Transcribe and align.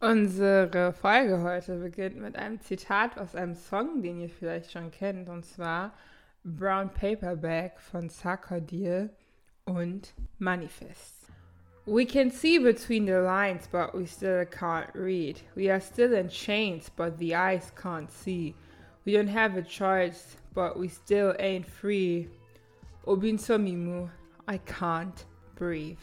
Unsere 0.00 0.92
Folge 0.92 1.42
heute 1.42 1.78
beginnt 1.78 2.16
mit 2.16 2.36
einem 2.36 2.60
Zitat 2.60 3.18
aus 3.18 3.34
einem 3.34 3.54
Song, 3.54 4.02
den 4.02 4.20
ihr 4.20 4.28
vielleicht 4.28 4.72
schon 4.72 4.90
kennt, 4.90 5.30
und 5.30 5.46
zwar 5.46 5.94
Brown 6.44 6.90
Paperback 6.90 7.80
von 7.80 8.10
Sarkodie 8.10 9.08
und 9.64 10.12
Manifest. 10.38 11.30
We 11.86 12.04
can 12.04 12.30
see 12.30 12.58
between 12.58 13.06
the 13.06 13.22
lines, 13.22 13.66
but 13.68 13.94
we 13.94 14.06
still 14.06 14.44
can't 14.44 14.92
read. 14.94 15.40
We 15.54 15.70
are 15.70 15.80
still 15.80 16.12
in 16.12 16.28
chains, 16.28 16.90
but 16.90 17.16
the 17.18 17.34
eyes 17.34 17.72
can't 17.74 18.10
see. 18.10 18.54
We 19.06 19.12
don't 19.12 19.28
have 19.28 19.56
a 19.56 19.62
choice, 19.62 20.36
but 20.52 20.78
we 20.78 20.88
still 20.88 21.34
ain't 21.38 21.66
free. 21.66 22.28
Obinsomimu, 23.06 24.10
I 24.46 24.58
can't 24.58 25.24
breathe. 25.54 25.96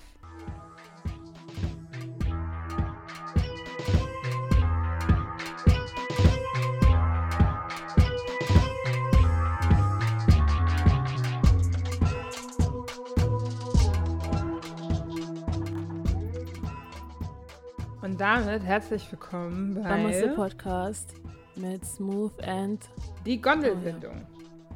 Damit 18.41 18.63
herzlich 18.63 19.09
willkommen 19.11 19.75
bei 19.75 19.81
Namaste 19.81 20.29
Podcast 20.29 21.13
mit 21.55 21.85
Smooth 21.85 22.41
and 22.41 22.83
Die 23.27 23.39
Gondelwindung. 23.39 24.25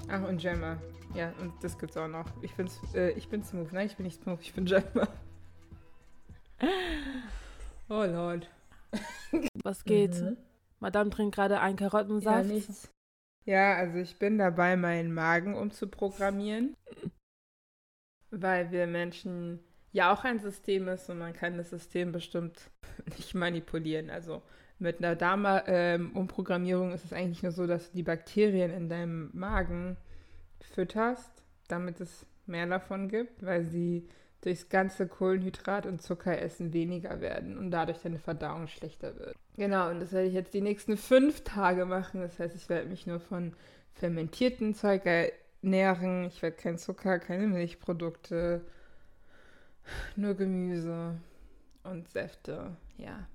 Ach, 0.10 0.22
und 0.28 0.38
Gemma. 0.38 0.78
Ja, 1.16 1.34
und 1.42 1.52
das 1.64 1.76
gibt's 1.80 1.98
auch 1.98 2.08
noch. 2.08 2.26
Ich, 2.44 2.54
bin's, 2.54 2.80
äh, 2.94 3.10
ich 3.14 3.28
bin 3.30 3.44
smooth. 3.44 3.72
Nein, 3.74 3.88
ich 3.88 3.98
bin 3.98 4.06
nicht 4.06 4.22
smooth, 4.22 4.40
ich 4.42 4.54
bin 4.54 4.66
Gemma. 4.66 5.08
Oh 7.90 8.04
Lord. 8.04 8.48
Was 9.64 9.86
geht? 9.86 10.22
Mhm. 10.22 10.38
Madame 10.80 11.10
trinkt 11.10 11.36
gerade 11.36 11.60
einen 11.60 11.78
Ja, 11.78 11.90
Karottensaft. 11.90 12.46
nichts. 12.46 12.92
Ja, 13.46 13.76
also 13.76 13.98
ich 13.98 14.20
bin 14.20 14.38
dabei, 14.38 14.76
meinen 14.76 15.14
Magen 15.14 15.56
umzuprogrammieren. 15.56 16.76
Weil 18.30 18.70
wir 18.72 18.86
Menschen 18.88 19.64
ja 19.92 20.14
auch 20.14 20.24
ein 20.24 20.40
System 20.40 20.88
ist 20.88 21.10
und 21.10 21.20
man 21.20 21.34
kann 21.34 21.58
das 21.58 21.70
System 21.70 22.12
bestimmt 22.12 22.70
nicht 23.18 23.34
manipulieren. 23.36 24.10
Also 24.10 24.42
mit 24.80 25.00
einer 25.00 25.16
Darm-Umprogrammierung 25.16 26.94
ist 26.94 27.06
es 27.06 27.14
eigentlich 27.14 27.44
nur 27.44 27.52
so, 27.52 27.66
dass 27.66 27.92
du 27.92 27.98
die 27.98 28.04
Bakterien 28.04 28.72
in 28.72 28.90
deinem 28.90 29.30
Magen 29.34 29.98
fütterst, 30.62 31.32
damit 31.68 32.00
es 32.00 32.26
mehr 32.46 32.68
davon 32.68 33.10
gibt, 33.10 33.44
weil 33.44 33.64
sie 33.64 34.08
durchs 34.42 34.70
ganze 34.70 35.08
Kohlenhydrat- 35.08 35.88
und 35.88 36.02
Zuckeressen 36.02 36.74
weniger 36.74 37.22
werden 37.22 37.58
und 37.58 37.72
dadurch 37.72 38.00
deine 38.00 38.20
Verdauung 38.20 38.68
schlechter 38.68 39.18
wird. 39.18 39.36
Genau, 39.56 39.90
und 39.90 40.00
das 40.00 40.14
werde 40.14 40.28
ich 40.28 40.34
jetzt 40.34 40.54
die 40.54 40.62
nächsten 40.62 40.96
fünf 40.96 41.44
Tage 41.44 41.86
machen. 41.86 42.22
Das 42.22 42.40
heißt, 42.40 42.56
ich 42.56 42.70
werde 42.70 42.88
mich 42.88 43.08
nur 43.08 43.20
von 43.20 43.54
fermentierten 43.94 44.76
Zeug 44.76 45.06
ernähren. 45.06 46.26
Ich 46.26 46.42
werde 46.42 46.56
kein 46.56 46.78
Zucker, 46.78 47.18
keine 47.18 47.48
Milchprodukte, 47.48 48.62
nur 50.16 50.34
Gemüse 50.34 51.20
und 51.84 52.08
Säfte. 52.10 52.76
Ja, 52.98 53.28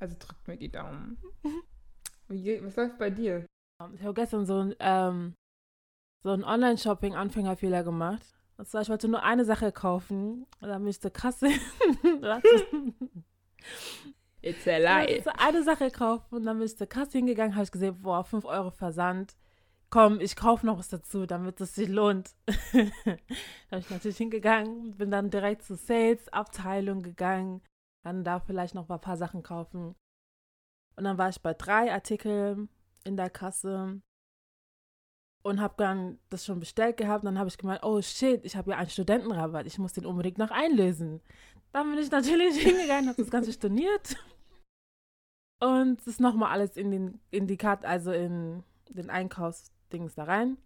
also 0.00 0.16
drückt 0.18 0.46
mir 0.48 0.56
die 0.56 0.70
Daumen. 0.70 1.18
Wie 2.28 2.64
was 2.64 2.76
läuft 2.76 2.98
bei 2.98 3.10
dir? 3.10 3.46
Ich 3.94 4.02
habe 4.02 4.14
gestern 4.14 4.46
so 4.46 4.58
ein, 4.60 4.74
ähm, 4.78 5.34
so 6.22 6.30
ein 6.30 6.44
Online-Shopping-Anfängerfehler 6.44 7.82
gemacht. 7.84 8.22
Und 8.56 8.68
zwar, 8.68 8.82
ich 8.82 8.88
wollte 8.88 9.08
nur 9.08 9.22
eine 9.22 9.44
Sache 9.44 9.72
kaufen. 9.72 10.46
Und 10.60 10.68
dann 10.68 10.80
bin 10.82 10.88
ich 10.90 11.00
zur 11.00 11.10
Kasse. 11.10 11.48
It's 14.42 14.66
a 14.66 14.76
Ich 14.76 14.82
lie. 14.82 15.08
wollte 15.08 15.22
so 15.24 15.30
eine 15.36 15.62
Sache 15.64 15.90
kaufen. 15.90 16.34
Und 16.36 16.44
dann 16.44 16.58
bin 16.58 16.66
ich 16.66 16.76
zur 16.76 16.86
Kasse 16.86 17.18
hingegangen, 17.18 17.54
habe 17.54 17.64
ich 17.64 17.72
gesehen, 17.72 18.00
boah, 18.00 18.24
5 18.24 18.44
Euro 18.44 18.70
Versand. 18.70 19.34
Komm, 19.94 20.18
ich 20.18 20.34
kaufe 20.34 20.66
noch 20.66 20.76
was 20.76 20.88
dazu, 20.88 21.24
damit 21.24 21.60
es 21.60 21.76
sich 21.76 21.88
lohnt. 21.88 22.34
da 22.46 22.82
bin 23.70 23.78
ich 23.78 23.90
natürlich 23.90 24.16
hingegangen, 24.16 24.96
bin 24.96 25.12
dann 25.12 25.30
direkt 25.30 25.62
zur 25.62 25.76
Sales-Abteilung 25.76 27.04
gegangen, 27.04 27.62
dann 28.02 28.24
da 28.24 28.40
vielleicht 28.40 28.74
noch 28.74 28.90
ein 28.90 29.00
paar 29.00 29.16
Sachen 29.16 29.44
kaufen. 29.44 29.94
Und 30.96 31.04
dann 31.04 31.16
war 31.16 31.28
ich 31.28 31.40
bei 31.40 31.54
drei 31.54 31.92
Artikeln 31.92 32.68
in 33.04 33.16
der 33.16 33.30
Kasse 33.30 34.02
und 35.44 35.60
habe 35.60 35.74
dann 35.76 36.18
das 36.28 36.44
schon 36.44 36.58
bestellt 36.58 36.96
gehabt. 36.96 37.24
Dann 37.24 37.38
habe 37.38 37.48
ich 37.48 37.56
gemeint, 37.56 37.84
oh 37.84 38.02
shit, 38.02 38.44
ich 38.44 38.56
habe 38.56 38.72
ja 38.72 38.78
einen 38.78 38.90
Studentenrabatt, 38.90 39.64
ich 39.64 39.78
muss 39.78 39.92
den 39.92 40.06
unbedingt 40.06 40.38
noch 40.38 40.50
einlösen. 40.50 41.20
Dann 41.70 41.88
bin 41.90 42.00
ich 42.00 42.10
natürlich 42.10 42.56
hingegangen, 42.60 43.10
habe 43.10 43.22
das 43.22 43.30
Ganze 43.30 43.52
storniert 43.52 44.16
und 45.60 46.00
es 46.00 46.08
ist 46.08 46.20
nochmal 46.20 46.50
alles 46.50 46.76
in 46.76 46.90
den 46.90 47.20
in 47.30 47.46
die 47.46 47.58
Karte, 47.58 47.86
also 47.86 48.10
in 48.10 48.64
den 48.88 49.08
Einkaufsdings 49.94 50.14
da 50.14 50.24
rein. 50.24 50.58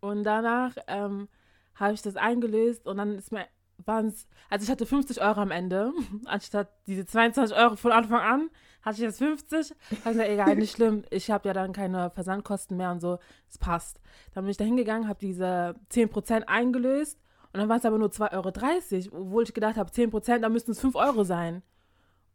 Und 0.00 0.24
danach 0.24 0.74
ähm, 0.86 1.28
habe 1.74 1.94
ich 1.94 2.02
das 2.02 2.16
eingelöst 2.16 2.86
und 2.86 2.98
dann 2.98 3.18
ist 3.18 3.32
mir 3.32 3.46
waren 3.86 4.06
es, 4.06 4.28
also 4.50 4.62
ich 4.62 4.70
hatte 4.70 4.86
50 4.86 5.20
Euro 5.20 5.40
am 5.40 5.50
Ende, 5.50 5.92
anstatt 6.26 6.68
diese 6.86 7.04
22 7.04 7.56
Euro 7.56 7.74
von 7.74 7.90
Anfang 7.90 8.20
an, 8.20 8.50
hatte 8.82 8.98
ich 8.98 9.02
jetzt 9.02 9.18
50. 9.18 9.74
Habe 10.04 10.28
egal, 10.28 10.54
nicht 10.54 10.76
schlimm, 10.76 11.02
ich 11.10 11.28
habe 11.32 11.48
ja 11.48 11.54
dann 11.54 11.72
keine 11.72 12.10
Versandkosten 12.10 12.76
mehr 12.76 12.92
und 12.92 13.00
so, 13.00 13.18
es 13.50 13.58
passt. 13.58 14.00
Dann 14.32 14.44
bin 14.44 14.52
ich 14.52 14.56
da 14.56 14.64
hingegangen, 14.64 15.08
habe 15.08 15.18
diese 15.18 15.74
10% 15.90 16.44
eingelöst 16.44 17.18
und 17.52 17.58
dann 17.58 17.68
waren 17.68 17.78
es 17.78 17.84
aber 17.84 17.98
nur 17.98 18.10
2,30 18.10 19.12
Euro, 19.12 19.24
obwohl 19.24 19.42
ich 19.42 19.52
gedacht 19.52 19.76
habe, 19.76 19.90
10%, 19.90 20.38
da 20.38 20.48
müssten 20.48 20.70
es 20.70 20.80
5 20.80 20.94
Euro 20.94 21.24
sein. 21.24 21.62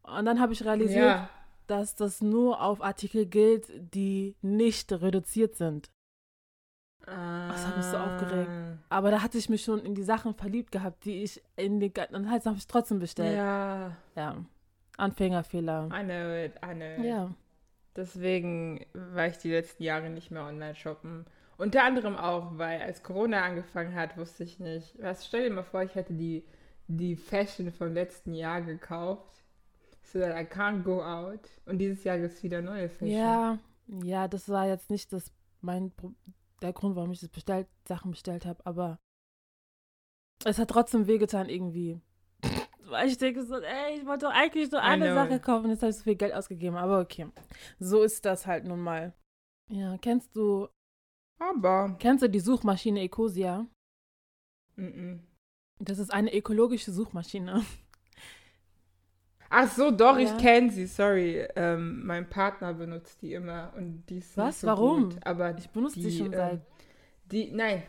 Und 0.04 0.26
dann 0.26 0.42
habe 0.42 0.52
ich 0.52 0.66
realisiert, 0.66 1.06
Ja, 1.06 1.30
dass 1.70 1.96
das 1.96 2.22
nur 2.22 2.62
auf 2.62 2.82
Artikel 2.82 3.26
gilt, 3.26 3.72
die 3.94 4.36
nicht 4.42 4.92
reduziert 4.92 5.56
sind. 5.56 5.90
das 7.06 7.66
hat 7.66 7.78
mich 7.78 7.86
so 7.86 7.98
aufgeregt. 7.98 8.50
Aber 8.90 9.12
da 9.12 9.22
hatte 9.22 9.38
ich 9.38 9.50
mich 9.50 9.64
schon 9.64 9.80
in 9.80 9.96
die 9.96 10.04
Sachen 10.04 10.34
verliebt 10.34 10.72
gehabt, 10.72 11.06
die 11.06 11.24
ich 11.24 11.42
in 11.56 11.80
den. 11.80 11.94
Dann 11.94 12.30
habe 12.30 12.56
ich 12.58 12.68
trotzdem 12.68 13.00
bestellt. 13.00 13.36
Ja. 13.36 13.96
Ja, 14.16 14.44
Anfängerfehler. 14.98 15.90
I 15.94 16.04
know 16.04 16.46
it, 16.46 16.54
I 16.64 16.76
know 16.76 17.04
it. 17.04 17.06
Ja. 17.06 17.34
Deswegen 17.96 18.86
war 18.94 19.28
ich 19.28 19.38
die 19.38 19.52
letzten 19.52 19.84
Jahre 19.84 20.10
nicht 20.10 20.32
mehr 20.32 20.44
online 20.44 20.76
shoppen. 20.76 21.26
Unter 21.58 21.84
anderem 21.84 22.16
auch, 22.16 22.58
weil 22.58 22.82
als 22.82 23.04
Corona 23.04 23.44
angefangen 23.44 23.94
hat, 23.94 24.18
wusste 24.18 24.44
ich 24.44 24.60
nicht. 24.60 24.96
Was, 25.02 25.26
stell 25.26 25.44
dir 25.44 25.54
mal 25.54 25.64
vor, 25.64 25.84
ich 25.84 25.96
hätte 25.96 26.14
die, 26.14 26.46
die 26.88 27.18
Fashion 27.18 27.72
vom 27.74 27.94
letzten 27.94 28.34
Jahr 28.34 28.62
gekauft. 28.62 29.39
So 30.12 30.20
that 30.20 30.36
I 30.36 30.46
can't 30.46 30.84
go 30.84 31.04
out. 31.04 31.42
Und 31.66 31.78
dieses 31.78 32.04
Jahr 32.04 32.18
gibt 32.18 32.34
es 32.34 32.44
wieder 32.44 32.62
neue 32.62 32.90
Fashion. 32.90 33.18
Ja, 33.18 33.60
ja, 34.04 34.28
das 34.28 34.50
war 34.50 34.68
jetzt 34.68 34.90
nicht 34.90 35.14
das 35.14 35.32
mein 35.62 35.92
der 36.62 36.74
Grund, 36.74 36.96
warum 36.96 37.12
ich 37.12 37.20
das 37.20 37.30
bestellt, 37.30 37.68
Sachen 37.88 38.12
bestellt 38.12 38.46
habe, 38.46 38.66
aber 38.66 39.00
es 40.46 40.58
hat 40.58 40.70
trotzdem 40.70 41.08
wehgetan 41.08 41.50
irgendwie. 41.50 42.02
Weil 42.86 43.08
ich 43.08 43.18
denke 43.18 43.44
so, 43.46 43.56
ey, 43.60 44.00
ich 44.00 44.06
wollte 44.06 44.26
doch 44.26 44.34
eigentlich 44.34 44.72
nur 44.72 44.82
eine. 44.82 45.14
Sache 45.14 45.40
kaufen, 45.40 45.70
jetzt 45.70 45.82
habe 45.82 45.92
ich 45.92 45.98
so 45.98 46.04
viel 46.04 46.16
Geld 46.16 46.34
ausgegeben, 46.34 46.76
aber 46.76 47.00
okay. 47.00 47.28
So 47.80 48.04
ist 48.04 48.26
das 48.26 48.48
halt 48.48 48.66
nun 48.66 48.80
mal. 48.80 49.14
Ja, 49.70 49.98
kennst 50.00 50.36
du, 50.36 50.68
Aber. 51.38 51.96
kennst 52.00 52.24
du 52.24 52.30
die 52.30 52.40
Suchmaschine 52.40 53.02
Ecosia? 53.02 53.68
Mm-mm. 54.76 55.20
Das 55.80 56.00
ist 56.00 56.12
eine 56.12 56.34
ökologische 56.36 56.92
Suchmaschine. 56.92 57.64
Ach 59.50 59.72
so, 59.72 59.92
doch, 59.92 60.18
Ja. 60.18 60.26
ich 60.26 60.38
kenne 60.42 60.72
sie, 60.72 60.86
sorry. 60.86 61.46
Ähm, 61.56 62.06
mein 62.06 62.30
Partner 62.30 62.74
benutzt 62.74 63.22
die 63.22 63.34
immer 63.34 63.74
und 63.76 64.06
die 64.10 64.20
ist 64.20 64.38
Was? 64.38 64.46
nicht 64.48 64.60
so 64.62 64.68
Warum? 64.68 65.10
gut. 65.10 65.16
Aber 65.26 65.58
Ich 65.58 65.70
benutze 65.70 65.96
die, 66.00 66.10
die, 66.10 66.18
schon 66.18 66.28
ähm, 66.28 66.34
seit. 66.34 66.62
Die, 67.32 67.52
nein, 67.52 67.84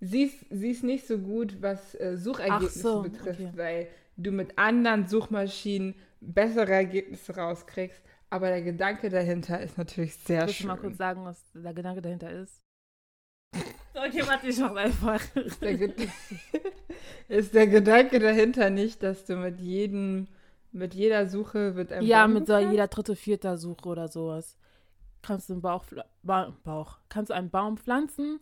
sie 0.00 0.24
ist, 0.24 0.44
sie 0.50 0.70
ist 0.70 0.84
nicht 0.84 1.06
so 1.06 1.18
gut, 1.18 1.60
was 1.60 1.94
äh, 1.96 2.16
Suchergebnisse 2.16 2.78
so, 2.80 3.02
betrifft, 3.02 3.40
okay. 3.40 3.52
weil 3.54 3.88
du 4.16 4.30
mit 4.32 4.58
anderen 4.58 5.06
Suchmaschinen 5.06 5.94
bessere 6.20 6.72
Ergebnisse 6.72 7.34
rauskriegst. 7.36 8.00
Aber 8.30 8.48
der 8.48 8.62
Gedanke 8.62 9.08
dahinter 9.10 9.60
ist 9.60 9.76
natürlich 9.76 10.14
sehr 10.16 10.42
Willst 10.42 10.54
du 10.54 10.58
schön. 10.62 10.68
mal 10.68 10.78
kurz 10.78 10.96
sagen, 10.96 11.24
was 11.24 11.44
der 11.52 11.74
Gedanke 11.74 12.00
dahinter 12.02 12.30
ist? 12.30 12.60
Okay, 13.94 14.22
warte, 14.26 14.46
ich 14.48 14.58
mach 14.58 14.74
einfach. 14.74 15.20
ist 17.28 17.54
der 17.54 17.66
Gedanke 17.66 18.18
dahinter 18.20 18.70
nicht, 18.70 19.02
dass 19.02 19.26
du 19.26 19.36
mit 19.36 19.60
jedem, 19.60 20.28
mit 20.72 20.94
jeder 20.94 21.26
Suche 21.26 21.76
wird 21.76 21.92
ein 21.92 22.04
Ja, 22.04 22.24
Baum 22.24 22.34
mit 22.34 22.46
so 22.46 22.56
jeder 22.58 22.88
dritte, 22.88 23.16
vierter 23.16 23.56
Suche 23.56 23.88
oder 23.88 24.08
sowas. 24.08 24.56
Kannst 25.22 25.48
du 25.48 25.54
einen 25.54 25.62
Bauch, 25.62 25.84
ba 26.22 26.54
Bauch, 26.64 26.98
kannst 27.08 27.30
du 27.30 27.34
einen 27.34 27.50
Baum 27.50 27.76
pflanzen 27.76 28.40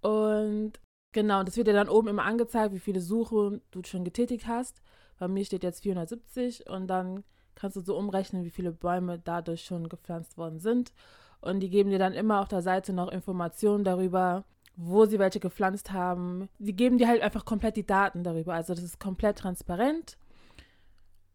und 0.00 0.72
genau, 1.12 1.42
das 1.42 1.56
wird 1.56 1.66
dir 1.66 1.72
dann 1.72 1.88
oben 1.88 2.08
immer 2.08 2.24
angezeigt, 2.24 2.74
wie 2.74 2.78
viele 2.78 3.00
Suchen 3.00 3.60
du 3.70 3.82
schon 3.84 4.04
getätigt 4.04 4.46
hast. 4.46 4.82
Bei 5.18 5.28
mir 5.28 5.44
steht 5.44 5.62
jetzt 5.62 5.82
470 5.82 6.68
und 6.68 6.86
dann 6.88 7.24
kannst 7.54 7.76
du 7.76 7.80
so 7.80 7.96
umrechnen, 7.96 8.44
wie 8.44 8.50
viele 8.50 8.72
Bäume 8.72 9.18
dadurch 9.18 9.64
schon 9.64 9.88
gepflanzt 9.88 10.36
worden 10.36 10.58
sind. 10.58 10.92
Und 11.40 11.60
die 11.60 11.70
geben 11.70 11.90
dir 11.90 11.98
dann 11.98 12.14
immer 12.14 12.40
auf 12.40 12.48
der 12.48 12.62
Seite 12.62 12.92
noch 12.92 13.08
Informationen 13.08 13.84
darüber, 13.84 14.44
wo 14.76 15.06
sie 15.06 15.18
welche 15.18 15.40
gepflanzt 15.40 15.92
haben. 15.92 16.48
Die 16.58 16.74
geben 16.74 16.98
dir 16.98 17.08
halt 17.08 17.22
einfach 17.22 17.44
komplett 17.44 17.76
die 17.76 17.86
Daten 17.86 18.24
darüber. 18.24 18.54
Also 18.54 18.74
das 18.74 18.84
ist 18.84 19.00
komplett 19.00 19.38
transparent. 19.38 20.16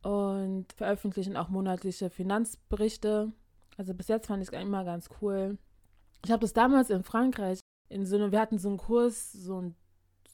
Und 0.07 0.71
veröffentlichen 0.71 1.35
auch 1.35 1.49
monatliche 1.49 2.09
Finanzberichte. 2.09 3.33
Also 3.75 3.93
bis 3.93 4.07
jetzt 4.07 4.27
fand 4.27 4.41
ich 4.41 4.49
es 4.53 4.61
immer 4.61 4.85
ganz 4.85 5.09
cool. 5.21 5.57
Ich 6.23 6.31
habe 6.31 6.39
das 6.39 6.53
damals 6.53 6.89
in 6.89 7.03
Frankreich 7.03 7.59
in 7.89 8.05
so 8.05 8.15
einem, 8.15 8.31
wir 8.31 8.39
hatten 8.39 8.57
so 8.57 8.69
einen 8.69 8.77
Kurs, 8.77 9.33
so 9.33 9.61
ein 9.61 9.75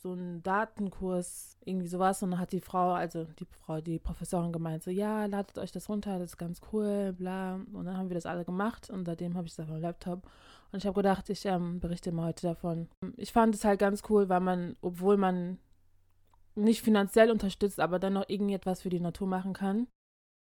so 0.03 0.11
einen 0.11 0.43
Datenkurs, 0.43 1.57
irgendwie 1.63 1.87
sowas. 1.87 2.21
Und 2.21 2.31
dann 2.31 2.39
hat 2.39 2.51
die 2.51 2.59
Frau, 2.59 2.91
also 2.91 3.23
die 3.39 3.45
Frau, 3.45 3.79
die 3.79 3.99
Professorin 3.99 4.51
gemeint, 4.51 4.83
so, 4.83 4.91
ja, 4.91 5.25
ladet 5.25 5.57
euch 5.57 5.71
das 5.71 5.87
runter, 5.87 6.19
das 6.19 6.31
ist 6.31 6.37
ganz 6.37 6.59
cool, 6.73 7.13
bla. 7.13 7.61
Und 7.71 7.85
dann 7.85 7.97
haben 7.97 8.09
wir 8.09 8.15
das 8.15 8.25
alle 8.25 8.43
gemacht 8.43 8.89
und 8.89 9.05
seitdem 9.05 9.35
habe 9.35 9.47
ich 9.47 9.55
das 9.55 9.63
auf 9.63 9.73
dem 9.73 9.81
Laptop. 9.81 10.23
Und 10.73 10.79
ich 10.79 10.85
habe 10.85 10.95
gedacht, 10.95 11.29
ich 11.29 11.45
ähm, 11.45 11.79
berichte 11.79 12.11
mal 12.11 12.27
heute 12.27 12.47
davon. 12.47 12.89
Ich 13.15 13.31
fand 13.31 13.55
es 13.55 13.63
halt 13.63 13.79
ganz 13.79 14.03
cool, 14.09 14.27
weil 14.27 14.41
man, 14.41 14.75
obwohl 14.81 15.15
man 15.15 15.57
nicht 16.55 16.81
finanziell 16.81 17.31
unterstützt, 17.31 17.79
aber 17.79 18.00
dann 18.00 18.13
noch 18.13 18.29
irgendetwas 18.29 18.81
für 18.81 18.89
die 18.89 19.00
Natur 19.00 19.27
machen 19.27 19.53
kann. 19.53 19.88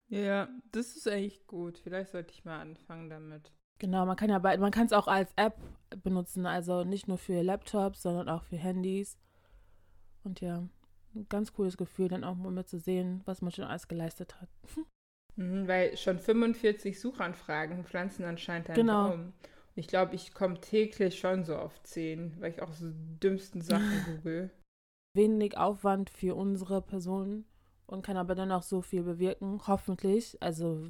Ja, 0.09 0.48
das 0.71 0.95
ist 0.95 1.07
echt 1.07 1.48
gut. 1.48 1.77
Vielleicht 1.77 2.12
sollte 2.12 2.33
ich 2.33 2.45
mal 2.45 2.59
anfangen 2.59 3.09
damit. 3.09 3.51
Genau, 3.80 4.06
man 4.06 4.15
kann 4.15 4.30
ja 4.30 4.39
bei, 4.39 4.57
man 4.57 4.71
kann 4.71 4.88
es 4.88 4.94
auch 4.94 5.07
als 5.07 5.31
App 5.36 5.57
benutzen, 6.04 6.45
also 6.45 6.83
nicht 6.83 7.07
nur 7.07 7.18
für 7.18 7.42
Laptops, 7.44 8.01
sondern 8.01 8.30
auch 8.30 8.44
für 8.44 8.57
Handys. 8.57 9.18
Und 10.24 10.42
ja, 10.42 10.68
ein 11.15 11.27
ganz 11.30 11.54
cooles 11.54 11.77
Gefühl, 11.77 12.07
dann 12.07 12.24
auch 12.24 12.36
mal 12.36 12.65
zu 12.65 12.80
sehen, 12.80 13.21
was 13.25 13.42
man 13.42 13.51
schon 13.51 13.65
alles 13.65 13.88
geleistet 13.88 14.42
hat. 14.42 14.50
Mhm, 15.39 15.68
weil 15.68 15.95
schon 15.98 16.18
45 16.18 17.00
Suchanfragen 17.00 17.86
pflanzen 17.86 18.25
anscheinend 18.25 18.69
einen 18.69 18.75
genau. 18.75 19.10
Baum. 19.10 19.33
Ich 19.75 19.88
glaube, 19.88 20.15
ich 20.15 20.33
komme 20.33 20.60
täglich 20.60 21.19
schon 21.19 21.45
so 21.45 21.56
auf 21.56 21.83
10, 21.83 22.42
weil 22.42 22.50
ich 22.50 22.62
auch 22.63 22.74
so 22.74 22.88
dümmsten 23.21 23.62
Sachen 23.62 24.03
google. 24.06 24.50
Wenig 25.18 25.58
Aufwand 25.58 26.10
für 26.10 26.36
unsere 26.36 26.81
Person 26.81 27.44
und 27.86 28.06
kann 28.06 28.16
aber 28.16 28.36
dann 28.36 28.54
auch 28.54 28.64
so 28.64 28.81
viel 28.81 29.04
bewirken, 29.04 29.60
hoffentlich. 29.68 30.38
Also 30.42 30.88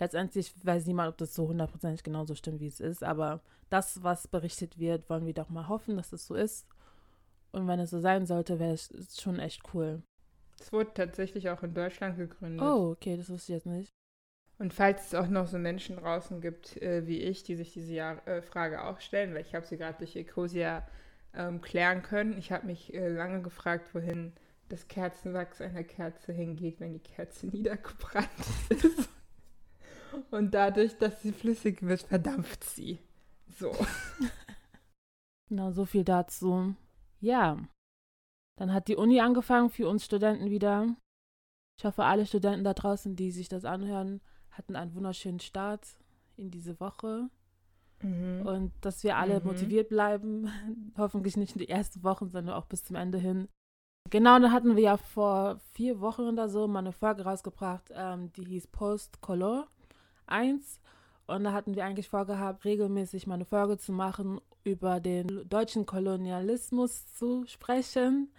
letztendlich 0.00 0.52
weiß 0.64 0.86
niemand, 0.86 1.10
ob 1.10 1.18
das 1.18 1.34
so 1.34 1.46
hundertprozentig 1.46 2.02
genauso 2.02 2.34
stimmt, 2.34 2.60
wie 2.60 2.66
es 2.66 2.80
ist, 2.80 3.04
aber 3.04 3.40
das, 3.70 4.02
was 4.02 4.26
berichtet 4.26 4.78
wird, 4.78 5.08
wollen 5.08 5.26
wir 5.26 5.34
doch 5.34 5.50
mal 5.50 5.68
hoffen, 5.68 5.96
dass 5.96 6.12
es 6.12 6.26
so 6.26 6.34
ist. 6.34 6.66
Und 7.52 7.66
wenn 7.68 7.80
es 7.80 7.90
so 7.90 8.00
sein 8.00 8.26
sollte, 8.26 8.58
wäre 8.58 8.72
es 8.74 9.20
schon 9.20 9.38
echt 9.38 9.62
cool. 9.72 10.02
Es 10.60 10.72
wurde 10.72 10.92
tatsächlich 10.92 11.50
auch 11.50 11.62
in 11.62 11.74
Deutschland 11.74 12.16
gegründet. 12.16 12.62
Oh, 12.62 12.90
okay, 12.92 13.16
das 13.16 13.30
wusste 13.30 13.52
ich 13.52 13.56
jetzt 13.58 13.66
nicht. 13.66 13.90
Und 14.58 14.74
falls 14.74 15.06
es 15.06 15.14
auch 15.14 15.28
noch 15.28 15.46
so 15.46 15.56
Menschen 15.56 15.96
draußen 15.96 16.40
gibt 16.40 16.80
äh, 16.82 17.06
wie 17.06 17.20
ich, 17.22 17.44
die 17.44 17.54
sich 17.54 17.72
diese 17.72 17.92
Jahr, 17.92 18.26
äh, 18.26 18.42
Frage 18.42 18.84
auch 18.84 19.00
stellen, 19.00 19.32
weil 19.34 19.42
ich 19.42 19.54
habe 19.54 19.66
sie 19.66 19.76
gerade 19.76 19.98
durch 19.98 20.16
Ecosia 20.16 20.86
ähm, 21.38 21.62
klären 21.62 22.02
können. 22.02 22.36
Ich 22.36 22.52
habe 22.52 22.66
mich 22.66 22.92
äh, 22.92 23.08
lange 23.08 23.40
gefragt, 23.40 23.94
wohin 23.94 24.32
das 24.68 24.88
Kerzenwachs 24.88 25.60
einer 25.60 25.84
Kerze 25.84 26.32
hingeht, 26.32 26.80
wenn 26.80 26.92
die 26.92 26.98
Kerze 26.98 27.46
niedergebrannt 27.52 28.28
ist. 28.68 29.08
Und 30.30 30.52
dadurch, 30.52 30.98
dass 30.98 31.22
sie 31.22 31.32
flüssig 31.32 31.82
wird, 31.82 32.02
verdampft 32.02 32.64
sie. 32.64 32.98
So. 33.58 33.72
Genau, 35.50 35.70
so 35.72 35.86
viel 35.86 36.04
dazu. 36.04 36.74
Ja, 37.20 37.56
dann 38.56 38.74
hat 38.74 38.88
die 38.88 38.96
Uni 38.96 39.20
angefangen 39.20 39.70
für 39.70 39.88
uns 39.88 40.04
Studenten 40.04 40.50
wieder. 40.50 40.94
Ich 41.78 41.86
hoffe, 41.86 42.04
alle 42.04 42.26
Studenten 42.26 42.64
da 42.64 42.74
draußen, 42.74 43.16
die 43.16 43.30
sich 43.30 43.48
das 43.48 43.64
anhören, 43.64 44.20
hatten 44.50 44.76
einen 44.76 44.94
wunderschönen 44.94 45.40
Start 45.40 45.86
in 46.36 46.50
diese 46.50 46.78
Woche. 46.80 47.30
Mhm. 48.02 48.46
Und 48.46 48.72
dass 48.80 49.02
wir 49.04 49.16
alle 49.16 49.40
mhm. 49.40 49.46
motiviert 49.46 49.88
bleiben. 49.88 50.50
Hoffentlich 50.96 51.36
nicht 51.36 51.52
in 51.54 51.58
die 51.58 51.68
ersten 51.68 52.02
Wochen, 52.02 52.28
sondern 52.30 52.54
auch 52.54 52.66
bis 52.66 52.84
zum 52.84 52.96
Ende 52.96 53.18
hin. 53.18 53.48
Genau, 54.10 54.38
da 54.38 54.50
hatten 54.50 54.76
wir 54.76 54.82
ja 54.82 54.96
vor 54.96 55.58
vier 55.72 56.00
Wochen 56.00 56.22
oder 56.22 56.48
so 56.48 56.66
mal 56.66 56.78
eine 56.78 56.92
Folge 56.92 57.24
rausgebracht, 57.24 57.92
ähm, 57.94 58.32
die 58.32 58.44
hieß 58.44 58.68
Post 58.68 59.20
Color 59.20 59.66
1. 60.26 60.80
Und 61.26 61.44
da 61.44 61.52
hatten 61.52 61.74
wir 61.74 61.84
eigentlich 61.84 62.08
vorgehabt, 62.08 62.64
regelmäßig 62.64 63.26
mal 63.26 63.34
eine 63.34 63.44
Folge 63.44 63.76
zu 63.76 63.92
machen, 63.92 64.40
über 64.64 64.98
den 64.98 65.46
deutschen 65.46 65.84
Kolonialismus 65.84 67.06
zu 67.12 67.44
sprechen 67.46 68.32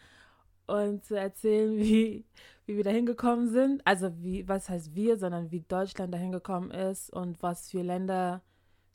und 0.66 1.06
zu 1.06 1.16
erzählen, 1.16 1.78
wie, 1.78 2.26
wie 2.66 2.78
wir 2.78 2.84
da 2.84 2.90
hingekommen 2.90 3.50
sind. 3.50 3.86
Also 3.86 4.12
wie, 4.24 4.48
was 4.48 4.70
heißt 4.70 4.96
wir, 4.96 5.20
sondern 5.20 5.52
wie 5.52 5.62
Deutschland 5.62 6.12
da 6.12 6.18
hingekommen 6.18 6.72
ist 6.72 7.12
und 7.12 7.44
was 7.44 7.70
für 7.70 7.84
Länder 7.84 8.42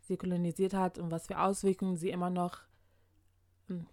sie 0.07 0.17
kolonisiert 0.17 0.75
hat 0.75 0.99
und 0.99 1.11
was 1.11 1.27
für 1.27 1.41
Auswirkungen 1.41 1.97
sie 1.97 2.11
immer 2.11 2.31
noch, 2.31 2.61
hm, 3.69 3.87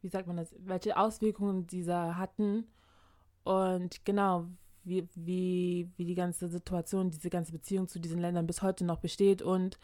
wie 0.00 0.08
sagt 0.08 0.26
man 0.26 0.36
das, 0.36 0.54
welche 0.58 0.96
Auswirkungen 0.96 1.66
dieser 1.66 2.16
hatten. 2.16 2.66
Und 3.44 4.04
genau, 4.04 4.48
wie, 4.84 5.08
wie, 5.14 5.90
wie 5.96 6.04
die 6.04 6.14
ganze 6.14 6.48
Situation, 6.48 7.10
diese 7.10 7.30
ganze 7.30 7.52
Beziehung 7.52 7.88
zu 7.88 8.00
diesen 8.00 8.20
Ländern 8.20 8.46
bis 8.46 8.62
heute 8.62 8.84
noch 8.84 8.98
besteht. 8.98 9.42
Und 9.42 9.78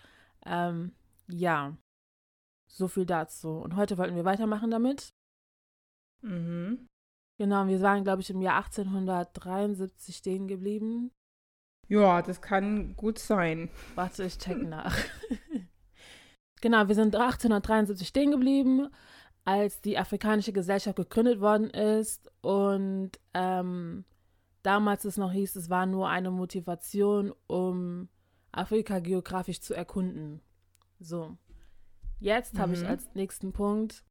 ähm, 0.45 0.93
ja, 1.29 1.77
so 2.67 2.89
viel 2.89 3.07
dazu. 3.07 3.51
Und 3.51 3.77
heute 3.77 3.99
wollten 3.99 4.17
wir 4.17 4.25
weitermachen 4.25 4.71
damit. 4.71 5.13
Mhm. 6.23 6.87
Genau, 7.39 7.67
wir 7.67 7.81
waren, 7.81 8.03
glaube 8.03 8.23
ich, 8.23 8.31
im 8.31 8.43
Jahr 8.43 8.57
1873 8.57 10.17
stehen 10.17 10.49
geblieben. 10.49 11.13
Ja, 11.89 12.21
das 12.21 12.43
kann 12.43 12.97
gut 12.97 13.19
sein. 13.19 13.71
Warte, 13.95 14.25
ich 14.25 14.39
check 14.39 14.61
nach. 14.69 14.97
Genau, 16.61 16.89
wir 16.89 16.95
sind 16.95 17.15
1873 17.15 18.07
stehen 18.07 18.31
geblieben, 18.31 18.89
als 19.45 19.81
die 19.81 19.99
Afrikanische 19.99 20.53
Gesellschaft 20.53 20.97
gegründet 20.97 21.41
worden 21.41 21.71
ist. 21.71 22.31
Und 22.43 23.13
ähm, 23.35 24.05
damals 24.63 25.05
es 25.05 25.17
noch 25.17 25.33
hieß, 25.33 25.57
es 25.57 25.71
war 25.71 25.87
nur 25.87 26.09
eine 26.09 26.31
Motivation, 26.31 27.33
um 27.47 28.09
Afrika 28.53 28.99
geografisch 28.99 29.61
zu 29.61 29.75
erkunden. 29.75 30.41
So. 31.01 31.37
Jetzt 32.21 32.55
mhm. 32.55 32.59
habe 32.59 32.73
ich 32.75 32.81
mhm. 32.81 32.89
als 32.89 33.15
nächsten 33.15 33.53
Punkt, 33.53 34.05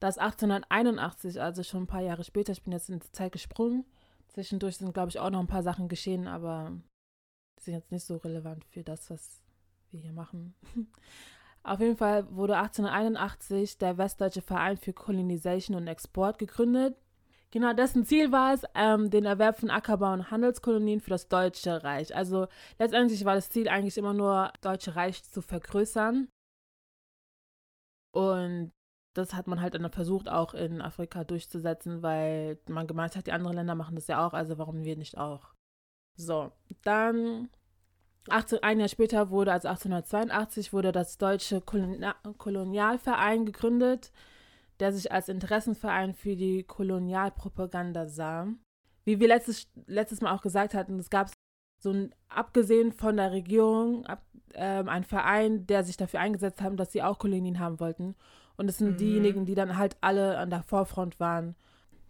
dass 0.00 0.18
1881, 0.18 1.40
also 1.40 1.62
schon 1.62 1.82
ein 1.82 1.86
paar 1.86 2.02
Jahre 2.02 2.24
später, 2.24 2.52
ich 2.52 2.62
bin 2.62 2.72
jetzt 2.72 2.88
in 2.88 3.00
die 3.00 3.12
Zeit 3.12 3.32
gesprungen. 3.32 3.84
Zwischendurch 4.28 4.76
sind, 4.76 4.94
glaube 4.94 5.10
ich, 5.10 5.18
auch 5.18 5.30
noch 5.30 5.40
ein 5.40 5.46
paar 5.46 5.62
Sachen 5.62 5.88
geschehen, 5.88 6.26
aber 6.26 6.72
die 7.58 7.64
sind 7.64 7.74
jetzt 7.74 7.92
nicht 7.92 8.06
so 8.06 8.16
relevant 8.16 8.64
für 8.64 8.82
das, 8.82 9.10
was 9.10 9.42
wir 9.90 10.00
hier 10.00 10.12
machen. 10.12 10.54
Auf 11.62 11.80
jeden 11.80 11.96
Fall 11.96 12.26
wurde 12.34 12.56
1881 12.56 13.78
der 13.78 13.98
Westdeutsche 13.98 14.42
Verein 14.42 14.76
für 14.76 14.92
Colonization 14.92 15.76
und 15.76 15.86
Export 15.86 16.38
gegründet. 16.38 16.96
Genau, 17.52 17.72
dessen 17.72 18.04
Ziel 18.04 18.30
war 18.30 18.54
es, 18.54 18.62
ähm, 18.74 19.10
den 19.10 19.24
Erwerb 19.24 19.58
von 19.58 19.70
Ackerbau- 19.70 20.12
und 20.12 20.30
Handelskolonien 20.30 21.00
für 21.00 21.10
das 21.10 21.28
Deutsche 21.28 21.82
Reich. 21.82 22.14
Also 22.14 22.46
letztendlich 22.78 23.24
war 23.24 23.34
das 23.34 23.50
Ziel 23.50 23.68
eigentlich 23.68 23.98
immer 23.98 24.14
nur, 24.14 24.52
das 24.54 24.60
Deutsche 24.60 24.96
Reich 24.96 25.24
zu 25.24 25.42
vergrößern. 25.42 26.28
Und 28.12 28.72
das 29.14 29.34
hat 29.34 29.48
man 29.48 29.60
halt 29.60 29.74
dann 29.74 29.90
versucht, 29.90 30.28
auch 30.28 30.54
in 30.54 30.80
Afrika 30.80 31.24
durchzusetzen, 31.24 32.02
weil 32.02 32.58
man 32.68 32.86
gemeint 32.86 33.16
hat, 33.16 33.26
die 33.26 33.32
anderen 33.32 33.56
Länder 33.56 33.74
machen 33.74 33.96
das 33.96 34.06
ja 34.06 34.24
auch, 34.24 34.32
also 34.32 34.56
warum 34.58 34.84
wir 34.84 34.96
nicht 34.96 35.18
auch? 35.18 35.54
So, 36.16 36.52
dann 36.82 37.48
18, 38.28 38.62
ein 38.62 38.80
Jahr 38.80 38.88
später 38.88 39.30
wurde, 39.30 39.52
also 39.52 39.68
1882, 39.68 40.72
wurde 40.72 40.92
das 40.92 41.18
Deutsche 41.18 41.60
Kolonialverein 41.60 43.46
gegründet 43.46 44.12
der 44.80 44.92
sich 44.92 45.12
als 45.12 45.28
Interessenverein 45.28 46.14
für 46.14 46.34
die 46.34 46.64
Kolonialpropaganda 46.64 48.06
sah. 48.06 48.48
Wie 49.04 49.20
wir 49.20 49.28
letztes, 49.28 49.68
letztes 49.86 50.20
Mal 50.20 50.34
auch 50.34 50.42
gesagt 50.42 50.74
hatten, 50.74 50.98
es 50.98 51.10
gab 51.10 51.30
so 51.82 51.90
ein, 51.90 52.14
abgesehen 52.28 52.92
von 52.92 53.16
der 53.16 53.30
Regierung, 53.32 54.04
ab, 54.06 54.22
ähm, 54.54 54.88
ein 54.88 55.04
Verein, 55.04 55.66
der 55.66 55.84
sich 55.84 55.96
dafür 55.96 56.20
eingesetzt 56.20 56.60
hat, 56.60 56.78
dass 56.78 56.92
sie 56.92 57.02
auch 57.02 57.18
Kolonien 57.18 57.60
haben 57.60 57.80
wollten. 57.80 58.16
Und 58.56 58.68
es 58.68 58.78
sind 58.78 58.92
mhm. 58.92 58.96
diejenigen, 58.96 59.46
die 59.46 59.54
dann 59.54 59.76
halt 59.76 59.96
alle 60.00 60.38
an 60.38 60.50
der 60.50 60.62
Vorfront 60.62 61.20
waren, 61.20 61.54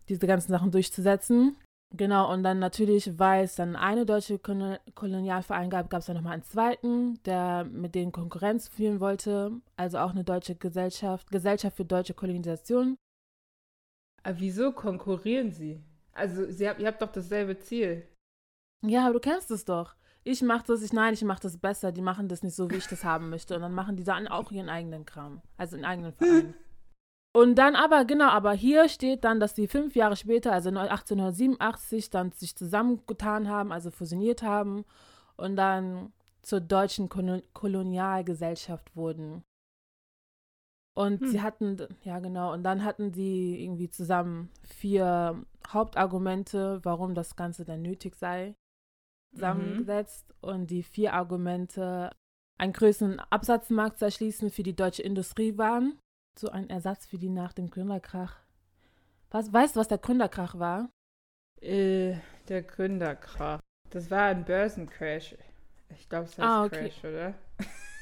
diese 0.09 0.27
ganzen 0.27 0.51
Sachen 0.51 0.71
durchzusetzen. 0.71 1.57
Genau, 1.93 2.33
und 2.33 2.45
dann 2.45 2.61
natürlich, 2.61 3.19
weil 3.19 3.45
es 3.45 3.57
dann 3.57 3.75
eine 3.75 4.07
deutsche 4.07 4.39
Kolonialverein 4.39 5.71
gab, 5.71 5.91
gab 5.91 6.01
es 6.01 6.07
dann 6.07 6.17
nochmal 6.17 6.35
einen 6.35 6.45
zweiten, 6.45 7.21
der 7.25 7.65
mit 7.65 7.97
denen 7.97 8.13
Konkurrenz 8.13 8.69
führen 8.69 9.01
wollte. 9.01 9.61
Also 9.77 9.99
auch 9.99 10.11
eine 10.11 10.23
deutsche 10.23 10.55
Gesellschaft, 10.55 11.31
Gesellschaft 11.33 11.77
für 11.77 11.85
deutsche 11.85 12.15
Kolonisation. 12.15 12.97
Aber 14.23 14.39
wieso 14.39 14.73
konkurrieren 14.73 15.51
sie? 15.51 15.83
Also 16.13 16.51
sie 16.51 16.69
hab, 16.69 16.79
ihr 16.79 16.87
habt 16.87 17.03
doch 17.03 17.11
dasselbe 17.11 17.59
Ziel. 17.59 18.07
Ja, 18.87 19.05
aber 19.05 19.15
du 19.15 19.21
kennst 19.21 19.51
es 19.51 19.65
doch. 19.65 19.97
Ich 20.23 20.43
mach 20.43 20.63
das, 20.63 20.83
ich 20.83 20.93
nein, 20.93 21.15
ich 21.15 21.25
mach 21.25 21.41
das 21.41 21.59
besser. 21.59 21.91
Die 21.91 22.03
machen 22.03 22.29
das 22.29 22.43
nicht 22.43 22.55
so, 22.55 22.71
wie 22.71 22.77
ich 22.77 22.87
das 22.87 23.05
haben 23.05 23.31
möchte. 23.31 23.57
Und 23.57 23.63
dann 23.63 23.75
machen 23.75 23.97
die 23.97 24.05
dann 24.05 24.29
auch 24.29 24.53
ihren 24.53 24.69
eigenen 24.69 25.07
Kram. 25.07 25.41
Also 25.57 25.77
ihren 25.77 25.87
eigenen 25.87 26.13
Verein. 26.13 26.55
Und 27.33 27.55
dann 27.57 27.77
aber, 27.77 28.05
genau, 28.05 28.29
aber 28.29 28.53
hier 28.53 28.89
steht 28.89 29.25
dann, 29.25 29.39
dass 29.39 29.55
die 29.55 29.69
fünf 29.69 29.95
Jahre 29.95 30.17
später, 30.17 30.53
also 30.53 30.71
1887, 30.71 32.11
dann 32.11 32.33
sich 32.33 32.57
zusammengetan 32.57 33.49
haben, 33.49 33.71
also 33.71 33.91
fusioniert 33.91 34.43
haben 34.43 34.85
und 35.37 35.55
dann 35.57 36.13
zur 36.43 36.61
deutschen 36.61 37.09
Kolonialgesellschaft 37.09 38.97
wurden. 38.97 39.45
Und 40.97 41.21
hm. 41.21 41.29
sie 41.29 41.41
hatten, 41.41 41.79
ja 42.03 42.19
genau, 42.19 42.53
und 42.53 42.65
dann 42.65 42.85
hatten 42.85 43.13
sie 43.13 43.63
irgendwie 43.63 43.91
zusammen 43.91 44.51
vier 44.65 45.45
Hauptargumente, 45.69 46.81
warum 46.83 47.15
das 47.15 47.37
Ganze 47.37 47.65
dann 47.65 47.83
nötig 47.83 48.17
sei. 48.17 48.57
zusammengesetzt 49.33 50.27
mhm. 50.43 50.49
und 50.49 50.71
die 50.71 50.83
vier 50.83 51.15
Argumente, 51.15 52.11
einen 52.59 52.73
größeren 52.73 53.21
Absatzmarkt 53.21 53.99
zu 53.99 54.07
erschließen 54.07 54.51
für 54.51 54.65
die 54.65 54.75
deutsche 54.75 55.03
Industrie 55.03 55.57
waren. 55.57 55.99
So 56.39 56.51
ein 56.51 56.71
Ersatz 56.71 57.07
für 57.07 57.19
die 57.19 57.29
nach 57.29 57.53
dem 57.53 57.71
Gründerkrach. 57.71 58.37
Was, 59.31 59.53
weißt 59.53 59.77
du, 59.77 59.81
was 59.81 59.89
der 59.89 59.99
Gründerkrach 59.99 60.59
war? 60.59 60.91
Äh, 61.61 62.17
der 62.49 62.63
Gründerkrach. 62.63 63.61
Das 63.91 64.11
war 64.11 64.27
ein 64.27 64.45
Börsencrash. 64.45 65.37
Ich 65.91 66.09
glaube, 66.09 66.27
es 66.27 66.39
heißt 66.39 66.41
ah, 66.41 66.65
okay. 66.65 66.89
Crash, 66.89 67.05
oder? 67.05 67.35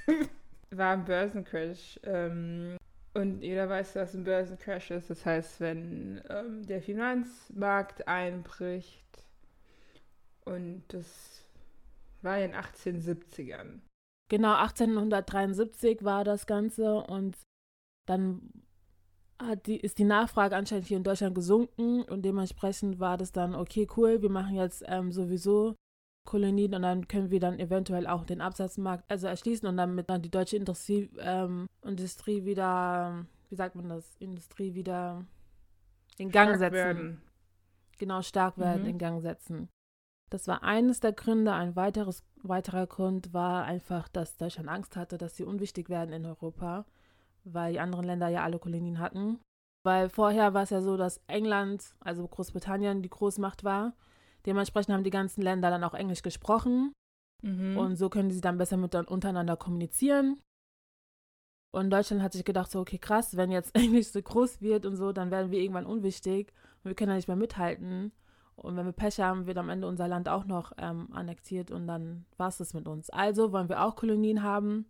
war 0.70 0.92
ein 0.92 1.04
Börsencrash. 1.04 1.99
Ähm, 2.04 2.76
und 3.14 3.42
jeder 3.42 3.68
weiß, 3.68 3.97
was 3.97 4.14
ein 4.14 4.25
Börsencrash 4.25 4.90
ist. 4.90 5.11
Das 5.11 5.25
heißt, 5.25 5.61
wenn 5.61 6.23
ähm, 6.28 6.66
der 6.66 6.82
Finanzmarkt 6.82 8.06
einbricht 8.06 9.04
und 10.44 10.85
das 10.88 11.42
war 12.23 12.38
in 12.38 12.52
den 12.52 12.61
1870ern. 12.61 13.80
Genau, 14.30 14.54
1873 14.56 16.04
war 16.04 16.25
das 16.25 16.47
Ganze 16.47 16.94
und 16.94 17.37
dann 18.09 18.41
die, 19.67 19.77
ist 19.77 19.99
die 19.99 20.05
Nachfrage 20.05 20.57
anscheinend 20.57 20.87
hier 20.87 20.97
in 20.97 21.05
Deutschland 21.05 21.35
gesunken 21.35 22.03
und 22.03 22.23
dementsprechend 22.23 22.99
war 22.99 23.17
das 23.17 23.33
dann, 23.33 23.55
okay, 23.55 23.87
cool, 23.97 24.21
wir 24.21 24.31
machen 24.31 24.57
jetzt 24.57 24.83
ähm, 24.87 25.12
sowieso 25.12 25.77
Kolonien 26.25 26.75
und 26.75 26.83
dann 26.83 27.09
können 27.09 27.31
wir 27.31 27.41
dann 27.41 27.59
eventuell 27.59 28.07
auch 28.07 28.25
den 28.25 28.41
Absatzmarkt 28.41 29.05
also 29.09 29.29
erschließen 29.29 29.69
und 29.69 29.77
damit 29.77 30.11
dann 30.11 30.23
die 30.23 30.31
deutsche 30.31 30.57
Industrie, 30.57 31.09
ähm, 31.21 31.67
Industrie 31.83 32.45
wieder, 32.45 33.25
wie 33.49 33.55
sagt 33.55 33.77
man 33.77 33.88
das, 33.88 34.17
Industrie 34.17 34.75
wieder 34.75 35.25
in 36.19 36.31
Gang 36.31 36.50
stark 36.50 36.59
setzen. 36.59 36.75
Werden. 36.75 37.23
Genau, 37.99 38.23
stark 38.23 38.59
werden, 38.59 38.83
mhm. 38.83 38.88
in 38.88 38.99
Gang 38.99 39.23
setzen. 39.23 39.69
Das 40.31 40.47
war 40.47 40.62
eines 40.62 41.00
der 41.00 41.12
Gründe. 41.12 41.53
Ein 41.53 41.75
weiteres, 41.77 42.23
weiterer 42.43 42.87
Grund 42.87 43.33
war 43.33 43.65
einfach, 43.65 44.09
dass 44.09 44.37
Deutschland 44.37 44.69
Angst 44.69 44.97
hatte, 44.97 45.17
dass 45.17 45.37
sie 45.37 45.45
unwichtig 45.45 45.88
werden 45.88 46.12
in 46.12 46.27
Europa, 46.27 46.85
weil 47.45 47.73
die 47.73 47.80
anderen 47.80 48.04
Länder 48.04 48.28
ja 48.28 48.42
alle 48.42 48.59
Kolonien 48.59 48.99
hatten. 48.99 49.40
Weil 49.85 50.09
vorher 50.09 50.54
war 50.54 50.64
es 50.64 50.71
ja 50.71 50.80
so, 50.80 50.97
dass 50.97 51.21
England, 51.28 51.95
also 52.00 52.26
Großbritannien, 52.26 53.02
die 53.02 53.11
Großmacht 53.11 53.64
war 53.64 53.95
Dementsprechend 54.49 54.95
haben 54.95 55.04
die 55.04 55.11
ganzen 55.11 55.42
Länder 55.42 55.71
dann 55.71 55.85
auch 55.85 55.95
Englisch 55.95 56.23
gesprochen. 56.23 56.95
Mhm. 57.42 57.76
Und 57.76 57.97
so 57.97 58.09
können 58.09 58.30
sie 58.30 58.40
dann 58.40 58.59
besser 58.59 58.76
mit 58.76 58.95
untereinander 58.95 59.57
kommunizieren. 59.57 60.40
Und 61.71 61.90
Deutschland 61.90 62.23
hat 62.23 62.33
sich 62.33 62.47
gedacht, 62.47 62.71
so, 62.71 62.80
okay, 62.80 62.99
krass, 62.99 63.37
wenn 63.37 63.50
jetzt 63.50 63.75
Englisch 63.76 64.09
so 64.09 64.23
groß 64.23 64.62
wird 64.62 64.87
und 64.87 64.97
so, 64.97 65.12
dann 65.12 65.30
werden 65.30 65.50
wir 65.50 65.61
irgendwann 65.61 65.87
unwichtig 65.87 66.52
und 66.83 66.90
wir 66.90 66.95
können 66.95 67.11
da 67.11 67.16
nicht 67.16 67.28
mehr 67.28 67.37
mithalten. 67.37 68.12
Und 68.57 68.76
wenn 68.76 68.87
wir 68.87 68.92
Pech 68.92 69.21
haben, 69.21 69.47
wird 69.47 69.59
am 69.59 69.68
Ende 69.68 69.87
unser 69.87 70.09
Land 70.09 70.28
auch 70.28 70.45
noch 70.45 70.73
ähm, 70.78 71.09
annektiert 71.12 71.71
und 71.71 71.87
dann 71.87 72.25
war 72.38 72.49
es 72.49 72.57
das 72.57 72.75
mit 72.75 72.88
uns. 72.88 73.11
Also 73.11 73.52
wollen 73.52 73.68
wir 73.68 73.85
auch 73.85 73.95
Kolonien 73.95 74.42
haben, 74.42 74.87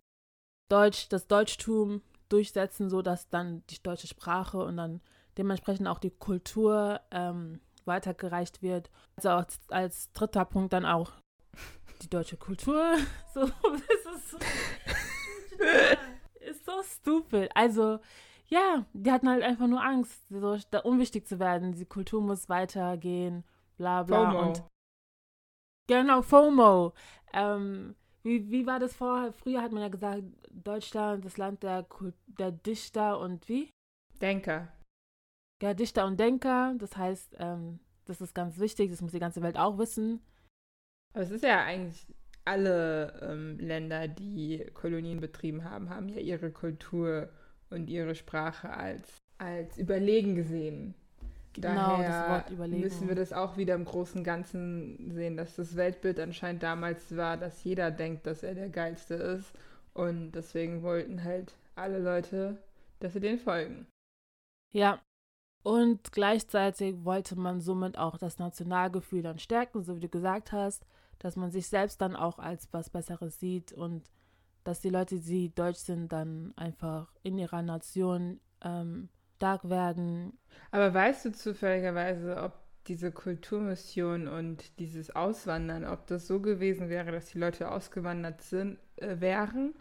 Deutsch, 0.71 1.09
das 1.09 1.27
Deutschtum 1.27 2.01
durchsetzen, 2.29 2.89
so 2.89 3.01
dass 3.01 3.29
dann 3.29 3.63
die 3.69 3.81
deutsche 3.81 4.07
Sprache 4.07 4.59
und 4.59 4.77
dann 4.77 5.01
dementsprechend 5.37 5.87
auch 5.87 5.99
die 5.99 6.11
Kultur 6.11 7.01
ähm, 7.11 7.59
weitergereicht 7.85 8.61
wird. 8.61 8.89
Also 9.15 9.29
als, 9.29 9.59
als 9.69 10.11
dritter 10.13 10.45
Punkt 10.45 10.73
dann 10.73 10.85
auch 10.85 11.13
die 12.01 12.09
deutsche 12.09 12.37
Kultur. 12.37 12.95
So, 13.31 13.43
ist, 13.43 14.31
so, 14.31 14.37
ist 16.39 16.65
so 16.65 16.81
stupid. 16.83 17.51
Also, 17.53 17.99
ja, 18.47 18.83
die 18.93 19.11
hatten 19.11 19.29
halt 19.29 19.43
einfach 19.43 19.67
nur 19.67 19.83
Angst, 19.83 20.27
so 20.29 20.57
da 20.71 20.79
unwichtig 20.79 21.27
zu 21.27 21.39
werden. 21.39 21.73
Die 21.73 21.85
Kultur 21.85 22.21
muss 22.21 22.49
weitergehen, 22.49 23.43
bla 23.77 24.01
bla. 24.01 24.31
FOMO. 24.31 24.47
Und 24.47 24.63
genau, 25.87 26.23
FOMO. 26.23 26.93
Ähm, 27.33 27.95
wie, 28.29 28.51
wie 28.51 28.65
war 28.65 28.79
das 28.79 28.95
vorher? 28.95 29.33
Früher 29.33 29.61
hat 29.61 29.71
man 29.71 29.81
ja 29.81 29.89
gesagt, 29.89 30.23
Deutschland, 30.51 31.25
das 31.25 31.37
Land 31.37 31.63
der, 31.63 31.85
der 32.27 32.51
Dichter 32.51 33.19
und 33.19 33.49
wie? 33.49 33.69
Denker 34.21 34.69
ja, 35.61 35.73
Dichter 35.73 36.05
und 36.05 36.19
Denker. 36.19 36.75
Das 36.77 36.95
heißt, 36.95 37.35
ähm, 37.39 37.79
das 38.05 38.21
ist 38.21 38.33
ganz 38.33 38.59
wichtig, 38.59 38.91
das 38.91 39.01
muss 39.01 39.11
die 39.11 39.19
ganze 39.19 39.41
Welt 39.41 39.57
auch 39.57 39.77
wissen. 39.77 40.21
Aber 41.13 41.23
es 41.23 41.31
ist 41.31 41.43
ja 41.43 41.63
eigentlich 41.63 42.05
alle 42.45 43.19
ähm, 43.21 43.59
Länder, 43.59 44.07
die 44.07 44.65
Kolonien 44.73 45.19
betrieben 45.19 45.63
haben, 45.63 45.89
haben 45.89 46.09
ja 46.09 46.19
ihre 46.19 46.51
Kultur 46.51 47.29
und 47.69 47.89
ihre 47.89 48.15
Sprache 48.15 48.69
als, 48.71 49.17
als 49.37 49.77
überlegen 49.77 50.35
gesehen. 50.35 50.95
Genau, 51.61 51.97
Daher 51.97 52.09
das 52.09 52.29
Wort 52.29 52.49
überlegen. 52.51 52.81
müssen 52.81 53.07
wir 53.07 53.15
das 53.15 53.33
auch 53.33 53.57
wieder 53.57 53.75
im 53.75 53.85
großen 53.85 54.23
Ganzen 54.23 55.11
sehen, 55.11 55.37
dass 55.37 55.55
das 55.55 55.75
Weltbild 55.75 56.19
anscheinend 56.19 56.63
damals 56.63 57.15
war, 57.15 57.37
dass 57.37 57.63
jeder 57.63 57.91
denkt, 57.91 58.25
dass 58.25 58.43
er 58.43 58.55
der 58.55 58.69
Geilste 58.69 59.15
ist. 59.15 59.51
Und 59.93 60.31
deswegen 60.31 60.83
wollten 60.83 61.23
halt 61.23 61.53
alle 61.75 61.99
Leute, 61.99 62.57
dass 62.99 63.13
sie 63.13 63.19
den 63.19 63.39
folgen. 63.39 63.87
Ja, 64.71 64.99
und 65.63 66.11
gleichzeitig 66.11 67.03
wollte 67.03 67.35
man 67.35 67.59
somit 67.59 67.97
auch 67.97 68.17
das 68.17 68.39
Nationalgefühl 68.39 69.21
dann 69.23 69.39
stärken, 69.39 69.83
so 69.83 69.95
wie 69.95 70.01
du 70.01 70.09
gesagt 70.09 70.51
hast, 70.51 70.85
dass 71.17 71.35
man 71.35 71.51
sich 71.51 71.67
selbst 71.67 71.99
dann 72.01 72.15
auch 72.15 72.39
als 72.39 72.69
was 72.71 72.89
Besseres 72.89 73.39
sieht 73.39 73.73
und 73.73 74.09
dass 74.63 74.79
die 74.81 74.89
Leute, 74.89 75.19
die 75.19 75.53
deutsch 75.53 75.79
sind, 75.79 76.11
dann 76.11 76.53
einfach 76.55 77.13
in 77.23 77.37
ihrer 77.37 77.61
Nation 77.61 78.39
ähm, 78.61 79.09
stark 79.39 79.69
werden. 79.69 80.37
Aber 80.71 80.93
weißt 80.93 81.25
du 81.25 81.31
zufälligerweise, 81.31 82.41
ob 82.43 82.53
diese 82.87 83.11
Kulturmission 83.11 84.27
und 84.27 84.77
dieses 84.79 85.15
Auswandern, 85.15 85.85
ob 85.85 86.07
das 86.07 86.27
so 86.27 86.41
gewesen 86.41 86.89
wäre, 86.89 87.11
dass 87.11 87.27
die 87.27 87.39
Leute 87.39 87.71
ausgewandert 87.71 88.41
sind, 88.41 88.79
äh, 88.97 89.21
wären 89.21 89.73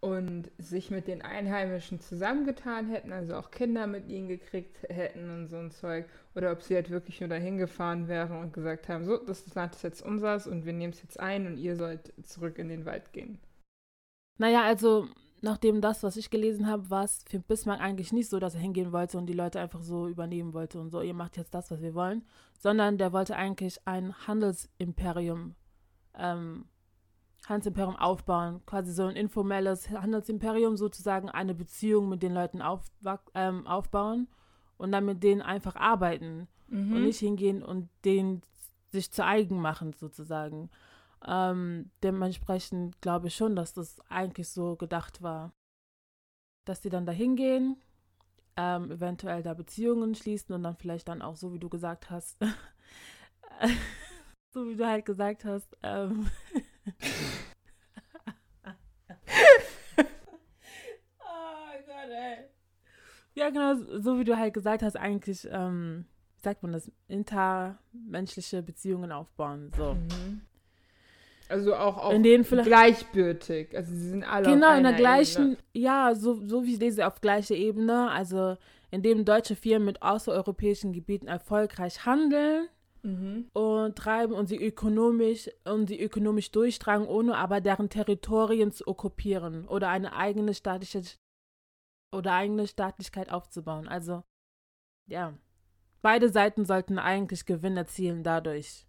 und 0.00 0.50
sich 0.58 0.90
mit 0.90 1.06
den 1.06 1.22
Einheimischen 1.22 2.00
zusammengetan 2.00 2.90
hätten, 2.90 3.12
also 3.12 3.36
auch 3.36 3.50
Kinder 3.50 3.86
mit 3.86 4.08
ihnen 4.08 4.28
gekriegt 4.28 4.82
hätten 4.88 5.30
und 5.30 5.48
so 5.48 5.56
ein 5.56 5.70
Zeug, 5.70 6.06
oder 6.34 6.52
ob 6.52 6.62
sie 6.62 6.74
halt 6.74 6.90
wirklich 6.90 7.20
nur 7.20 7.28
dahin 7.28 7.56
gefahren 7.56 8.08
wären 8.08 8.38
und 8.38 8.52
gesagt 8.52 8.88
haben, 8.88 9.04
so, 9.04 9.16
das 9.16 9.54
Land 9.54 9.76
ist 9.76 9.82
jetzt 9.82 10.02
unseres 10.02 10.46
und 10.46 10.66
wir 10.66 10.72
nehmen 10.72 10.92
es 10.92 11.02
jetzt 11.02 11.20
ein 11.20 11.46
und 11.46 11.56
ihr 11.56 11.76
sollt 11.76 12.12
zurück 12.22 12.58
in 12.58 12.68
den 12.68 12.84
Wald 12.84 13.12
gehen. 13.12 13.38
Naja, 14.38 14.62
also 14.62 15.08
nachdem 15.42 15.80
das, 15.80 16.02
was 16.02 16.16
ich 16.16 16.30
gelesen 16.30 16.66
habe, 16.66 16.90
war 16.90 17.04
es 17.04 17.24
für 17.28 17.38
Bismarck 17.38 17.80
eigentlich 17.80 18.12
nicht 18.12 18.28
so, 18.28 18.38
dass 18.38 18.54
er 18.54 18.60
hingehen 18.60 18.92
wollte 18.92 19.18
und 19.18 19.26
die 19.26 19.32
Leute 19.34 19.60
einfach 19.60 19.82
so 19.82 20.06
übernehmen 20.06 20.52
wollte 20.52 20.80
und 20.80 20.90
so, 20.90 21.00
ihr 21.00 21.14
macht 21.14 21.36
jetzt 21.36 21.54
das, 21.54 21.70
was 21.70 21.80
wir 21.80 21.94
wollen, 21.94 22.24
sondern 22.58 22.98
der 22.98 23.12
wollte 23.12 23.36
eigentlich 23.36 23.86
ein 23.86 24.14
Handelsimperium 24.26 25.54
ähm, 26.14 26.66
Handelsimperium 27.48 27.96
aufbauen. 27.96 28.60
Quasi 28.66 28.92
so 28.92 29.04
ein 29.04 29.16
informelles 29.16 29.90
Handelsimperium, 29.90 30.76
sozusagen 30.76 31.28
eine 31.28 31.54
Beziehung 31.54 32.08
mit 32.08 32.22
den 32.22 32.34
Leuten 32.34 32.62
auf, 32.62 32.90
ähm, 33.34 33.66
aufbauen 33.66 34.28
und 34.76 34.92
dann 34.92 35.04
mit 35.04 35.22
denen 35.22 35.42
einfach 35.42 35.76
arbeiten 35.76 36.48
mhm. 36.68 36.94
und 36.94 37.02
nicht 37.04 37.18
hingehen 37.18 37.62
und 37.62 37.88
denen 38.04 38.42
sich 38.92 39.10
zu 39.10 39.24
eigen 39.24 39.60
machen, 39.60 39.92
sozusagen. 39.92 40.70
Ähm, 41.26 41.90
dementsprechend 42.02 43.00
glaube 43.02 43.28
ich 43.28 43.36
schon, 43.36 43.56
dass 43.56 43.74
das 43.74 44.00
eigentlich 44.08 44.48
so 44.48 44.76
gedacht 44.76 45.22
war, 45.22 45.52
dass 46.64 46.80
die 46.80 46.88
dann 46.88 47.06
da 47.06 47.12
hingehen, 47.12 47.76
ähm, 48.56 48.90
eventuell 48.90 49.42
da 49.42 49.54
Beziehungen 49.54 50.14
schließen 50.14 50.54
und 50.54 50.62
dann 50.62 50.76
vielleicht 50.76 51.08
dann 51.08 51.22
auch 51.22 51.36
so, 51.36 51.52
wie 51.52 51.58
du 51.58 51.68
gesagt 51.68 52.10
hast, 52.10 52.38
so 54.50 54.68
wie 54.68 54.76
du 54.76 54.86
halt 54.86 55.04
gesagt 55.04 55.44
hast, 55.44 55.76
ähm, 55.82 56.28
oh 61.18 61.82
Gott, 61.86 62.10
ey. 62.10 62.44
Ja, 63.34 63.50
genau, 63.50 63.74
so 64.00 64.18
wie 64.18 64.24
du 64.24 64.36
halt 64.36 64.54
gesagt 64.54 64.82
hast, 64.82 64.96
eigentlich, 64.96 65.46
ähm, 65.50 66.06
wie 66.36 66.42
sagt 66.42 66.62
man 66.62 66.72
das, 66.72 66.90
intermenschliche 67.08 68.62
Beziehungen 68.62 69.12
aufbauen. 69.12 69.70
So. 69.76 69.94
Mhm. 69.94 70.42
Also 71.50 71.74
auch, 71.74 71.98
auch 71.98 72.12
in 72.12 72.22
denen 72.22 72.44
gleichbürtig. 72.44 73.76
Also 73.76 73.92
sie 73.92 74.08
sind 74.10 74.24
alle 74.24 74.50
Genau, 74.50 74.76
in 74.76 74.84
der 74.84 74.92
gleichen, 74.92 75.52
Ebene. 75.52 75.58
ja, 75.74 76.14
so, 76.14 76.46
so 76.46 76.64
wie 76.64 76.74
ich 76.74 76.80
lese, 76.80 77.06
auf 77.06 77.20
gleicher 77.20 77.54
Ebene. 77.54 78.10
Also 78.10 78.56
in 78.90 79.02
dem 79.02 79.24
deutsche 79.24 79.56
Firmen 79.56 79.86
mit 79.86 80.02
außereuropäischen 80.02 80.92
Gebieten 80.92 81.26
erfolgreich 81.26 82.06
handeln 82.06 82.68
mhm. 83.02 83.48
und 83.52 83.96
treiben 83.96 84.34
und 84.34 84.46
sie 84.46 84.62
ökonomisch 84.62 85.50
und 85.64 85.88
sie 85.88 86.00
ökonomisch 86.00 86.50
durchtragen, 86.50 87.06
ohne 87.06 87.36
aber 87.36 87.60
deren 87.60 87.88
Territorien 87.88 88.72
zu 88.72 88.86
okkupieren 88.86 89.66
oder 89.68 89.88
eine 89.88 90.14
eigene 90.14 90.54
staatliche 90.54 91.02
oder 92.14 92.32
eigene 92.32 92.66
Staatlichkeit 92.66 93.30
aufzubauen. 93.30 93.86
Also 93.88 94.22
ja, 95.08 95.34
beide 96.02 96.28
Seiten 96.28 96.64
sollten 96.64 96.98
eigentlich 96.98 97.46
Gewinn 97.46 97.76
erzielen 97.76 98.22
dadurch. 98.22 98.86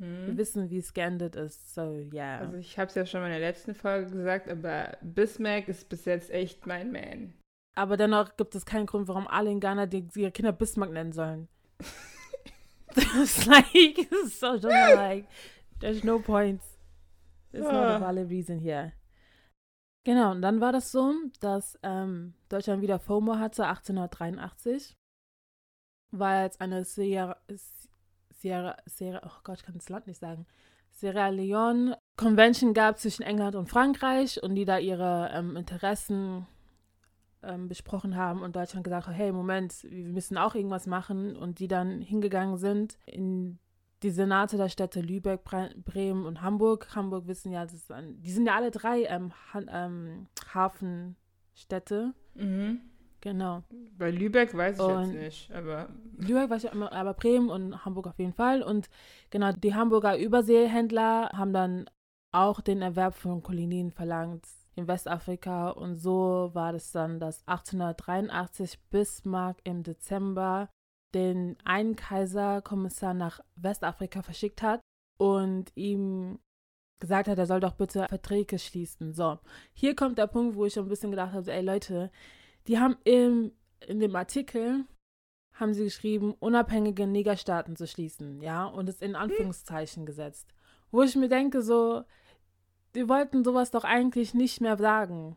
Mhm. 0.00 0.26
Wir 0.26 0.36
wissen, 0.38 0.70
wie 0.70 0.82
geendet 0.94 1.36
ist. 1.36 1.74
So, 1.74 1.98
ja. 2.12 2.36
Yeah. 2.36 2.38
Also 2.40 2.56
ich 2.56 2.78
habe 2.78 2.88
es 2.88 2.94
ja 2.94 3.04
schon 3.04 3.20
mal 3.20 3.26
in 3.26 3.32
der 3.32 3.40
letzten 3.40 3.74
Folge 3.74 4.10
gesagt, 4.10 4.48
aber 4.48 4.96
Bismarck 5.02 5.68
ist 5.68 5.88
bis 5.88 6.06
jetzt 6.06 6.30
echt 6.30 6.66
mein 6.66 6.90
Man. 6.90 7.34
Aber 7.76 7.96
dennoch 7.96 8.36
gibt 8.36 8.54
es 8.54 8.66
keinen 8.66 8.86
Grund, 8.86 9.08
warum 9.08 9.28
alle 9.28 9.50
in 9.50 9.60
Ghana 9.60 9.86
die, 9.86 10.06
ihre 10.16 10.32
Kinder 10.32 10.52
Bismarck 10.52 10.90
nennen 10.90 11.12
sollen. 11.12 11.48
it's 12.96 13.46
like 13.46 14.08
so 14.26 14.54
just 14.54 14.64
like 14.64 15.26
There's 15.80 16.02
no 16.02 16.18
points. 16.18 16.64
It's 17.52 17.66
ah. 17.66 17.72
not 17.72 17.84
a 17.84 17.96
ah. 17.96 17.98
valid 17.98 18.30
reason 18.30 18.58
here. 18.58 18.92
Genau, 20.04 20.30
und 20.30 20.40
dann 20.40 20.60
war 20.60 20.72
das 20.72 20.92
so, 20.92 21.14
dass 21.40 21.78
ähm, 21.82 22.34
Deutschland 22.48 22.80
wieder 22.80 22.98
FOMO 22.98 23.36
hatte, 23.36 23.66
1883, 23.66 24.96
weil 26.10 26.48
es 26.48 26.58
eine 26.58 26.84
Sierra, 26.84 27.36
Sierra, 28.40 28.76
Sierra, 28.86 29.20
oh 29.24 29.40
Gott, 29.44 29.58
ich 29.58 29.64
kann 29.64 29.74
das 29.74 29.88
Land 29.88 30.06
nicht 30.06 30.18
sagen, 30.18 30.46
Sierra 30.90 31.28
Leone 31.28 31.98
Convention 32.16 32.74
gab 32.74 32.98
zwischen 32.98 33.22
England 33.22 33.54
und 33.54 33.68
Frankreich 33.68 34.42
und 34.42 34.54
die 34.54 34.64
da 34.64 34.78
ihre 34.78 35.30
ähm, 35.32 35.56
Interessen 35.56 36.46
ähm, 37.42 37.68
besprochen 37.68 38.16
haben 38.16 38.42
und 38.42 38.56
Deutschland 38.56 38.84
gesagt 38.84 39.06
hat, 39.06 39.14
hey, 39.14 39.30
Moment, 39.30 39.84
wir 39.84 40.08
müssen 40.08 40.38
auch 40.38 40.54
irgendwas 40.54 40.86
machen 40.86 41.36
und 41.36 41.58
die 41.58 41.68
dann 41.68 42.00
hingegangen 42.00 42.56
sind 42.56 42.98
in 43.06 43.58
die 44.02 44.10
Senate 44.10 44.56
der 44.56 44.70
Städte 44.70 45.02
Lübeck, 45.02 45.42
Bremen 45.44 46.24
und 46.24 46.40
Hamburg. 46.40 46.94
Hamburg 46.94 47.26
wissen 47.26 47.52
ja, 47.52 47.66
ein, 47.90 48.22
die 48.22 48.32
sind 48.32 48.46
ja 48.46 48.56
alle 48.56 48.70
drei 48.70 49.04
ähm, 49.04 49.32
ha 49.52 49.60
ähm, 49.68 50.28
Hafenstädte. 50.54 52.14
Mhm. 52.34 52.80
Genau. 53.20 53.62
Bei 53.98 54.10
Lübeck 54.10 54.56
weiß 54.56 54.78
ich 54.78 54.82
und 54.82 55.12
jetzt 55.12 55.22
nicht, 55.22 55.52
aber. 55.52 55.88
Lübeck 56.16 56.48
weiß 56.48 56.64
ich 56.64 56.72
immer, 56.72 56.92
aber 56.92 57.14
Bremen 57.14 57.50
und 57.50 57.84
Hamburg 57.84 58.06
auf 58.06 58.18
jeden 58.18 58.32
Fall. 58.32 58.62
Und 58.62 58.88
genau, 59.30 59.52
die 59.52 59.74
Hamburger 59.74 60.18
Überseehändler 60.18 61.30
haben 61.34 61.52
dann 61.52 61.90
auch 62.32 62.60
den 62.60 62.80
Erwerb 62.80 63.14
von 63.14 63.42
Kolonien 63.42 63.90
verlangt 63.90 64.46
in 64.76 64.88
Westafrika. 64.88 65.70
Und 65.70 65.96
so 65.96 66.50
war 66.54 66.74
es 66.74 66.92
dann, 66.92 67.20
dass 67.20 67.46
1883 67.46 68.78
Bismarck 68.90 69.58
im 69.64 69.82
Dezember 69.82 70.70
den 71.14 71.56
einen 71.64 71.96
Kaiserkommissar 71.96 73.14
nach 73.14 73.40
Westafrika 73.56 74.22
verschickt 74.22 74.62
hat 74.62 74.80
und 75.18 75.72
ihm 75.74 76.38
gesagt 77.00 77.28
hat, 77.28 77.38
er 77.38 77.46
soll 77.46 77.60
doch 77.60 77.74
bitte 77.74 78.06
Verträge 78.08 78.58
schließen. 78.58 79.12
So, 79.12 79.38
hier 79.72 79.96
kommt 79.96 80.18
der 80.18 80.26
Punkt, 80.26 80.54
wo 80.54 80.66
ich 80.66 80.74
schon 80.74 80.86
ein 80.86 80.88
bisschen 80.88 81.10
gedacht 81.10 81.32
habe, 81.32 81.52
ey 81.52 81.62
Leute, 81.62 82.10
die 82.66 82.78
haben 82.78 82.96
im, 83.04 83.52
in 83.86 84.00
dem 84.00 84.14
Artikel 84.16 84.84
haben 85.52 85.74
sie 85.74 85.84
geschrieben, 85.84 86.34
unabhängige 86.38 87.06
Negerstaaten 87.06 87.76
zu 87.76 87.86
schließen, 87.86 88.40
ja, 88.40 88.64
und 88.64 88.88
es 88.88 89.02
in 89.02 89.14
Anführungszeichen 89.14 90.06
gesetzt. 90.06 90.54
Wo 90.90 91.02
ich 91.02 91.14
mir 91.16 91.28
denke, 91.28 91.62
so, 91.62 92.04
die 92.94 93.08
wollten 93.08 93.44
sowas 93.44 93.70
doch 93.70 93.84
eigentlich 93.84 94.34
nicht 94.34 94.60
mehr 94.60 94.76
sagen. 94.76 95.36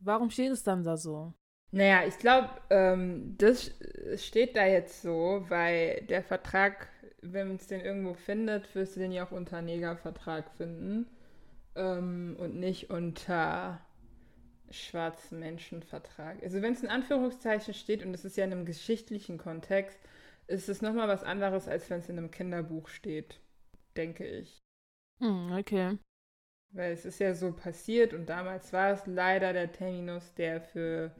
Warum 0.00 0.30
steht 0.30 0.50
es 0.50 0.64
dann 0.64 0.82
da 0.82 0.96
so? 0.96 1.32
Naja, 1.70 2.06
ich 2.06 2.18
glaube, 2.18 2.48
ähm, 2.70 3.34
das 3.38 3.70
steht 4.16 4.56
da 4.56 4.66
jetzt 4.66 5.02
so, 5.02 5.44
weil 5.48 6.02
der 6.08 6.22
Vertrag, 6.22 6.88
wenn 7.20 7.48
man 7.48 7.56
es 7.56 7.66
den 7.66 7.80
irgendwo 7.80 8.14
findet, 8.14 8.74
wirst 8.74 8.96
du 8.96 9.00
den 9.00 9.12
ja 9.12 9.26
auch 9.26 9.32
unter 9.32 9.60
Negervertrag 9.60 10.50
finden 10.56 11.06
ähm, 11.76 12.36
und 12.38 12.56
nicht 12.56 12.90
unter 12.90 13.80
schwarzen 14.70 15.40
Menschenvertrag. 15.40 16.42
Also 16.42 16.62
wenn 16.62 16.72
es 16.72 16.82
in 16.82 16.88
Anführungszeichen 16.88 17.74
steht 17.74 18.04
und 18.04 18.14
es 18.14 18.24
ist 18.24 18.36
ja 18.36 18.44
in 18.44 18.52
einem 18.52 18.64
geschichtlichen 18.64 19.38
Kontext, 19.38 19.98
ist 20.46 20.68
es 20.68 20.82
nochmal 20.82 21.08
was 21.08 21.24
anderes, 21.24 21.68
als 21.68 21.90
wenn 21.90 22.00
es 22.00 22.08
in 22.08 22.18
einem 22.18 22.30
Kinderbuch 22.30 22.88
steht, 22.88 23.40
denke 23.96 24.26
ich. 24.26 24.58
Hm, 25.20 25.52
okay. 25.52 25.98
Weil 26.70 26.92
es 26.92 27.04
ist 27.04 27.18
ja 27.20 27.34
so 27.34 27.52
passiert 27.52 28.14
und 28.14 28.26
damals 28.26 28.72
war 28.72 28.92
es 28.92 29.06
leider 29.06 29.52
der 29.52 29.72
Terminus, 29.72 30.34
der 30.34 30.60
für 30.60 31.14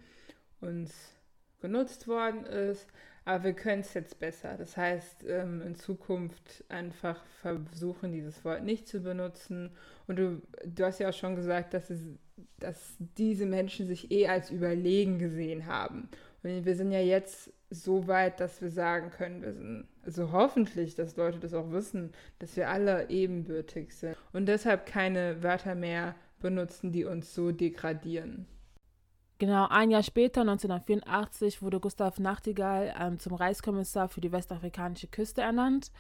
uns 0.61 1.15
genutzt 1.61 2.09
worden 2.09 2.45
ist. 2.45 2.89
Aber 3.25 3.45
wir 3.45 3.53
können 3.53 3.83
es 3.83 3.93
jetzt 3.93 4.19
besser. 4.21 4.57
Das 4.57 4.77
heißt, 4.79 5.25
ähm, 5.29 5.61
in 5.61 5.75
Zukunft 5.75 6.65
einfach 6.71 7.23
versuchen, 7.43 8.11
dieses 8.11 8.43
Wort 8.43 8.65
nicht 8.65 8.89
zu 8.89 9.01
benutzen. 9.01 9.77
Und 10.07 10.17
du, 10.17 10.41
du 10.65 10.85
hast 10.85 10.99
ja 10.99 11.11
auch 11.11 11.15
schon 11.15 11.37
gesagt, 11.37 11.75
dass, 11.75 11.91
es, 11.91 12.01
dass 12.59 12.97
diese 12.99 13.47
Menschen 13.47 13.87
sich 13.87 14.11
eh 14.11 14.29
als 14.29 14.51
überlegen 14.51 15.19
gesehen 15.19 15.67
haben. 15.67 16.09
Und 16.43 16.65
wir 16.65 16.77
sind 16.77 16.93
ja 16.93 17.01
jetzt 17.01 17.53
so 17.71 18.07
weit, 18.07 18.41
dass 18.41 18.63
wir 18.63 18.71
sagen 18.71 19.11
können, 19.11 19.43
wir 19.43 19.53
sind, 19.53 19.89
also 20.05 20.33
hoffentlich, 20.33 20.95
dass 20.95 21.17
Leute 21.17 21.39
das 21.39 21.55
auch 21.55 21.71
wissen, 21.71 22.13
dass 22.39 22.57
wir 22.57 22.69
alle 22.69 23.11
ebenbürtig 23.11 23.95
sind. 23.95 24.17
Und 24.33 24.47
deshalb 24.47 24.87
keine 24.87 25.43
Wörter 25.43 25.75
mehr 25.75 26.15
benutzen, 26.41 26.93
die 26.93 27.05
uns 27.05 27.35
so 27.35 27.53
degradieren. 27.53 28.47
Genau, 29.39 29.69
ein 29.69 29.91
Jahr 29.91 30.03
später, 30.03 30.41
1984, 30.41 31.63
wurde 31.63 31.79
Gustav 31.79 32.19
Nachtigall 32.19 32.93
ähm, 32.99 33.19
zum 33.19 33.35
Reichskommissar 33.35 34.09
für 34.09 34.21
die 34.21 34.33
westafrikanische 34.33 35.07
Küste 35.07 35.43
ernannt 35.43 35.93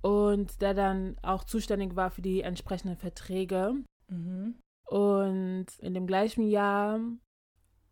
und 0.00 0.62
der 0.62 0.72
dann 0.72 1.16
auch 1.22 1.44
zuständig 1.44 1.96
war 1.96 2.10
für 2.10 2.22
die 2.22 2.40
entsprechenden 2.40 2.96
Verträge. 2.96 3.74
Mhm. 4.08 4.54
Und 4.92 5.68
in 5.78 5.94
dem 5.94 6.06
gleichen 6.06 6.46
Jahr 6.46 7.00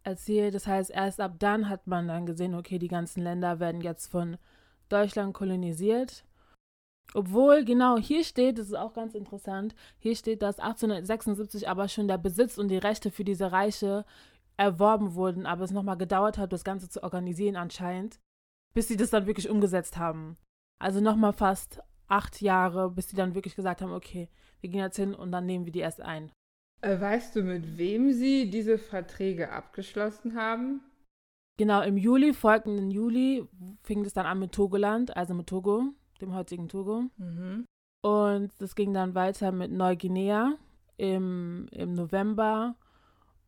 erzählt, 0.02 0.54
das 0.54 0.66
heißt, 0.66 0.90
erst 0.90 1.18
ab 1.18 1.36
dann 1.38 1.70
hat 1.70 1.86
man 1.86 2.06
dann 2.06 2.26
gesehen, 2.26 2.54
okay, 2.54 2.78
die 2.78 2.88
ganzen 2.88 3.22
Länder 3.22 3.58
werden 3.58 3.80
jetzt 3.80 4.08
von 4.08 4.36
Deutschland 4.90 5.32
kolonisiert. 5.32 6.26
Obwohl, 7.14 7.64
genau, 7.64 7.96
hier 7.96 8.22
steht, 8.22 8.58
das 8.58 8.66
ist 8.66 8.76
auch 8.76 8.92
ganz 8.92 9.14
interessant, 9.14 9.74
hier 9.98 10.14
steht, 10.14 10.42
dass 10.42 10.58
1876 10.58 11.70
aber 11.70 11.88
schon 11.88 12.06
der 12.06 12.18
Besitz 12.18 12.58
und 12.58 12.68
die 12.68 12.76
Rechte 12.76 13.10
für 13.10 13.24
diese 13.24 13.50
Reiche 13.50 14.04
erworben 14.58 15.14
wurden, 15.14 15.46
aber 15.46 15.64
es 15.64 15.70
nochmal 15.70 15.96
gedauert 15.96 16.36
hat, 16.36 16.52
das 16.52 16.64
Ganze 16.64 16.90
zu 16.90 17.02
organisieren 17.02 17.56
anscheinend, 17.56 18.20
bis 18.74 18.88
sie 18.88 18.98
das 18.98 19.08
dann 19.08 19.26
wirklich 19.26 19.48
umgesetzt 19.48 19.96
haben. 19.96 20.36
Also 20.78 21.00
nochmal 21.00 21.32
fast 21.32 21.80
acht 22.08 22.42
Jahre, 22.42 22.90
bis 22.90 23.08
sie 23.08 23.16
dann 23.16 23.34
wirklich 23.34 23.56
gesagt 23.56 23.80
haben, 23.80 23.92
okay, 23.92 24.28
wir 24.60 24.68
gehen 24.68 24.80
jetzt 24.80 24.96
hin 24.96 25.14
und 25.14 25.32
dann 25.32 25.46
nehmen 25.46 25.64
wir 25.64 25.72
die 25.72 25.80
erst 25.80 26.02
ein. 26.02 26.30
Äh, 26.82 27.00
weißt 27.00 27.36
du, 27.36 27.42
mit 27.42 27.78
wem 27.78 28.12
sie 28.12 28.48
diese 28.50 28.78
Verträge 28.78 29.52
abgeschlossen 29.52 30.34
haben? 30.34 30.80
Genau, 31.58 31.82
im 31.82 31.98
Juli, 31.98 32.32
folgenden 32.32 32.90
Juli, 32.90 33.46
fing 33.82 34.04
es 34.04 34.14
dann 34.14 34.24
an 34.24 34.38
mit 34.38 34.52
Togoland, 34.52 35.14
also 35.16 35.34
mit 35.34 35.46
Togo, 35.46 35.92
dem 36.20 36.34
heutigen 36.34 36.68
Togo. 36.68 37.04
Mhm. 37.18 37.66
Und 38.02 38.50
das 38.58 38.74
ging 38.74 38.94
dann 38.94 39.14
weiter 39.14 39.52
mit 39.52 39.70
Neuguinea 39.70 40.54
im, 40.96 41.66
im 41.70 41.92
November 41.92 42.76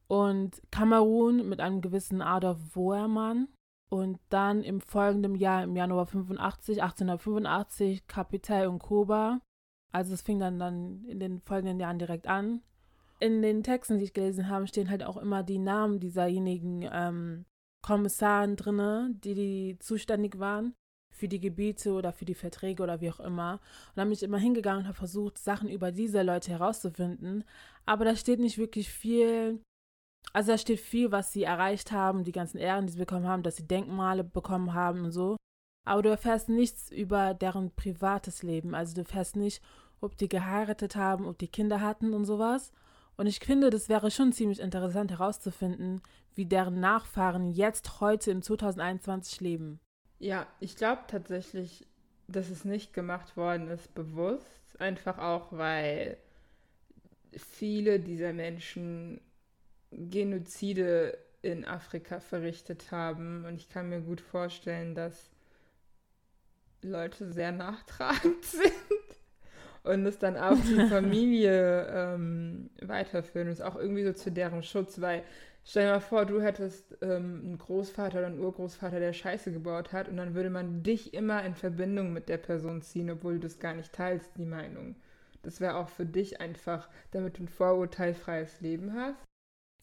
und 0.09 0.61
Kamerun 0.71 1.49
mit 1.49 1.61
einem 1.61 1.81
gewissen 1.81 2.21
Adolf 2.21 2.59
Woermann 2.77 3.49
und 3.89 4.19
dann 4.29 4.63
im 4.63 4.83
folgenden 4.83 5.35
Jahr, 5.35 5.65
im 5.65 5.75
Januar 5.75 6.07
85, 6.07 6.83
1885, 6.83 8.07
Kapital 8.07 8.67
und 8.67 8.79
Koba. 8.79 9.41
Also 9.91 10.13
es 10.13 10.21
fing 10.21 10.39
dann, 10.39 10.59
dann 10.59 11.05
in 11.05 11.19
den 11.19 11.41
folgenden 11.41 11.81
Jahren 11.81 11.99
direkt 11.99 12.27
an. 12.27 12.61
In 13.23 13.41
den 13.41 13.63
Texten, 13.63 13.99
die 13.99 14.05
ich 14.05 14.15
gelesen 14.15 14.49
habe, 14.49 14.67
stehen 14.67 14.91
halt 14.91 15.05
auch 15.05 15.17
immer 15.17 15.43
die 15.43 15.59
Namen 15.59 16.01
dieserjenigen 16.01 16.89
ähm, 16.93 17.45
Kommissaren 17.83 18.57
drin, 18.57 19.21
die, 19.23 19.35
die 19.35 19.79
zuständig 19.79 20.39
waren 20.39 20.75
für 21.15 21.29
die 21.29 21.41
Gebiete 21.41 21.93
oder 21.93 22.13
für 22.13 22.25
die 22.25 22.35
Verträge 22.35 22.83
oder 22.83 23.01
wie 23.01 23.11
auch 23.11 23.21
immer. 23.21 23.61
Und 23.91 23.97
dann 23.97 24.09
bin 24.09 24.15
ich 24.15 24.23
immer 24.23 24.39
hingegangen 24.39 24.81
und 24.81 24.89
habe 24.89 24.97
versucht, 24.97 25.39
Sachen 25.39 25.69
über 25.69 25.93
diese 25.93 26.23
Leute 26.23 26.51
herauszufinden. 26.51 27.45
Aber 27.87 28.05
da 28.05 28.17
steht 28.17 28.41
nicht 28.41 28.59
wirklich 28.59 28.89
viel 28.89 29.61
also 30.33 30.53
da 30.53 30.59
steht 30.59 30.81
viel, 30.81 31.13
was 31.13 31.33
sie 31.33 31.43
erreicht 31.43 31.93
haben, 31.93 32.25
die 32.25 32.33
ganzen 32.33 32.59
Ehren, 32.59 32.87
die 32.87 32.93
sie 32.93 32.99
bekommen 32.99 33.27
haben, 33.27 33.43
dass 33.43 33.57
sie 33.57 33.67
Denkmale 33.67 34.25
bekommen 34.25 34.73
haben 34.73 35.05
und 35.05 35.13
so. 35.13 35.37
Aber 35.85 36.03
du 36.03 36.11
erfährst 36.11 36.49
nichts 36.49 36.91
über 36.91 37.35
deren 37.35 37.75
privates 37.75 38.43
Leben. 38.43 38.75
Also 38.75 38.95
du 38.95 39.01
erfährst 39.03 39.37
nicht, 39.37 39.63
ob 40.01 40.17
die 40.17 40.29
geheiratet 40.29 40.97
haben, 40.97 41.27
ob 41.27 41.39
die 41.39 41.49
Kinder 41.49 41.81
hatten 41.81 42.15
und 42.15 42.25
sowas. 42.25 42.73
Und 43.17 43.27
ich 43.27 43.41
finde, 43.41 43.71
das 43.71 43.89
wäre 43.89 44.11
schon 44.11 44.33
ziemlich 44.33 44.61
interessant 44.61 45.11
herauszufinden, 45.11 46.03
wie 46.35 46.47
deren 46.47 46.81
Nachfahren 46.81 47.51
jetzt 47.51 48.01
heute 48.01 48.31
im 48.31 48.43
2021 48.43 49.41
leben. 49.41 49.81
Ja, 50.19 50.47
ich 50.61 50.77
glaube 50.77 51.03
tatsächlich, 51.09 51.87
dass 52.29 52.49
es 52.49 52.65
nicht 52.65 52.95
gemacht 52.95 53.37
worden 53.37 53.69
ist, 53.69 53.95
bewusst. 53.95 54.81
Einfach 54.81 55.19
auch, 55.19 55.53
weil 55.53 56.17
viele 57.37 58.01
dieser 58.01 58.33
Menschen 58.33 59.21
Genozide 59.91 61.19
in 61.43 61.65
Afrika 61.65 62.21
verrichtet 62.21 62.91
haben. 62.91 63.45
Und 63.45 63.57
ich 63.57 63.69
kann 63.69 63.89
mir 63.89 64.01
gut 64.01 64.21
vorstellen, 64.21 64.95
dass 64.95 65.31
Leute 66.83 67.31
sehr 67.33 67.53
nachtragend 67.53 68.45
sind 68.45 68.73
und 69.85 70.07
es 70.07 70.19
dann 70.19 70.37
auch 70.37 70.57
die 70.57 70.87
Familie 70.89 71.87
ähm, 71.89 72.71
weiterführen. 72.81 73.49
Und 73.49 73.53
es 73.53 73.61
auch 73.61 73.77
irgendwie 73.77 74.05
so 74.05 74.13
zu 74.13 74.31
deren 74.31 74.63
Schutz, 74.63 75.01
weil 75.01 75.23
stell 75.65 75.87
dir 75.87 75.93
mal 75.93 76.01
vor, 76.01 76.27
du 76.27 76.41
hättest 76.41 76.97
ähm, 77.03 77.43
einen 77.45 77.59
Großvater 77.59 78.19
oder 78.19 78.27
einen 78.27 78.41
Urgroßvater, 78.41 79.01
der 79.01 79.13
Scheiße 79.13 79.53
gebaut 79.53 79.93
hat 79.93 80.09
und 80.09 80.17
dann 80.17 80.35
würde 80.35 80.51
man 80.51 80.83
dich 80.83 81.15
immer 81.15 81.45
in 81.45 81.55
Verbindung 81.55 82.13
mit 82.13 82.29
der 82.29 82.39
Person 82.39 82.83
ziehen, 82.83 83.11
obwohl 83.11 83.35
du 83.35 83.41
das 83.41 83.59
gar 83.59 83.75
nicht 83.75 83.93
teilst, 83.93 84.37
die 84.37 84.47
Meinung. 84.47 84.97
Das 85.43 85.61
wäre 85.61 85.77
auch 85.77 85.89
für 85.89 86.07
dich 86.07 86.41
einfach, 86.41 86.89
damit 87.11 87.39
du 87.39 87.45
ein 87.45 87.49
vorurteilfreies 87.49 88.61
Leben 88.61 88.95
hast. 88.95 89.25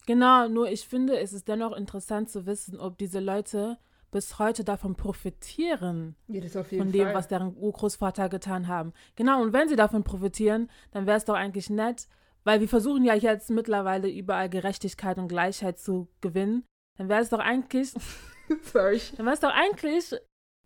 Genau, 0.06 0.48
nur 0.48 0.70
ich 0.70 0.88
finde, 0.88 1.18
es 1.18 1.34
ist 1.34 1.48
dennoch 1.48 1.76
interessant 1.76 2.30
zu 2.30 2.46
wissen, 2.46 2.80
ob 2.80 2.96
diese 2.96 3.20
Leute 3.20 3.78
bis 4.10 4.38
heute 4.38 4.64
davon 4.64 4.96
profitieren. 4.96 6.16
Ja, 6.28 6.40
von 6.62 6.92
dem, 6.92 7.06
Fall. 7.06 7.14
was 7.14 7.28
deren 7.28 7.56
Urgroßvater 7.56 8.28
getan 8.28 8.68
haben. 8.68 8.92
Genau, 9.16 9.42
und 9.42 9.52
wenn 9.52 9.68
sie 9.68 9.76
davon 9.76 10.04
profitieren, 10.04 10.70
dann 10.90 11.06
wäre 11.06 11.16
es 11.16 11.24
doch 11.24 11.34
eigentlich 11.34 11.70
nett, 11.70 12.08
weil 12.44 12.60
wir 12.60 12.68
versuchen 12.68 13.04
ja 13.04 13.14
jetzt 13.14 13.50
mittlerweile 13.50 14.08
überall 14.08 14.48
Gerechtigkeit 14.48 15.18
und 15.18 15.28
Gleichheit 15.28 15.78
zu 15.78 16.08
gewinnen. 16.20 16.64
Dann 16.98 17.08
wäre 17.08 17.22
es 17.22 17.28
doch 17.28 17.38
eigentlich, 17.38 17.92
Sorry. 18.62 19.00
dann 19.16 19.26
wäre 19.26 19.34
es 19.34 19.40
doch 19.40 19.52
eigentlich, 19.52 20.14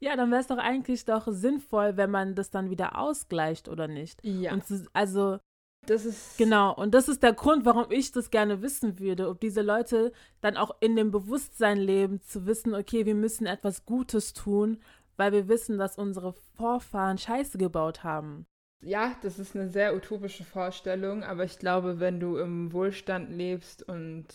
ja, 0.00 0.16
dann 0.16 0.30
wäre 0.30 0.40
es 0.40 0.46
doch 0.46 0.58
eigentlich 0.58 1.04
doch 1.04 1.26
sinnvoll, 1.28 1.96
wenn 1.96 2.10
man 2.10 2.34
das 2.34 2.50
dann 2.50 2.70
wieder 2.70 2.98
ausgleicht 2.98 3.68
oder 3.68 3.88
nicht. 3.88 4.24
Ja, 4.24 4.52
Und 4.52 4.64
also 4.92 5.38
das 5.86 6.04
ist. 6.04 6.38
Genau, 6.38 6.74
und 6.74 6.94
das 6.94 7.08
ist 7.08 7.22
der 7.22 7.32
Grund, 7.32 7.64
warum 7.64 7.86
ich 7.90 8.12
das 8.12 8.30
gerne 8.30 8.62
wissen 8.62 8.98
würde, 8.98 9.28
ob 9.28 9.40
diese 9.40 9.62
Leute 9.62 10.12
dann 10.40 10.56
auch 10.56 10.76
in 10.80 10.96
dem 10.96 11.10
Bewusstsein 11.10 11.78
leben, 11.78 12.20
zu 12.20 12.46
wissen, 12.46 12.74
okay, 12.74 13.06
wir 13.06 13.14
müssen 13.14 13.46
etwas 13.46 13.84
Gutes 13.84 14.32
tun, 14.32 14.78
weil 15.16 15.32
wir 15.32 15.48
wissen, 15.48 15.78
dass 15.78 15.98
unsere 15.98 16.34
Vorfahren 16.56 17.18
Scheiße 17.18 17.58
gebaut 17.58 18.04
haben. 18.04 18.46
Ja, 18.82 19.16
das 19.22 19.38
ist 19.38 19.56
eine 19.56 19.68
sehr 19.68 19.96
utopische 19.96 20.44
Vorstellung, 20.44 21.22
aber 21.22 21.44
ich 21.44 21.58
glaube, 21.58 22.00
wenn 22.00 22.20
du 22.20 22.36
im 22.36 22.72
Wohlstand 22.72 23.30
lebst 23.30 23.82
und 23.82 24.26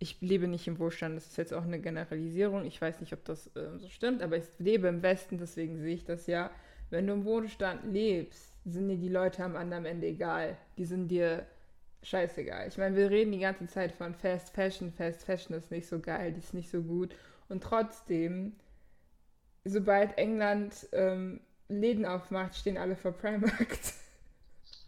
ich 0.00 0.20
lebe 0.20 0.48
nicht 0.48 0.66
im 0.66 0.80
Wohlstand, 0.80 1.16
das 1.16 1.26
ist 1.26 1.36
jetzt 1.36 1.54
auch 1.54 1.62
eine 1.62 1.78
Generalisierung, 1.78 2.64
ich 2.64 2.80
weiß 2.80 3.00
nicht, 3.00 3.12
ob 3.12 3.24
das 3.24 3.46
äh, 3.54 3.78
so 3.78 3.88
stimmt, 3.88 4.20
aber 4.22 4.36
ich 4.36 4.46
lebe 4.58 4.88
im 4.88 5.02
Westen, 5.02 5.38
deswegen 5.38 5.78
sehe 5.78 5.94
ich 5.94 6.04
das 6.04 6.26
ja. 6.26 6.50
Wenn 6.90 7.06
du 7.06 7.12
im 7.12 7.24
Wohlstand 7.24 7.84
lebst, 7.92 8.51
sind 8.64 8.88
dir 8.88 8.96
die 8.96 9.08
Leute 9.08 9.44
am 9.44 9.56
anderen 9.56 9.84
Ende 9.84 10.06
egal. 10.06 10.56
Die 10.78 10.84
sind 10.84 11.08
dir 11.08 11.46
scheißegal. 12.02 12.68
Ich 12.68 12.78
meine, 12.78 12.96
wir 12.96 13.10
reden 13.10 13.32
die 13.32 13.38
ganze 13.38 13.66
Zeit 13.66 13.92
von 13.92 14.14
Fast 14.14 14.50
Fashion, 14.50 14.92
Fast 14.92 15.24
Fashion 15.24 15.56
ist 15.56 15.70
nicht 15.70 15.86
so 15.86 16.00
geil, 16.00 16.32
die 16.32 16.40
ist 16.40 16.54
nicht 16.54 16.70
so 16.70 16.82
gut. 16.82 17.14
Und 17.48 17.62
trotzdem, 17.62 18.54
sobald 19.64 20.16
England 20.18 20.88
ähm, 20.92 21.40
Läden 21.68 22.04
aufmacht, 22.04 22.56
stehen 22.56 22.76
alle 22.76 22.96
vor 22.96 23.12
Primark. 23.12 23.78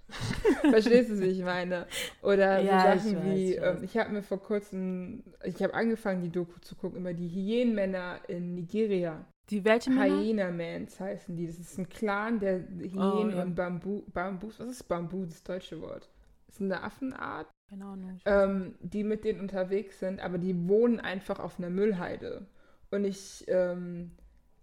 Verstehst 0.70 1.10
du, 1.10 1.20
wie 1.20 1.26
ich 1.26 1.42
meine? 1.42 1.86
Oder 2.22 2.60
so 2.60 2.66
Ja, 2.66 2.94
ich 2.94 3.02
Sachen 3.02 3.16
weiß, 3.16 3.24
wie, 3.24 3.54
ich 3.54 3.62
ähm, 3.62 3.78
ich 3.82 3.96
habe 3.96 4.12
mir 4.12 4.22
vor 4.22 4.40
kurzem, 4.42 5.22
ich 5.44 5.62
habe 5.62 5.74
angefangen, 5.74 6.22
die 6.22 6.30
Doku 6.30 6.58
zu 6.60 6.74
gucken, 6.74 7.00
über 7.00 7.14
die 7.14 7.28
Hyänenmänner 7.28 8.20
in 8.28 8.54
Nigeria. 8.54 9.24
Die 9.50 9.64
welche 9.64 9.90
Männer? 9.90 10.20
Hyena-Mans 10.20 10.98
heißen 11.00 11.36
die. 11.36 11.46
Das 11.46 11.58
ist 11.58 11.78
ein 11.78 11.88
Clan 11.88 12.38
der 12.40 12.60
Hyänen 12.60 12.98
Oh, 12.98 13.28
ja. 13.28 13.42
und 13.42 13.54
Bambu, 13.54 14.02
Bambus. 14.12 14.58
Was 14.60 14.68
ist 14.68 14.84
Bambu, 14.84 15.26
das 15.26 15.42
deutsche 15.42 15.80
Wort? 15.82 16.08
Das 16.46 16.56
ist 16.56 16.62
eine 16.62 16.82
Affenart, 16.82 17.48
Keine 17.68 17.84
Ahnung. 17.84 18.20
ähm, 18.24 18.74
die 18.80 19.04
mit 19.04 19.24
denen 19.24 19.40
unterwegs 19.40 19.98
sind, 20.00 20.20
aber 20.20 20.38
die 20.38 20.68
wohnen 20.68 21.00
einfach 21.00 21.40
auf 21.40 21.58
einer 21.58 21.68
Müllheide. 21.70 22.46
Und 22.90 23.04
ich, 23.04 23.44
ähm, 23.48 24.12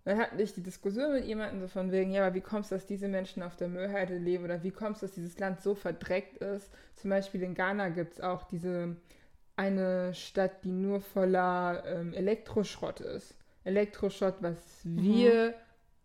dann 0.06 0.17
hatte 0.17 0.41
ich 0.41 0.54
die 0.54 0.63
Diskussion 0.63 1.12
mit 1.12 1.26
jemandem 1.26 1.60
so 1.62 1.67
von 1.67 1.91
wegen, 1.91 2.12
ja, 2.12 2.26
aber 2.26 2.34
wie 2.36 2.41
kommst 2.41 2.72
du, 2.72 2.76
dass 2.76 2.86
diese 2.88 3.08
Menschen 3.08 3.44
auf 3.44 3.56
der 3.58 3.67
Müllheide 3.67 4.17
leben 4.17 4.46
oder 4.46 4.63
wie 4.63 4.72
kommst 4.72 5.02
du, 5.02 5.06
dass 5.06 5.15
dieses 5.15 5.38
Land 5.38 5.62
so 5.62 5.76
verdreckt 5.76 6.38
ist? 6.38 6.72
Zum 6.96 7.10
Beispiel 7.12 7.44
in 7.44 7.54
Ghana 7.54 7.89
gibt 7.89 8.13
es 8.13 8.22
auch 8.22 8.44
diese 8.46 8.96
eine 9.58 10.13
Stadt, 10.15 10.63
die 10.63 10.72
nur 10.72 11.02
voller 11.02 11.84
ähm, 11.86 12.13
Elektroschrott 12.13 13.02
ist. 13.02 13.36
Elektroschrott, 13.63 14.36
was 14.41 14.58
wir 14.84 15.54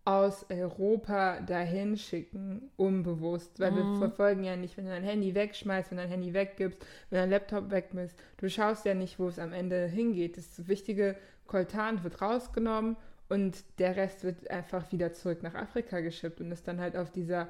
aus 0.04 0.46
Europa 0.50 1.40
dahin 1.40 1.96
schicken, 1.96 2.70
unbewusst, 2.76 3.58
weil 3.58 3.74
wir 3.74 3.84
Mhm. 3.84 3.94
verfolgen 3.94 4.44
ja 4.44 4.56
nicht, 4.56 4.76
wenn 4.76 4.84
du 4.84 4.90
dein 4.90 5.02
Handy 5.02 5.34
wegschmeißt, 5.34 5.90
wenn 5.90 5.98
du 5.98 6.02
dein 6.04 6.10
Handy 6.12 6.32
weggibst, 6.32 6.84
wenn 7.10 7.18
dein 7.20 7.30
Laptop 7.30 7.70
wegmisst, 7.70 8.16
du 8.36 8.48
schaust 8.48 8.84
ja 8.84 8.94
nicht, 8.94 9.18
wo 9.18 9.26
es 9.28 9.38
am 9.40 9.52
Ende 9.52 9.86
hingeht. 9.86 10.36
Das 10.36 10.68
wichtige 10.68 11.16
Koltan 11.46 12.04
wird 12.04 12.22
rausgenommen 12.22 12.96
und 13.28 13.64
der 13.80 13.96
Rest 13.96 14.22
wird 14.22 14.48
einfach 14.50 14.92
wieder 14.92 15.12
zurück 15.12 15.42
nach 15.42 15.54
Afrika 15.54 16.00
geschippt 16.00 16.40
und 16.40 16.52
ist 16.52 16.68
dann 16.68 16.80
halt 16.80 16.96
auf 16.96 17.10
dieser 17.10 17.48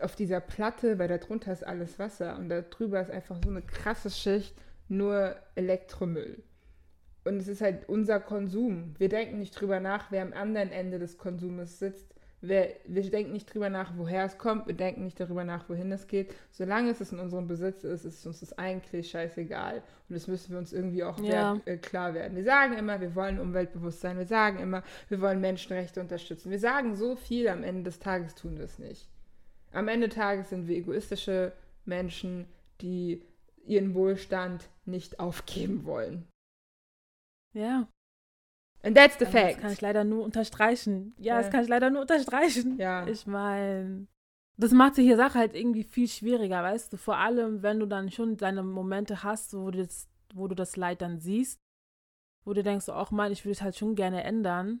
auf 0.00 0.16
dieser 0.16 0.40
Platte, 0.40 0.98
weil 0.98 1.08
da 1.08 1.18
drunter 1.18 1.52
ist 1.52 1.64
alles 1.64 1.98
Wasser 1.98 2.36
und 2.36 2.48
da 2.48 2.62
drüber 2.62 3.00
ist 3.00 3.10
einfach 3.10 3.36
so 3.42 3.48
eine 3.48 3.62
krasse 3.62 4.10
Schicht 4.10 4.54
nur 4.88 5.36
Elektromüll. 5.54 6.42
Und 7.24 7.38
es 7.38 7.48
ist 7.48 7.62
halt 7.62 7.88
unser 7.88 8.20
Konsum. 8.20 8.94
Wir 8.98 9.08
denken 9.08 9.38
nicht 9.38 9.58
drüber 9.58 9.80
nach, 9.80 10.10
wer 10.12 10.22
am 10.22 10.32
anderen 10.32 10.70
Ende 10.70 10.98
des 10.98 11.16
Konsumes 11.18 11.78
sitzt. 11.78 12.14
Wer, 12.42 12.68
wir 12.84 13.02
denken 13.10 13.32
nicht 13.32 13.46
drüber 13.54 13.70
nach, 13.70 13.92
woher 13.96 14.26
es 14.26 14.36
kommt. 14.36 14.66
Wir 14.66 14.74
denken 14.74 15.04
nicht 15.04 15.18
darüber 15.18 15.44
nach, 15.44 15.66
wohin 15.70 15.90
es 15.92 16.06
geht. 16.06 16.34
Solange 16.50 16.90
es 16.90 17.10
in 17.10 17.18
unserem 17.18 17.46
Besitz 17.48 17.84
ist, 17.84 18.04
ist 18.04 18.26
uns 18.26 18.40
das 18.40 18.52
eigentlich 18.58 19.08
scheißegal. 19.08 19.76
Und 20.10 20.14
das 20.14 20.28
müssen 20.28 20.50
wir 20.52 20.58
uns 20.58 20.74
irgendwie 20.74 21.04
auch 21.04 21.18
Ja. 21.20 21.54
wert, 21.54 21.66
äh, 21.66 21.78
klar 21.78 22.12
werden. 22.12 22.36
Wir 22.36 22.44
sagen 22.44 22.74
immer, 22.76 23.00
wir 23.00 23.14
wollen 23.14 23.40
umweltbewusst 23.40 24.02
sein. 24.02 24.18
Wir 24.18 24.26
sagen 24.26 24.58
immer, 24.58 24.82
wir 25.08 25.22
wollen 25.22 25.40
Menschenrechte 25.40 26.02
unterstützen. 26.02 26.50
Wir 26.50 26.58
sagen 26.58 26.94
so 26.96 27.16
viel, 27.16 27.48
am 27.48 27.62
Ende 27.64 27.84
des 27.84 27.98
Tages 27.98 28.34
tun 28.34 28.58
wir 28.58 28.64
es 28.66 28.78
nicht. 28.78 29.08
Am 29.72 29.88
Ende 29.88 30.08
des 30.08 30.16
Tages 30.16 30.50
sind 30.50 30.68
wir 30.68 30.76
egoistische 30.76 31.52
Menschen, 31.86 32.44
die 32.82 33.22
ihren 33.64 33.94
Wohlstand 33.94 34.68
nicht 34.84 35.18
aufgeben 35.18 35.86
wollen. 35.86 36.26
Ja, 37.54 37.88
And 38.82 38.94
that's 38.94 39.18
the 39.18 39.24
also 39.24 39.38
das 39.38 39.46
fact. 39.52 39.60
kann 39.62 39.72
ich 39.72 39.80
leider 39.80 40.04
nur 40.04 40.22
unterstreichen. 40.24 41.14
Ja, 41.16 41.36
Ja. 41.36 41.40
das 41.40 41.50
kann 41.50 41.62
ich 41.62 41.68
leider 41.68 41.88
nur 41.88 42.02
unterstreichen. 42.02 42.78
Ja. 42.78 43.06
Ich 43.06 43.26
meine, 43.26 44.06
das 44.58 44.72
macht 44.72 44.98
die 44.98 45.14
Sache 45.14 45.38
halt 45.38 45.54
irgendwie 45.54 45.84
viel 45.84 46.06
schwieriger, 46.06 46.62
weißt 46.62 46.92
du? 46.92 46.96
Vor 46.98 47.16
allem, 47.16 47.62
wenn 47.62 47.80
du 47.80 47.86
dann 47.86 48.10
schon 48.10 48.36
deine 48.36 48.62
Momente 48.62 49.22
hast, 49.22 49.54
wo 49.54 49.70
du 49.70 49.78
das, 49.82 50.06
wo 50.34 50.48
du 50.48 50.54
das 50.54 50.76
Leid 50.76 51.00
dann 51.00 51.18
siehst, 51.18 51.58
wo 52.44 52.52
du 52.52 52.62
denkst, 52.62 52.90
auch 52.90 53.10
mal, 53.10 53.32
ich 53.32 53.44
würde 53.46 53.52
es 53.52 53.62
halt 53.62 53.76
schon 53.76 53.94
gerne 53.94 54.22
ändern. 54.22 54.80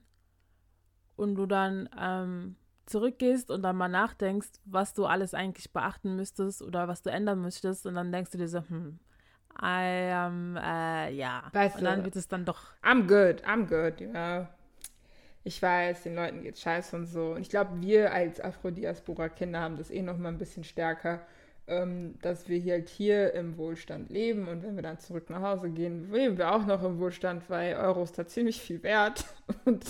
Und 1.16 1.36
du 1.36 1.46
dann 1.46 1.88
ähm, 1.98 2.56
zurückgehst 2.86 3.50
und 3.50 3.62
dann 3.62 3.76
mal 3.76 3.88
nachdenkst, 3.88 4.50
was 4.64 4.92
du 4.94 5.06
alles 5.06 5.32
eigentlich 5.32 5.72
beachten 5.72 6.16
müsstest 6.16 6.60
oder 6.60 6.88
was 6.88 7.02
du 7.02 7.10
ändern 7.10 7.40
müsstest. 7.40 7.86
Und 7.86 7.94
dann 7.94 8.12
denkst 8.12 8.32
du 8.32 8.38
dir 8.38 8.48
so, 8.48 8.58
hm, 8.68 8.98
ähm, 9.62 10.56
äh, 10.56 11.12
ja. 11.12 11.44
Weißt 11.52 11.76
und 11.78 11.84
dann 11.84 11.98
du- 12.00 12.04
wird 12.06 12.16
es 12.16 12.28
dann 12.28 12.44
doch 12.44 12.72
I'm 12.82 13.06
good, 13.06 13.44
I'm 13.46 13.66
good, 13.66 14.00
ja. 14.00 14.48
Ich 15.46 15.60
weiß, 15.60 16.04
den 16.04 16.14
Leuten 16.16 16.42
geht's 16.42 16.62
scheiße 16.62 16.96
und 16.96 17.06
so. 17.06 17.32
Und 17.32 17.42
ich 17.42 17.50
glaube, 17.50 17.80
wir 17.82 18.12
als 18.12 18.40
Afro-Diaspora-Kinder 18.40 19.60
haben 19.60 19.76
das 19.76 19.90
eh 19.90 20.00
noch 20.02 20.16
mal 20.16 20.30
ein 20.30 20.38
bisschen 20.38 20.64
stärker, 20.64 21.20
ähm, 21.66 22.18
dass 22.22 22.48
wir 22.48 22.62
halt 22.72 22.88
hier 22.88 23.34
im 23.34 23.56
Wohlstand 23.58 24.10
leben 24.10 24.48
und 24.48 24.62
wenn 24.62 24.74
wir 24.76 24.82
dann 24.82 24.98
zurück 24.98 25.28
nach 25.30 25.42
Hause 25.42 25.70
gehen, 25.70 26.10
leben 26.12 26.38
wir 26.38 26.54
auch 26.54 26.64
noch 26.66 26.82
im 26.82 26.98
Wohlstand, 26.98 27.48
weil 27.50 27.76
Euro 27.76 28.02
ist 28.04 28.18
da 28.18 28.26
ziemlich 28.26 28.60
viel 28.60 28.82
wert. 28.82 29.24
Und, 29.66 29.84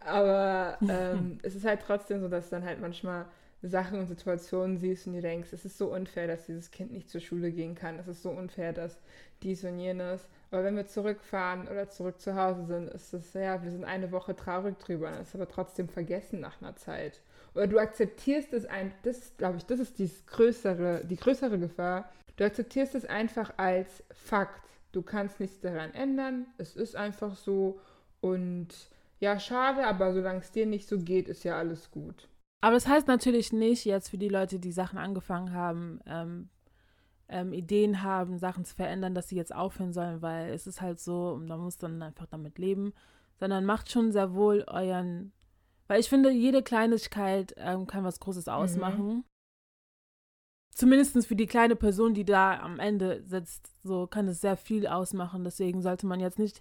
aber 0.00 0.78
ähm, 0.88 1.38
es 1.42 1.54
ist 1.54 1.64
halt 1.64 1.80
trotzdem 1.86 2.20
so, 2.20 2.28
dass 2.28 2.50
dann 2.50 2.64
halt 2.64 2.80
manchmal 2.80 3.26
Sachen 3.68 3.98
und 3.98 4.06
Situationen 4.06 4.78
siehst 4.78 5.06
und 5.06 5.14
dir 5.14 5.22
denkst, 5.22 5.52
es 5.52 5.64
ist 5.64 5.78
so 5.78 5.92
unfair, 5.92 6.26
dass 6.26 6.46
dieses 6.46 6.70
Kind 6.70 6.92
nicht 6.92 7.10
zur 7.10 7.20
Schule 7.20 7.50
gehen 7.50 7.74
kann. 7.74 7.98
Es 7.98 8.08
ist 8.08 8.22
so 8.22 8.30
unfair, 8.30 8.72
dass 8.72 8.98
dies 9.42 9.64
und 9.64 9.78
jenes. 9.78 10.28
Aber 10.50 10.64
wenn 10.64 10.76
wir 10.76 10.86
zurückfahren 10.86 11.68
oder 11.68 11.88
zurück 11.88 12.20
zu 12.20 12.34
Hause 12.34 12.66
sind, 12.66 12.88
ist 12.88 13.12
es, 13.12 13.34
ja, 13.34 13.62
wir 13.62 13.70
sind 13.70 13.84
eine 13.84 14.12
Woche 14.12 14.36
traurig 14.36 14.78
drüber. 14.78 15.10
Das 15.10 15.28
ist 15.28 15.34
aber 15.34 15.48
trotzdem 15.48 15.88
vergessen 15.88 16.40
nach 16.40 16.60
einer 16.60 16.76
Zeit. 16.76 17.20
Oder 17.54 17.66
du 17.66 17.78
akzeptierst 17.78 18.52
es 18.52 18.66
ein, 18.66 18.92
das 19.02 19.36
glaube 19.38 19.58
ich, 19.58 19.66
das 19.66 19.80
ist 19.80 19.98
die 19.98 20.10
größere, 20.26 21.04
die 21.04 21.16
größere 21.16 21.58
Gefahr. 21.58 22.10
Du 22.36 22.44
akzeptierst 22.44 22.94
es 22.94 23.06
einfach 23.06 23.54
als 23.56 24.04
Fakt. 24.12 24.62
Du 24.92 25.02
kannst 25.02 25.40
nichts 25.40 25.60
daran 25.60 25.92
ändern. 25.94 26.46
Es 26.58 26.76
ist 26.76 26.96
einfach 26.96 27.34
so. 27.34 27.80
Und 28.20 28.68
ja, 29.20 29.40
schade, 29.40 29.86
aber 29.86 30.12
solange 30.12 30.40
es 30.40 30.50
dir 30.52 30.66
nicht 30.66 30.88
so 30.88 30.98
geht, 30.98 31.28
ist 31.28 31.44
ja 31.44 31.58
alles 31.58 31.90
gut. 31.90 32.28
Aber 32.60 32.74
das 32.74 32.86
heißt 32.86 33.06
natürlich 33.06 33.52
nicht 33.52 33.84
jetzt 33.84 34.08
für 34.08 34.18
die 34.18 34.28
Leute, 34.28 34.58
die 34.58 34.72
Sachen 34.72 34.98
angefangen 34.98 35.52
haben, 35.52 36.00
ähm, 36.06 36.48
ähm, 37.28 37.52
Ideen 37.52 38.02
haben, 38.02 38.38
Sachen 38.38 38.64
zu 38.64 38.74
verändern, 38.74 39.14
dass 39.14 39.28
sie 39.28 39.36
jetzt 39.36 39.54
aufhören 39.54 39.92
sollen, 39.92 40.22
weil 40.22 40.52
es 40.52 40.66
ist 40.66 40.80
halt 40.80 41.00
so 41.00 41.30
und 41.30 41.46
man 41.46 41.60
muss 41.60 41.78
dann 41.78 42.02
einfach 42.02 42.26
damit 42.26 42.58
leben, 42.58 42.92
sondern 43.38 43.64
macht 43.64 43.90
schon 43.90 44.12
sehr 44.12 44.34
wohl 44.34 44.64
euren, 44.68 45.32
weil 45.88 46.00
ich 46.00 46.08
finde, 46.08 46.30
jede 46.30 46.62
Kleinigkeit 46.62 47.54
ähm, 47.56 47.86
kann 47.86 48.04
was 48.04 48.20
Großes 48.20 48.48
ausmachen. 48.48 49.24
Zumindest 50.70 51.26
für 51.26 51.36
die 51.36 51.46
kleine 51.46 51.74
Person, 51.74 52.12
die 52.12 52.24
da 52.24 52.60
am 52.60 52.78
Ende 52.78 53.22
sitzt, 53.24 53.72
so 53.82 54.06
kann 54.06 54.28
es 54.28 54.40
sehr 54.40 54.56
viel 54.56 54.86
ausmachen. 54.86 55.42
Deswegen 55.42 55.80
sollte 55.80 56.06
man 56.06 56.20
jetzt 56.20 56.38
nicht, 56.38 56.60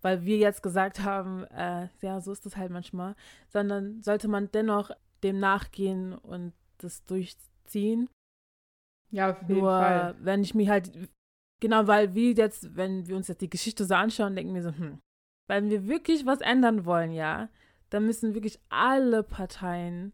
weil 0.00 0.24
wir 0.24 0.36
jetzt 0.38 0.64
gesagt 0.64 1.04
haben, 1.04 1.44
äh, 1.44 1.88
ja, 2.00 2.20
so 2.20 2.32
ist 2.32 2.44
das 2.44 2.56
halt 2.56 2.72
manchmal, 2.72 3.14
sondern 3.48 4.02
sollte 4.02 4.26
man 4.26 4.50
dennoch 4.50 4.90
dem 5.22 5.38
nachgehen 5.38 6.14
und 6.14 6.52
das 6.78 7.04
durchziehen. 7.04 8.08
Ja, 9.10 9.30
auf 9.30 9.40
jeden 9.42 9.60
Nur 9.60 9.70
Fall. 9.70 10.16
wenn 10.20 10.42
ich 10.42 10.54
mir 10.54 10.70
halt, 10.70 10.90
genau, 11.60 11.86
weil 11.86 12.14
wir 12.14 12.32
jetzt, 12.32 12.74
wenn 12.76 13.06
wir 13.06 13.16
uns 13.16 13.28
jetzt 13.28 13.42
die 13.42 13.50
Geschichte 13.50 13.84
so 13.84 13.94
anschauen, 13.94 14.34
denken 14.34 14.54
wir 14.54 14.62
so, 14.62 14.70
hm, 14.70 14.98
wenn 15.48 15.70
wir 15.70 15.86
wirklich 15.86 16.24
was 16.26 16.40
ändern 16.40 16.84
wollen, 16.84 17.12
ja, 17.12 17.48
dann 17.90 18.06
müssen 18.06 18.34
wirklich 18.34 18.58
alle 18.70 19.22
Parteien 19.22 20.12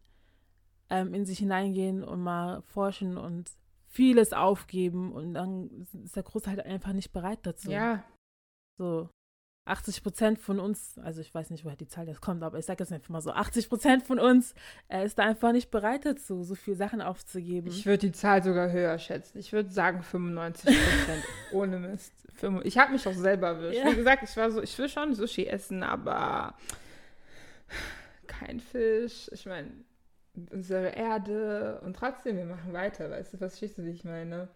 ähm, 0.89 1.13
in 1.13 1.25
sich 1.25 1.39
hineingehen 1.39 2.03
und 2.03 2.21
mal 2.21 2.61
forschen 2.63 3.17
und 3.17 3.51
vieles 3.87 4.33
aufgeben 4.33 5.11
und 5.13 5.33
dann 5.33 5.87
ist 6.03 6.15
der 6.15 6.23
Großteil 6.23 6.57
halt 6.57 6.65
einfach 6.65 6.93
nicht 6.93 7.11
bereit 7.11 7.39
dazu. 7.43 7.71
Ja, 7.71 8.03
So. 8.77 9.09
80 9.65 10.03
Prozent 10.03 10.39
von 10.39 10.59
uns, 10.59 10.97
also 11.03 11.21
ich 11.21 11.33
weiß 11.33 11.51
nicht, 11.51 11.63
woher 11.63 11.75
die 11.75 11.87
Zahl 11.87 12.07
jetzt 12.07 12.21
kommt, 12.21 12.41
aber 12.43 12.57
ich 12.57 12.65
sage 12.65 12.83
jetzt 12.83 12.91
einfach 12.91 13.09
mal 13.09 13.21
so, 13.21 13.31
80 13.31 13.69
Prozent 13.69 14.03
von 14.03 14.19
uns 14.19 14.55
äh, 14.87 15.05
ist 15.05 15.19
da 15.19 15.23
einfach 15.23 15.51
nicht 15.51 15.69
bereit 15.69 16.05
dazu, 16.05 16.43
so 16.43 16.55
viele 16.55 16.75
Sachen 16.75 17.01
aufzugeben. 17.01 17.67
Ich 17.67 17.85
würde 17.85 18.07
die 18.07 18.11
Zahl 18.11 18.43
sogar 18.43 18.71
höher 18.71 18.97
schätzen. 18.97 19.37
Ich 19.37 19.53
würde 19.53 19.69
sagen 19.69 20.01
95 20.01 20.65
Prozent. 20.65 21.23
Ohne 21.51 21.79
Mist. 21.79 22.13
Ich 22.63 22.77
habe 22.77 22.93
mich 22.93 23.07
auch 23.07 23.13
selber 23.13 23.47
erwischt. 23.47 23.79
Ja. 23.79 23.91
Wie 23.91 23.95
gesagt, 23.95 24.23
ich 24.23 24.35
war 24.37 24.49
so, 24.49 24.61
ich 24.61 24.77
will 24.77 24.89
schon 24.89 25.13
Sushi 25.13 25.45
essen, 25.45 25.83
aber 25.83 26.55
kein 28.27 28.59
Fisch. 28.59 29.29
Ich 29.33 29.45
meine, 29.45 29.71
unsere 30.51 30.89
Erde 30.89 31.81
und 31.83 31.95
trotzdem, 31.95 32.37
wir 32.37 32.45
machen 32.45 32.73
weiter, 32.73 33.09
weißt 33.09 33.33
du, 33.33 33.41
was 33.41 33.51
verstehst 33.51 33.77
du, 33.77 33.83
wie 33.83 33.91
ich 33.91 34.03
meine? 34.03 34.49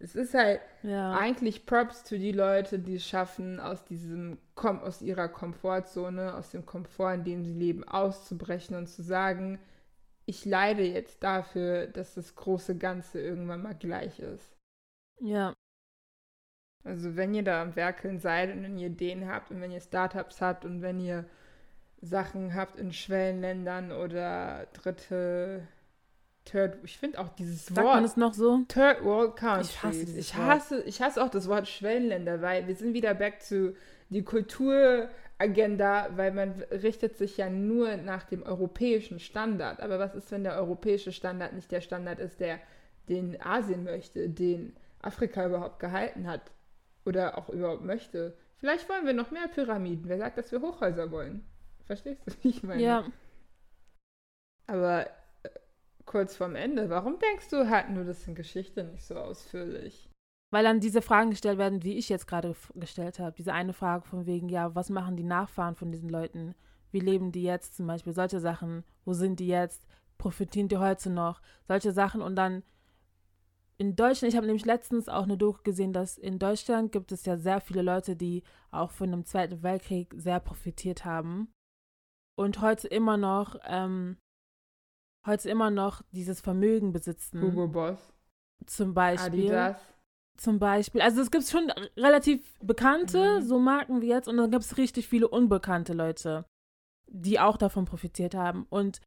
Es 0.00 0.14
ist 0.14 0.34
halt 0.34 0.60
ja. 0.82 1.12
eigentlich 1.12 1.66
Props 1.66 2.08
für 2.08 2.18
die 2.18 2.32
Leute, 2.32 2.78
die 2.78 2.96
es 2.96 3.06
schaffen, 3.06 3.58
aus 3.58 3.84
diesem 3.84 4.38
aus 4.54 5.02
ihrer 5.02 5.28
Komfortzone, 5.28 6.34
aus 6.34 6.50
dem 6.50 6.66
Komfort, 6.66 7.14
in 7.14 7.24
dem 7.24 7.44
sie 7.44 7.52
leben, 7.52 7.84
auszubrechen 7.84 8.76
und 8.76 8.88
zu 8.88 9.02
sagen, 9.02 9.58
ich 10.26 10.44
leide 10.44 10.82
jetzt 10.82 11.22
dafür, 11.22 11.86
dass 11.86 12.14
das 12.14 12.34
große 12.34 12.76
Ganze 12.76 13.20
irgendwann 13.20 13.62
mal 13.62 13.74
gleich 13.74 14.18
ist. 14.18 14.56
Ja. 15.20 15.54
Also 16.84 17.16
wenn 17.16 17.34
ihr 17.34 17.42
da 17.42 17.62
am 17.62 17.76
Werkeln 17.76 18.18
seid 18.18 18.52
und 18.52 18.62
wenn 18.62 18.78
ihr 18.78 18.88
Ideen 18.88 19.28
habt 19.28 19.50
und 19.50 19.60
wenn 19.60 19.72
ihr 19.72 19.80
Startups 19.80 20.40
habt 20.40 20.64
und 20.64 20.82
wenn 20.82 21.00
ihr 21.00 21.24
Sachen 22.00 22.54
habt 22.54 22.78
in 22.78 22.92
Schwellenländern 22.92 23.90
oder 23.90 24.66
dritte 24.72 25.66
Third, 26.50 26.78
ich 26.82 26.96
finde 26.98 27.18
auch 27.18 27.28
dieses 27.30 27.66
Sagt 27.66 27.84
Wort. 27.84 27.96
man 27.96 28.04
es 28.04 28.16
noch 28.16 28.32
so? 28.32 28.60
Third 28.68 29.04
World 29.04 29.36
Countries. 29.36 29.70
Ich 29.70 29.82
hasse, 29.82 30.18
ich 30.18 30.34
hasse, 30.34 30.82
ich 30.84 31.02
hasse 31.02 31.22
auch 31.22 31.28
das 31.28 31.48
Wort 31.48 31.68
Schwellenländer, 31.68 32.40
weil 32.40 32.66
wir 32.66 32.74
sind 32.74 32.94
wieder 32.94 33.14
back 33.14 33.40
to 33.46 33.72
die 34.08 34.22
Kulturagenda, 34.22 36.08
weil 36.16 36.32
man 36.32 36.52
richtet 36.70 37.18
sich 37.18 37.36
ja 37.36 37.50
nur 37.50 37.96
nach 37.98 38.24
dem 38.24 38.42
europäischen 38.42 39.20
Standard. 39.20 39.80
Aber 39.80 39.98
was 39.98 40.14
ist, 40.14 40.30
wenn 40.30 40.44
der 40.44 40.56
europäische 40.56 41.12
Standard 41.12 41.52
nicht 41.52 41.70
der 41.70 41.82
Standard 41.82 42.18
ist, 42.18 42.40
der 42.40 42.58
den 43.08 43.40
Asien 43.42 43.84
möchte, 43.84 44.30
den 44.30 44.74
Afrika 45.02 45.46
überhaupt 45.46 45.78
gehalten 45.80 46.26
hat 46.26 46.50
oder 47.04 47.36
auch 47.36 47.50
überhaupt 47.50 47.84
möchte? 47.84 48.34
Vielleicht 48.56 48.88
wollen 48.88 49.06
wir 49.06 49.12
noch 49.12 49.30
mehr 49.30 49.48
Pyramiden. 49.48 50.08
Wer 50.08 50.18
sagt, 50.18 50.38
dass 50.38 50.50
wir 50.50 50.62
Hochhäuser 50.62 51.10
wollen? 51.10 51.44
Verstehst 51.86 52.22
du, 52.26 52.32
wie 52.42 52.48
ich 52.48 52.62
meine? 52.62 52.82
Ja. 52.82 53.04
Aber 54.66 55.06
kurz 56.08 56.36
vorm 56.36 56.56
Ende. 56.56 56.90
Warum 56.90 57.18
denkst 57.18 57.48
du, 57.50 57.68
hatten 57.68 57.94
du 57.94 58.04
das 58.04 58.26
in 58.26 58.34
Geschichte 58.34 58.82
nicht 58.82 59.04
so 59.04 59.14
ausführlich? 59.14 60.10
Weil 60.50 60.64
dann 60.64 60.80
diese 60.80 61.02
Fragen 61.02 61.30
gestellt 61.30 61.58
werden, 61.58 61.78
die 61.78 61.98
ich 61.98 62.08
jetzt 62.08 62.26
gerade 62.26 62.56
gestellt 62.74 63.18
habe. 63.18 63.36
Diese 63.36 63.52
eine 63.52 63.74
Frage 63.74 64.04
von 64.06 64.26
wegen, 64.26 64.48
ja, 64.48 64.74
was 64.74 64.88
machen 64.88 65.16
die 65.16 65.24
Nachfahren 65.24 65.76
von 65.76 65.92
diesen 65.92 66.08
Leuten? 66.08 66.54
Wie 66.90 67.00
leben 67.00 67.30
die 67.30 67.42
jetzt 67.42 67.76
zum 67.76 67.86
Beispiel? 67.86 68.14
Solche 68.14 68.40
Sachen. 68.40 68.82
Wo 69.04 69.12
sind 69.12 69.38
die 69.38 69.46
jetzt? 69.46 69.86
Profitieren 70.16 70.68
die 70.68 70.78
heute 70.78 71.10
noch? 71.10 71.42
Solche 71.68 71.92
Sachen. 71.92 72.22
Und 72.22 72.36
dann 72.36 72.62
in 73.76 73.94
Deutschland, 73.94 74.32
ich 74.32 74.36
habe 74.36 74.46
nämlich 74.46 74.64
letztens 74.64 75.08
auch 75.08 75.24
eine 75.24 75.36
Doku 75.36 75.62
gesehen, 75.62 75.92
dass 75.92 76.16
in 76.16 76.38
Deutschland 76.38 76.90
gibt 76.90 77.12
es 77.12 77.26
ja 77.26 77.36
sehr 77.36 77.60
viele 77.60 77.82
Leute, 77.82 78.16
die 78.16 78.42
auch 78.70 78.90
von 78.90 79.10
dem 79.10 79.26
Zweiten 79.26 79.62
Weltkrieg 79.62 80.14
sehr 80.16 80.40
profitiert 80.40 81.04
haben. 81.04 81.52
Und 82.36 82.62
heute 82.62 82.88
immer 82.88 83.18
noch 83.18 83.56
ähm, 83.66 84.16
heute 85.26 85.50
immer 85.50 85.70
noch 85.70 86.02
dieses 86.12 86.40
Vermögen 86.40 86.92
besitzen. 86.92 87.42
Hugo 87.42 87.68
Boss. 87.68 87.98
Zum 88.66 88.94
Beispiel. 88.94 89.46
Adidas. 89.52 89.80
Zum 90.36 90.58
Beispiel. 90.58 91.00
Also 91.00 91.20
es 91.20 91.30
gibt 91.30 91.44
schon 91.44 91.70
relativ 91.96 92.58
bekannte, 92.60 93.40
mhm. 93.40 93.44
so 93.44 93.58
Marken 93.58 94.00
wie 94.00 94.08
jetzt, 94.08 94.28
und 94.28 94.36
dann 94.36 94.50
gibt 94.50 94.64
es 94.64 94.76
richtig 94.76 95.08
viele 95.08 95.28
unbekannte 95.28 95.94
Leute, 95.94 96.44
die 97.08 97.40
auch 97.40 97.56
davon 97.56 97.86
profitiert 97.86 98.34
haben. 98.34 98.66
Und 98.70 99.00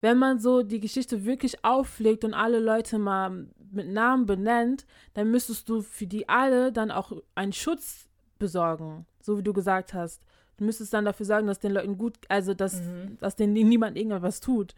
wenn 0.00 0.18
man 0.18 0.40
so 0.40 0.62
die 0.62 0.80
Geschichte 0.80 1.24
wirklich 1.24 1.64
auflegt 1.64 2.24
und 2.24 2.34
alle 2.34 2.58
Leute 2.58 2.98
mal 2.98 3.46
mit 3.70 3.88
Namen 3.88 4.26
benennt, 4.26 4.84
dann 5.14 5.30
müsstest 5.30 5.68
du 5.68 5.82
für 5.82 6.06
die 6.06 6.28
alle 6.28 6.72
dann 6.72 6.90
auch 6.90 7.12
einen 7.36 7.52
Schutz 7.52 8.08
besorgen, 8.38 9.06
so 9.20 9.38
wie 9.38 9.42
du 9.42 9.52
gesagt 9.52 9.94
hast. 9.94 10.20
Du 10.56 10.64
müsstest 10.64 10.92
dann 10.92 11.04
dafür 11.04 11.26
sorgen, 11.26 11.46
dass 11.46 11.60
den 11.60 11.72
Leuten 11.72 11.96
gut, 11.96 12.18
also 12.28 12.54
dass, 12.54 12.80
mhm. 12.80 13.16
dass 13.20 13.36
denen 13.36 13.52
niemand 13.52 13.96
irgendwas 13.96 14.40
tut. 14.40 14.74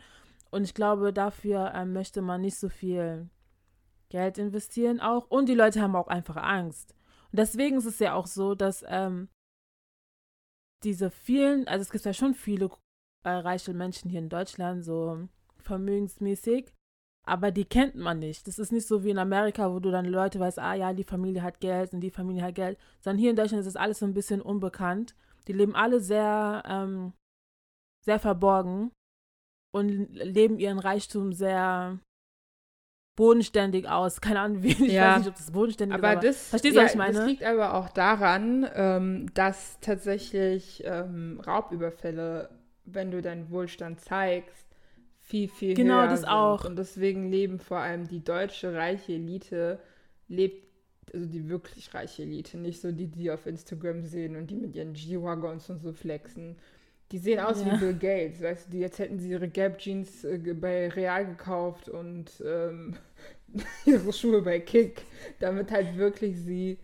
Und 0.55 0.63
ich 0.63 0.73
glaube, 0.73 1.13
dafür 1.13 1.73
ähm, 1.75 1.93
möchte 1.93 2.23
man 2.23 2.41
nicht 2.41 2.57
so 2.57 2.69
viel 2.69 3.29
Geld 4.09 4.39
investieren 4.39 5.01
auch. 5.01 5.29
Und 5.29 5.49
die 5.49 5.55
Leute 5.57 5.83
haben 5.83 5.97
auch 5.97 6.07
einfach 6.07 6.37
Angst. 6.37 6.95
Und 7.33 7.41
deswegen 7.41 7.77
ist 7.77 7.87
es 7.87 7.99
ja 7.99 8.15
auch 8.15 8.29
so, 8.29 8.55
dass 8.55 8.85
ähm, 8.87 9.29
diese 10.85 11.11
vielen, 11.11 11.67
also 11.67 11.83
es 11.83 11.91
gibt 11.91 12.05
ja 12.05 12.13
schon 12.13 12.35
viele 12.35 12.71
äh, 13.25 13.31
reiche 13.31 13.75
Menschen 13.75 14.09
hier 14.09 14.21
in 14.21 14.29
Deutschland, 14.29 14.85
so 14.85 15.27
vermögensmäßig, 15.59 16.73
aber 17.27 17.51
die 17.51 17.65
kennt 17.65 17.97
man 17.97 18.21
nicht. 18.21 18.47
Das 18.47 18.61
ist 18.61 18.71
nicht 18.71 18.87
so 18.87 19.03
wie 19.03 19.11
in 19.11 19.19
Amerika, 19.19 19.73
wo 19.73 19.81
du 19.81 19.91
dann 19.91 20.05
Leute 20.05 20.39
weißt, 20.39 20.61
ah 20.61 20.75
ja, 20.75 20.93
die 20.93 21.03
Familie 21.03 21.43
hat 21.43 21.59
Geld 21.59 21.93
und 21.93 22.01
die 22.01 22.13
Familie 22.13 22.45
hat 22.45 22.55
Geld, 22.55 22.79
sondern 23.01 23.19
hier 23.19 23.31
in 23.31 23.37
Deutschland 23.37 23.59
ist 23.59 23.75
das 23.75 23.83
alles 23.83 23.99
so 23.99 24.07
ein 24.07 24.15
bisschen 24.15 24.41
unbekannt. 24.41 25.17
Die 25.49 25.53
leben 25.53 25.75
alle 25.75 25.99
sehr, 25.99 26.63
ähm, 26.65 27.13
sehr 28.05 28.21
verborgen 28.21 28.93
und 29.75 30.15
leben 30.15 30.61
ihren 30.61 30.79
Reichtum 30.79 31.33
sehr 31.33 31.99
bodenständig 33.17 33.89
aus. 33.89 34.21
Keine 34.21 34.41
Ahnung, 34.41 34.63
wie, 34.63 34.69
ich 34.69 34.93
ja. 34.93 35.13
weiß 35.13 35.19
nicht, 35.19 35.29
ob 35.29 35.37
das 35.37 35.51
bodenständig 35.51 35.99
aber 35.99 36.13
ist. 36.13 36.17
Aber 36.17 36.27
das, 36.27 36.49
verstehst 36.49 36.77
du, 36.77 36.79
ja, 36.79 36.85
was 36.85 36.93
ich 36.93 36.99
meine? 36.99 37.15
Das 37.15 37.27
liegt 37.27 37.43
aber 37.43 37.75
auch 37.75 37.89
daran, 37.89 38.69
ähm, 38.73 39.35
dass 39.35 39.81
tatsächlich 39.81 40.85
ähm, 40.87 41.41
Raubüberfälle, 41.45 42.51
wenn 42.85 43.11
du 43.11 43.21
deinen 43.21 43.51
Wohlstand 43.51 44.01
zeigst, 44.01 44.67
viel, 45.19 45.49
viel 45.49 45.75
genau, 45.75 46.03
höher 46.03 46.09
das 46.09 46.21
sind. 46.21 46.29
auch. 46.29 46.65
Und 46.65 46.77
deswegen 46.77 47.29
leben 47.29 47.59
vor 47.59 47.79
allem 47.79 48.07
die 48.07 48.23
deutsche 48.23 48.75
reiche 48.75 49.15
Elite, 49.15 49.81
lebt, 50.29 50.69
also 51.13 51.27
die 51.27 51.49
wirklich 51.49 51.95
reiche 51.95 52.23
Elite, 52.23 52.59
nicht 52.59 52.81
so 52.81 52.93
die, 52.93 53.09
die 53.09 53.33
auf 53.33 53.47
Instagram 53.47 54.03
sehen 54.03 54.37
und 54.37 54.51
die 54.51 54.57
mit 54.57 54.77
ihren 54.77 54.93
G-Wagons 54.93 55.69
und 55.69 55.81
so 55.81 55.93
flexen, 55.93 56.59
die 57.13 57.19
sehen 57.19 57.41
aus 57.41 57.61
ja. 57.61 57.73
wie 57.73 57.79
Bill 57.79 57.95
Gates, 57.95 58.43
weißt 58.43 58.67
du, 58.67 58.71
die 58.73 58.81
jetzt 58.81 58.99
hätten 58.99 59.19
sie 59.19 59.31
ihre 59.31 59.49
Gap 59.49 59.79
Jeans 59.79 60.25
äh, 60.25 60.39
bei 60.55 60.89
Real 60.89 61.27
gekauft 61.27 61.89
und 61.89 62.31
ähm, 62.45 62.97
ihre 63.85 64.13
Schuhe 64.13 64.43
bei 64.43 64.61
Kick, 64.61 65.03
damit 65.41 65.71
halt 65.71 65.97
wirklich 65.97 66.37
sie, 66.41 66.79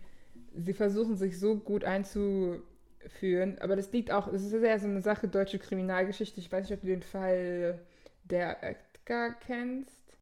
sie 0.55 0.73
versuchen 0.73 1.15
sich 1.15 1.39
so 1.39 1.55
gut 1.55 1.83
einzuführen, 1.83 3.57
aber 3.59 3.75
das 3.75 3.91
liegt 3.91 4.11
auch, 4.11 4.31
es 4.31 4.43
ist 4.43 4.53
ja 4.53 4.79
so 4.79 4.87
eine 4.87 5.01
Sache 5.01 5.27
deutsche 5.27 5.59
Kriminalgeschichte, 5.59 6.39
ich 6.39 6.51
weiß 6.51 6.69
nicht, 6.69 6.77
ob 6.77 6.81
du 6.81 6.87
den 6.87 7.03
Fall 7.03 7.79
der 8.23 8.57
Oetker 8.61 9.35
kennst, 9.45 10.17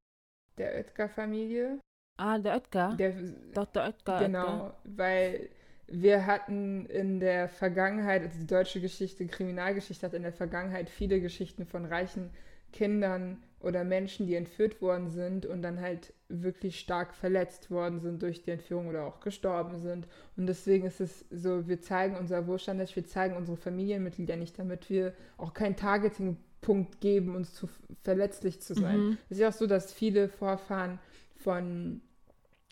der 0.58 0.76
Oetker-Familie. 0.76 1.80
Ah, 2.18 2.38
der 2.38 2.56
Oetker? 2.56 2.96
Der, 2.98 3.14
Dr. 3.54 3.84
Oetker. 3.84 4.20
Genau, 4.20 4.66
Oetker. 4.66 4.76
weil 4.84 5.50
wir 5.92 6.26
hatten 6.26 6.86
in 6.86 7.20
der 7.20 7.48
Vergangenheit, 7.48 8.24
also 8.24 8.38
die 8.40 8.48
deutsche 8.48 8.82
Geschichte, 8.82 9.26
Kriminalgeschichte 9.26 10.06
hat 10.06 10.14
in 10.14 10.24
der 10.24 10.34
Vergangenheit 10.34 10.90
viele 10.90 11.20
Geschichten 11.20 11.66
von 11.66 11.86
reichen 11.86 12.30
Kindern 12.72 13.38
oder 13.60 13.84
Menschen, 13.84 14.28
die 14.28 14.36
entführt 14.36 14.82
worden 14.82 15.10
sind 15.10 15.46
und 15.46 15.62
dann 15.62 15.82
halt 15.82 16.14
wirklich 16.30 16.80
stark 16.80 17.14
verletzt 17.14 17.72
worden 17.72 18.00
sind 18.00 18.22
durch 18.22 18.42
die 18.42 18.52
Entführung 18.52 18.88
oder 18.88 19.06
auch 19.06 19.20
gestorben 19.20 19.80
sind. 19.80 20.08
Und 20.38 20.48
deswegen 20.48 20.86
ist 20.86 21.02
es 21.02 21.26
so, 21.30 21.68
wir 21.68 21.82
zeigen 21.82 22.16
unser 22.16 22.48
Wohlstand 22.48 22.80
nicht, 22.80 22.96
wir 22.96 23.06
zeigen 23.06 23.36
unsere 23.36 23.58
Familienmitglieder 23.58 24.36
nicht, 24.36 24.58
damit 24.60 24.90
wir 24.90 25.14
auch 25.38 25.54
keinen 25.54 25.76
Targeting-Punkt 25.76 27.02
geben, 27.02 27.36
uns 27.36 27.54
zu 27.54 27.68
verletzlich 28.04 28.62
zu 28.62 28.76
sein. 28.76 29.00
Mhm. 29.00 29.18
Es 29.26 29.38
ist 29.38 29.42
ja 29.42 29.50
auch 29.50 29.54
so, 29.54 29.68
dass 29.68 29.92
viele 29.92 30.30
Vorfahren 30.30 31.00
von 31.36 32.02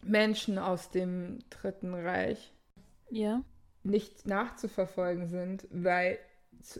Menschen 0.03 0.57
aus 0.57 0.91
dem 0.91 1.39
Dritten 1.49 1.93
Reich 1.93 2.53
ja. 3.09 3.43
nicht 3.83 4.27
nachzuverfolgen 4.27 5.27
sind, 5.27 5.67
weil 5.71 6.17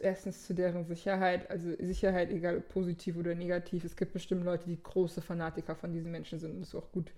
erstens 0.02 0.46
zu 0.46 0.54
deren 0.54 0.86
Sicherheit, 0.86 1.50
also 1.50 1.72
Sicherheit, 1.80 2.32
egal 2.32 2.62
positiv 2.62 3.18
oder 3.18 3.36
negativ, 3.36 3.84
es 3.84 3.96
gibt 3.96 4.14
bestimmt 4.14 4.44
Leute, 4.44 4.66
die 4.66 4.82
große 4.82 5.22
Fanatiker 5.22 5.76
von 5.76 5.94
diesen 5.94 6.12
Menschen 6.12 6.40
sind 6.40 6.56
und 6.56 6.62
es 6.62 6.76
auch 6.76 6.92
gut 6.92 7.12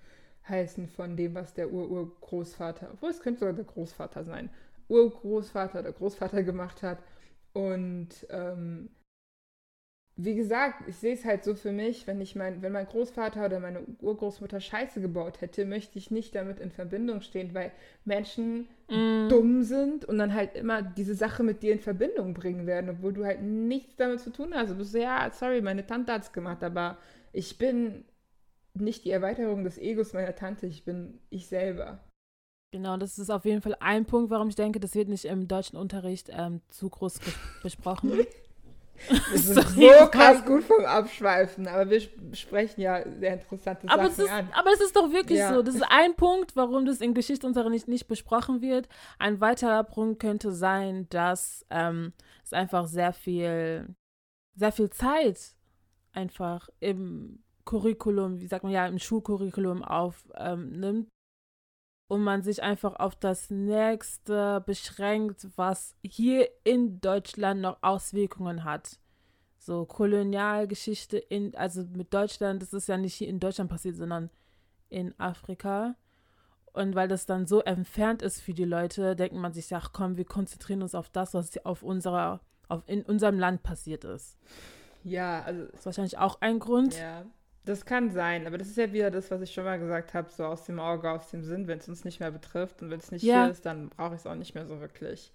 heißen 0.47 0.87
von 0.87 1.15
dem, 1.15 1.35
was 1.35 1.53
der 1.53 1.71
Ur-Urgroßvater, 1.71 2.89
obwohl 2.93 3.09
es 3.09 3.21
könnte 3.21 3.41
sogar 3.41 3.53
der 3.53 3.65
Großvater 3.65 4.23
sein, 4.23 4.49
Urgroßvater 4.87 5.79
oder 5.79 5.91
Großvater 5.91 6.43
gemacht 6.43 6.81
hat 6.81 6.99
und 7.53 8.09
ähm, 8.29 8.89
wie 10.21 10.35
gesagt, 10.35 10.83
ich 10.85 10.97
sehe 10.97 11.13
es 11.13 11.23
halt 11.23 11.45
so 11.45 11.55
für 11.55 11.71
mich, 11.71 12.05
wenn 12.05 12.19
ich 12.19 12.35
mein, 12.35 12.61
wenn 12.61 12.73
mein 12.73 12.87
Großvater 12.87 13.45
oder 13.45 13.61
meine 13.61 13.85
Urgroßmutter 14.01 14.59
Scheiße 14.59 14.99
gebaut 14.99 15.39
hätte, 15.39 15.63
möchte 15.63 15.97
ich 15.97 16.11
nicht 16.11 16.35
damit 16.35 16.59
in 16.59 16.71
Verbindung 16.71 17.21
stehen, 17.21 17.53
weil 17.53 17.71
Menschen 18.03 18.67
mm. 18.89 19.29
dumm 19.29 19.63
sind 19.63 20.03
und 20.03 20.17
dann 20.17 20.33
halt 20.33 20.55
immer 20.55 20.81
diese 20.81 21.15
Sache 21.15 21.41
mit 21.41 21.63
dir 21.63 21.71
in 21.71 21.79
Verbindung 21.79 22.33
bringen 22.33 22.67
werden, 22.67 22.89
obwohl 22.89 23.13
du 23.13 23.23
halt 23.23 23.41
nichts 23.41 23.95
damit 23.95 24.19
zu 24.19 24.29
tun 24.31 24.53
hast. 24.53 24.71
Du 24.71 24.75
bist 24.75 24.91
so, 24.91 24.97
ja, 24.97 25.31
sorry, 25.31 25.61
meine 25.61 25.87
Tante 25.87 26.11
hat 26.11 26.23
es 26.23 26.33
gemacht, 26.33 26.65
aber 26.65 26.97
ich 27.31 27.57
bin 27.57 28.03
nicht 28.73 29.05
die 29.05 29.11
Erweiterung 29.11 29.63
des 29.63 29.77
Egos 29.77 30.11
meiner 30.11 30.35
Tante, 30.35 30.67
ich 30.67 30.83
bin 30.83 31.21
ich 31.29 31.47
selber. 31.47 32.03
Genau, 32.73 32.97
das 32.97 33.17
ist 33.19 33.29
auf 33.29 33.45
jeden 33.45 33.61
Fall 33.61 33.77
ein 33.79 34.03
Punkt, 34.03 34.31
warum 34.31 34.49
ich 34.49 34.55
denke, 34.55 34.81
das 34.81 34.95
wird 34.95 35.07
nicht 35.07 35.23
im 35.23 35.47
deutschen 35.47 35.77
Unterricht 35.77 36.29
ähm, 36.29 36.59
zu 36.67 36.89
groß 36.89 37.21
besprochen. 37.63 38.11
Das 39.07 39.45
ist 39.47 39.55
so 39.55 40.07
krass 40.11 40.43
gut 40.45 40.63
vom 40.63 40.85
Abschweifen, 40.85 41.67
aber 41.67 41.89
wir 41.89 42.01
sprechen 42.33 42.81
ja 42.81 43.03
sehr 43.19 43.33
interessante 43.33 43.87
aber 43.89 44.09
Sachen 44.09 44.25
ist, 44.25 44.31
an. 44.31 44.49
Aber 44.53 44.71
es 44.73 44.81
ist 44.81 44.95
doch 44.95 45.11
wirklich 45.11 45.39
ja. 45.39 45.53
so. 45.53 45.61
Das 45.61 45.75
ist 45.75 45.85
ein 45.89 46.15
Punkt, 46.15 46.55
warum 46.55 46.85
das 46.85 47.01
in 47.01 47.13
Geschichtsunterricht 47.13 47.69
nicht, 47.69 47.87
nicht 47.87 48.07
besprochen 48.07 48.61
wird. 48.61 48.87
Ein 49.17 49.41
weiterer 49.41 49.83
Punkt 49.83 50.19
könnte 50.19 50.51
sein, 50.51 51.07
dass 51.09 51.65
ähm, 51.69 52.13
es 52.43 52.53
einfach 52.53 52.87
sehr 52.87 53.13
viel, 53.13 53.95
sehr 54.55 54.71
viel 54.71 54.89
Zeit 54.89 55.55
einfach 56.13 56.69
im 56.79 57.43
Curriculum, 57.65 58.39
wie 58.39 58.47
sagt 58.47 58.63
man 58.63 58.71
ja, 58.71 58.87
im 58.87 58.99
Schulcurriculum 58.99 59.83
aufnimmt. 59.83 60.33
Ähm, 60.35 61.07
und 62.09 62.23
man 62.23 62.41
sich 62.41 62.63
einfach 62.63 62.95
auf 62.95 63.15
das 63.15 63.51
nächste 63.51 64.61
beschränkt, 64.65 65.47
was 65.55 65.95
hier 66.01 66.49
in 66.63 66.99
Deutschland 66.99 67.61
noch 67.61 67.77
Auswirkungen 67.81 68.63
hat. 68.63 68.97
So 69.59 69.85
Kolonialgeschichte 69.85 71.19
in, 71.19 71.55
also 71.55 71.83
mit 71.93 72.11
Deutschland, 72.11 72.63
das 72.63 72.73
ist 72.73 72.87
ja 72.87 72.97
nicht 72.97 73.13
hier 73.13 73.27
in 73.27 73.39
Deutschland 73.39 73.69
passiert, 73.69 73.95
sondern 73.95 74.31
in 74.89 75.13
Afrika. 75.19 75.95
Und 76.73 76.95
weil 76.95 77.07
das 77.07 77.27
dann 77.27 77.45
so 77.45 77.61
entfernt 77.61 78.23
ist 78.23 78.41
für 78.41 78.55
die 78.55 78.65
Leute, 78.65 79.15
denkt 79.15 79.35
man 79.35 79.53
sich, 79.53 79.73
ach 79.75 79.91
komm, 79.93 80.17
wir 80.17 80.25
konzentrieren 80.25 80.81
uns 80.81 80.95
auf 80.95 81.09
das, 81.09 81.35
was 81.35 81.63
auf 81.63 81.83
unserer, 81.83 82.41
auf 82.69 82.81
in 82.87 83.03
unserem 83.03 83.37
Land 83.37 83.61
passiert 83.61 84.03
ist. 84.03 84.39
Ja, 85.03 85.43
also. 85.43 85.65
Das 85.65 85.81
ist 85.81 85.85
wahrscheinlich 85.85 86.17
auch 86.17 86.41
ein 86.41 86.57
Grund. 86.57 86.97
Ja. 86.97 87.23
Das 87.65 87.85
kann 87.85 88.09
sein, 88.09 88.47
aber 88.47 88.57
das 88.57 88.69
ist 88.69 88.77
ja 88.77 88.91
wieder 88.93 89.11
das, 89.11 89.29
was 89.31 89.41
ich 89.41 89.53
schon 89.53 89.65
mal 89.65 89.77
gesagt 89.77 90.13
habe, 90.13 90.29
so 90.31 90.45
aus 90.45 90.63
dem 90.65 90.79
Auge, 90.79 91.11
aus 91.11 91.29
dem 91.29 91.43
Sinn, 91.43 91.67
wenn 91.67 91.79
es 91.79 91.87
uns 91.87 92.05
nicht 92.05 92.19
mehr 92.19 92.31
betrifft 92.31 92.81
und 92.81 92.89
wenn 92.89 92.99
es 92.99 93.11
nicht 93.11 93.23
ja. 93.23 93.43
hier 93.43 93.51
ist, 93.51 93.65
dann 93.65 93.89
brauche 93.89 94.15
ich 94.15 94.21
es 94.21 94.27
auch 94.27 94.35
nicht 94.35 94.55
mehr 94.55 94.65
so 94.65 94.79
wirklich 94.79 95.31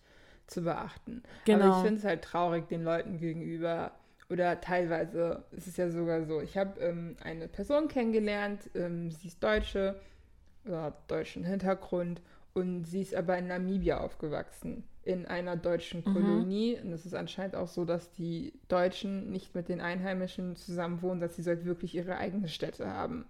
zu 0.46 0.62
beachten. 0.62 1.22
Genau. 1.44 1.64
Aber 1.64 1.76
ich 1.76 1.82
finde 1.84 1.98
es 1.98 2.04
halt 2.04 2.22
traurig 2.22 2.66
den 2.68 2.82
Leuten 2.82 3.18
gegenüber 3.18 3.92
oder 4.30 4.60
teilweise 4.60 5.44
ist 5.52 5.66
es 5.66 5.76
ja 5.76 5.90
sogar 5.90 6.24
so, 6.24 6.40
ich 6.40 6.56
habe 6.56 6.80
ähm, 6.80 7.16
eine 7.22 7.46
Person 7.46 7.88
kennengelernt, 7.88 8.70
ähm, 8.74 9.10
sie 9.10 9.28
ist 9.28 9.42
Deutsche 9.42 10.00
oder 10.64 10.82
hat 10.82 11.10
deutschen 11.10 11.44
Hintergrund 11.44 12.22
und 12.54 12.84
sie 12.84 13.02
ist 13.02 13.14
aber 13.14 13.36
in 13.36 13.48
Namibia 13.48 13.98
aufgewachsen 13.98 14.84
in 15.04 15.26
einer 15.26 15.56
deutschen 15.56 16.00
mhm. 16.00 16.12
Kolonie. 16.12 16.76
Mhm. 16.76 16.86
Und 16.86 16.92
es 16.92 17.06
ist 17.06 17.14
anscheinend 17.14 17.56
auch 17.56 17.68
so, 17.68 17.84
dass 17.84 18.10
die 18.12 18.52
Deutschen 18.68 19.30
nicht 19.30 19.54
mit 19.54 19.68
den 19.68 19.80
Einheimischen 19.80 20.56
zusammen 20.56 21.02
wohnen, 21.02 21.20
dass 21.20 21.36
sie 21.36 21.44
halt 21.44 21.64
wirklich 21.64 21.94
ihre 21.94 22.16
eigene 22.16 22.48
Stätte 22.48 22.86
haben. 22.86 23.26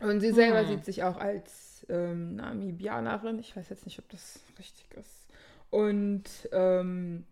Und 0.00 0.20
sie 0.20 0.32
selber 0.32 0.62
mhm. 0.62 0.68
sieht 0.68 0.84
sich 0.84 1.02
auch 1.02 1.18
als 1.18 1.86
ähm, 1.88 2.36
Namibianerin. 2.36 3.38
Ich 3.38 3.56
weiß 3.56 3.68
jetzt 3.68 3.84
nicht, 3.84 3.98
ob 3.98 4.08
das 4.08 4.42
richtig 4.58 4.86
ist. 4.96 5.28
Und 5.70 6.24
ähm, 6.52 7.24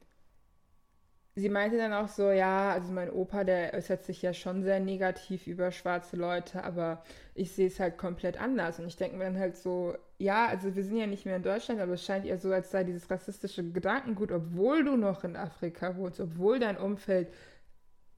sie 1.38 1.48
meinte 1.48 1.76
dann 1.76 1.92
auch 1.92 2.08
so, 2.08 2.30
ja, 2.30 2.70
also 2.72 2.92
mein 2.92 3.10
Opa, 3.10 3.44
der 3.44 3.74
äußert 3.74 4.04
sich 4.04 4.22
ja 4.22 4.32
schon 4.32 4.62
sehr 4.62 4.80
negativ 4.80 5.46
über 5.46 5.70
schwarze 5.70 6.16
Leute, 6.16 6.64
aber 6.64 7.02
ich 7.34 7.52
sehe 7.52 7.68
es 7.68 7.78
halt 7.78 7.96
komplett 7.96 8.40
anders. 8.40 8.78
Und 8.78 8.86
ich 8.86 8.96
denke 8.96 9.16
mir 9.16 9.24
dann 9.24 9.38
halt 9.38 9.56
so, 9.56 9.94
ja, 10.18 10.46
also 10.46 10.74
wir 10.74 10.82
sind 10.84 10.96
ja 10.96 11.06
nicht 11.06 11.26
mehr 11.26 11.36
in 11.36 11.42
Deutschland, 11.42 11.80
aber 11.80 11.92
es 11.92 12.04
scheint 12.04 12.24
ja 12.24 12.36
so, 12.36 12.52
als 12.52 12.70
sei 12.70 12.84
dieses 12.84 13.10
rassistische 13.10 13.70
Gedankengut, 13.70 14.32
obwohl 14.32 14.84
du 14.84 14.96
noch 14.96 15.24
in 15.24 15.36
Afrika 15.36 15.96
wohnst, 15.96 16.20
obwohl 16.20 16.58
dein 16.58 16.76
Umfeld 16.76 17.32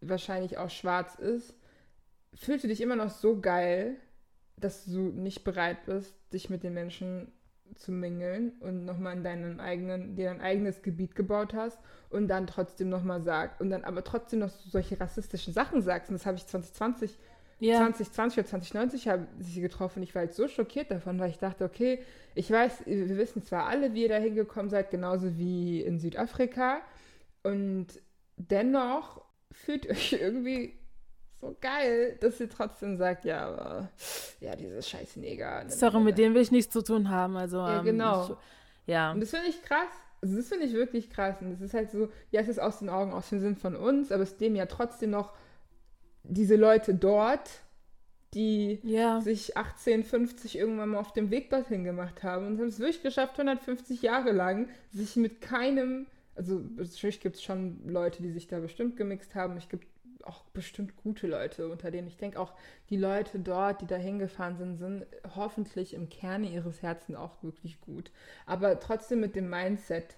wahrscheinlich 0.01 0.57
auch 0.57 0.71
schwarz 0.71 1.15
ist, 1.17 1.55
fühlst 2.35 2.65
du 2.65 2.69
dich 2.69 2.81
immer 2.81 2.97
noch 2.97 3.11
so 3.11 3.41
geil, 3.41 3.97
dass 4.57 4.87
du 4.87 4.99
nicht 4.99 5.45
bereit 5.45 5.85
bist, 5.85 6.15
dich 6.33 6.49
mit 6.49 6.63
den 6.63 6.75
Menschen 6.75 7.33
zu 7.77 7.93
mingeln 7.93 8.53
und 8.61 8.85
nochmal 8.85 9.17
in 9.17 9.25
deinem 9.25 9.61
eigenen, 9.61 10.15
dir 10.17 10.27
dein 10.27 10.41
eigenes 10.41 10.83
Gebiet 10.83 11.15
gebaut 11.15 11.55
hast 11.55 11.79
und 12.11 12.29
dann 12.29 12.47
trotzdem 12.47 12.89
nochmal 12.89 13.23
sagst 13.23 13.61
und 13.61 13.71
dann 13.71 13.85
aber 13.85 14.05
trotzdem 14.05 14.41
noch 14.41 14.51
solche 14.51 15.01
rassistischen 15.01 15.53
Sachen 15.53 15.83
sagst. 15.83 16.11
Und 16.11 16.15
das 16.15 16.27
habe 16.27 16.37
ich 16.37 16.47
2020, 16.47 17.19
ja. 17.61 17.79
2020 17.79 18.39
oder 18.39 18.49
2090 18.49 19.09
habe 19.09 19.29
ich 19.41 19.47
sie 19.47 19.61
getroffen. 19.61 20.03
Ich 20.03 20.15
war 20.15 20.21
halt 20.21 20.35
so 20.35 20.49
schockiert 20.49 20.91
davon, 20.91 21.19
weil 21.19 21.31
ich 21.31 21.39
dachte, 21.39 21.65
okay, 21.65 22.01
ich 22.35 22.51
weiß, 22.51 22.87
wir 22.87 23.17
wissen 23.17 23.43
zwar 23.43 23.67
alle, 23.67 23.95
wie 23.95 24.03
ihr 24.03 24.09
da 24.09 24.17
hingekommen 24.17 24.71
seid, 24.71 24.91
genauso 24.91 25.39
wie 25.39 25.81
in 25.81 25.99
Südafrika. 25.99 26.81
Und 27.43 27.87
dennoch 28.37 29.23
fühlt 29.53 29.87
euch 29.91 30.13
irgendwie 30.15 30.80
so 31.41 31.57
geil, 31.61 32.19
dass 32.21 32.39
sie 32.39 32.49
trotzdem 32.49 32.97
sagt, 32.97 33.25
ja, 33.25 33.49
aber 33.49 33.89
ja, 34.41 34.55
dieses 34.57 34.89
scheiß 34.89 35.17
Neger. 35.17 35.65
Ne, 35.65 35.71
Sorry, 35.71 35.99
ne, 35.99 36.05
mit 36.05 36.17
ne. 36.17 36.25
dem 36.25 36.35
will 36.35 36.43
ich 36.43 36.51
nichts 36.51 36.73
zu 36.73 36.83
tun 36.83 37.09
haben. 37.09 37.37
Also, 37.37 37.59
ja, 37.59 37.79
ähm, 37.79 37.85
genau. 37.85 38.25
Ich, 38.25 38.37
ja. 38.87 39.13
Und 39.13 39.21
das 39.21 39.31
finde 39.31 39.49
ich 39.49 39.63
krass. 39.63 39.89
Also 40.23 40.37
das 40.37 40.49
finde 40.49 40.67
ich 40.67 40.75
wirklich 40.75 41.09
krass. 41.09 41.37
Und 41.41 41.53
es 41.53 41.61
ist 41.61 41.73
halt 41.73 41.91
so, 41.91 42.11
ja, 42.31 42.43
es 42.43 42.49
ist 42.49 42.61
aus 42.61 42.81
den 42.81 42.91
Augen, 42.91 43.13
aus 43.13 43.31
dem 43.31 43.41
Sinn 43.41 43.57
von 43.57 43.75
uns, 43.75 44.13
aber 44.13 44.23
es 44.23 44.37
dem 44.37 44.55
ja 44.55 44.67
trotzdem 44.67 45.11
noch 45.11 45.33
diese 46.25 46.57
Leute 46.57 46.95
dort, 46.95 47.49
die 48.35 48.81
ja. 48.83 49.21
sich 49.23 49.57
1850 49.57 50.59
irgendwann 50.59 50.91
mal 50.91 50.99
auf 50.99 51.13
dem 51.13 51.31
Weg 51.31 51.51
dorthin 51.51 51.85
gemacht 51.85 52.23
haben 52.23 52.47
und 52.47 52.59
haben 52.59 52.69
es 52.69 52.79
wirklich 52.79 53.03
geschafft, 53.03 53.33
150 53.35 54.03
Jahre 54.03 54.31
lang, 54.33 54.69
sich 54.93 55.17
mit 55.17 55.41
keinem, 55.41 56.07
also 56.37 56.61
natürlich 56.77 57.21
gibt 57.21 57.37
es 57.37 57.43
schon 57.43 57.81
Leute, 57.89 58.23
die 58.23 58.31
sich 58.31 58.47
da 58.47 58.61
bestimmt 58.61 58.97
gemixt 58.97 59.35
haben. 59.35 59.57
Ich 59.57 59.69
gibt 59.69 59.87
auch 60.27 60.45
bestimmt 60.53 60.97
gute 60.97 61.27
Leute 61.27 61.69
unter 61.69 61.91
denen. 61.91 62.09
Ich 62.09 62.17
denke 62.17 62.39
auch, 62.39 62.55
die 62.89 62.97
Leute 62.97 63.39
dort, 63.39 63.81
die 63.81 63.87
da 63.87 63.97
hingefahren 63.97 64.57
sind, 64.57 64.77
sind 64.77 65.07
hoffentlich 65.35 65.95
im 65.95 66.09
Kerne 66.09 66.49
ihres 66.49 66.83
Herzens 66.83 67.17
auch 67.17 67.43
wirklich 67.43 67.81
gut. 67.81 68.11
Aber 68.47 68.79
trotzdem 68.81 69.21
mit 69.21 69.37
dem 69.37 69.49
Mindset, 69.51 70.17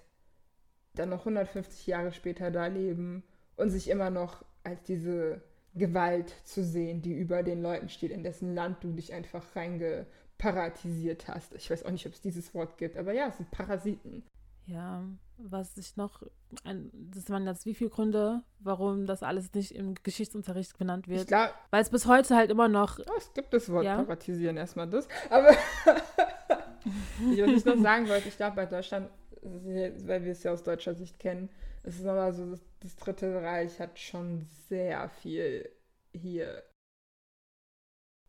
dann 0.95 1.09
noch 1.09 1.19
150 1.19 1.87
Jahre 1.87 2.11
später 2.11 2.51
da 2.51 2.67
leben 2.67 3.23
und 3.55 3.69
sich 3.69 3.89
immer 3.89 4.09
noch 4.09 4.43
als 4.63 4.83
diese 4.83 5.41
Gewalt 5.75 6.35
zu 6.43 6.63
sehen, 6.63 7.01
die 7.01 7.13
über 7.13 7.41
den 7.41 7.61
Leuten 7.61 7.89
steht, 7.89 8.11
in 8.11 8.23
dessen 8.23 8.53
Land 8.53 8.83
du 8.83 8.91
dich 8.93 9.13
einfach 9.13 9.55
reingeparatisiert 9.55 11.27
hast. 11.27 11.55
Ich 11.55 11.69
weiß 11.69 11.83
auch 11.83 11.91
nicht, 11.91 12.05
ob 12.05 12.13
es 12.13 12.21
dieses 12.21 12.53
Wort 12.53 12.77
gibt, 12.77 12.95
aber 12.97 13.13
ja, 13.13 13.27
es 13.27 13.37
sind 13.37 13.49
Parasiten. 13.49 14.23
Ja, 14.65 15.03
was 15.37 15.77
ich 15.77 15.97
noch, 15.97 16.23
ein, 16.63 16.89
das 16.93 17.29
waren 17.29 17.45
jetzt 17.45 17.65
wie 17.65 17.73
viele 17.73 17.89
Gründe, 17.89 18.43
warum 18.59 19.05
das 19.05 19.23
alles 19.23 19.53
nicht 19.53 19.75
im 19.75 19.95
Geschichtsunterricht 19.95 20.77
benannt 20.77 21.07
wird. 21.07 21.29
Weil 21.69 21.81
es 21.81 21.89
bis 21.89 22.05
heute 22.05 22.35
halt 22.35 22.49
immer 22.49 22.69
noch. 22.69 22.99
Oh, 22.99 23.17
es 23.17 23.33
gibt 23.33 23.53
das 23.53 23.69
Wort 23.69 23.83
ja? 23.83 24.01
paratisieren, 24.01 24.55
erstmal 24.57 24.87
das. 24.89 25.07
Aber 25.29 25.51
ich, 25.51 25.57
was 27.41 27.51
ich 27.51 27.65
noch 27.65 27.81
sagen 27.81 28.07
wollte, 28.07 28.29
ich 28.29 28.37
glaube, 28.37 28.55
bei 28.55 28.65
Deutschland, 28.65 29.09
weil 29.41 30.23
wir 30.23 30.31
es 30.31 30.43
ja 30.43 30.51
aus 30.51 30.63
deutscher 30.63 30.93
Sicht 30.93 31.19
kennen, 31.19 31.49
ist 31.83 31.99
es 31.99 32.05
aber 32.05 32.31
so, 32.31 32.49
das, 32.49 32.61
das 32.79 32.95
Dritte 32.95 33.41
Reich 33.41 33.79
hat 33.79 33.99
schon 33.99 34.47
sehr 34.69 35.09
viel 35.09 35.69
hier 36.13 36.63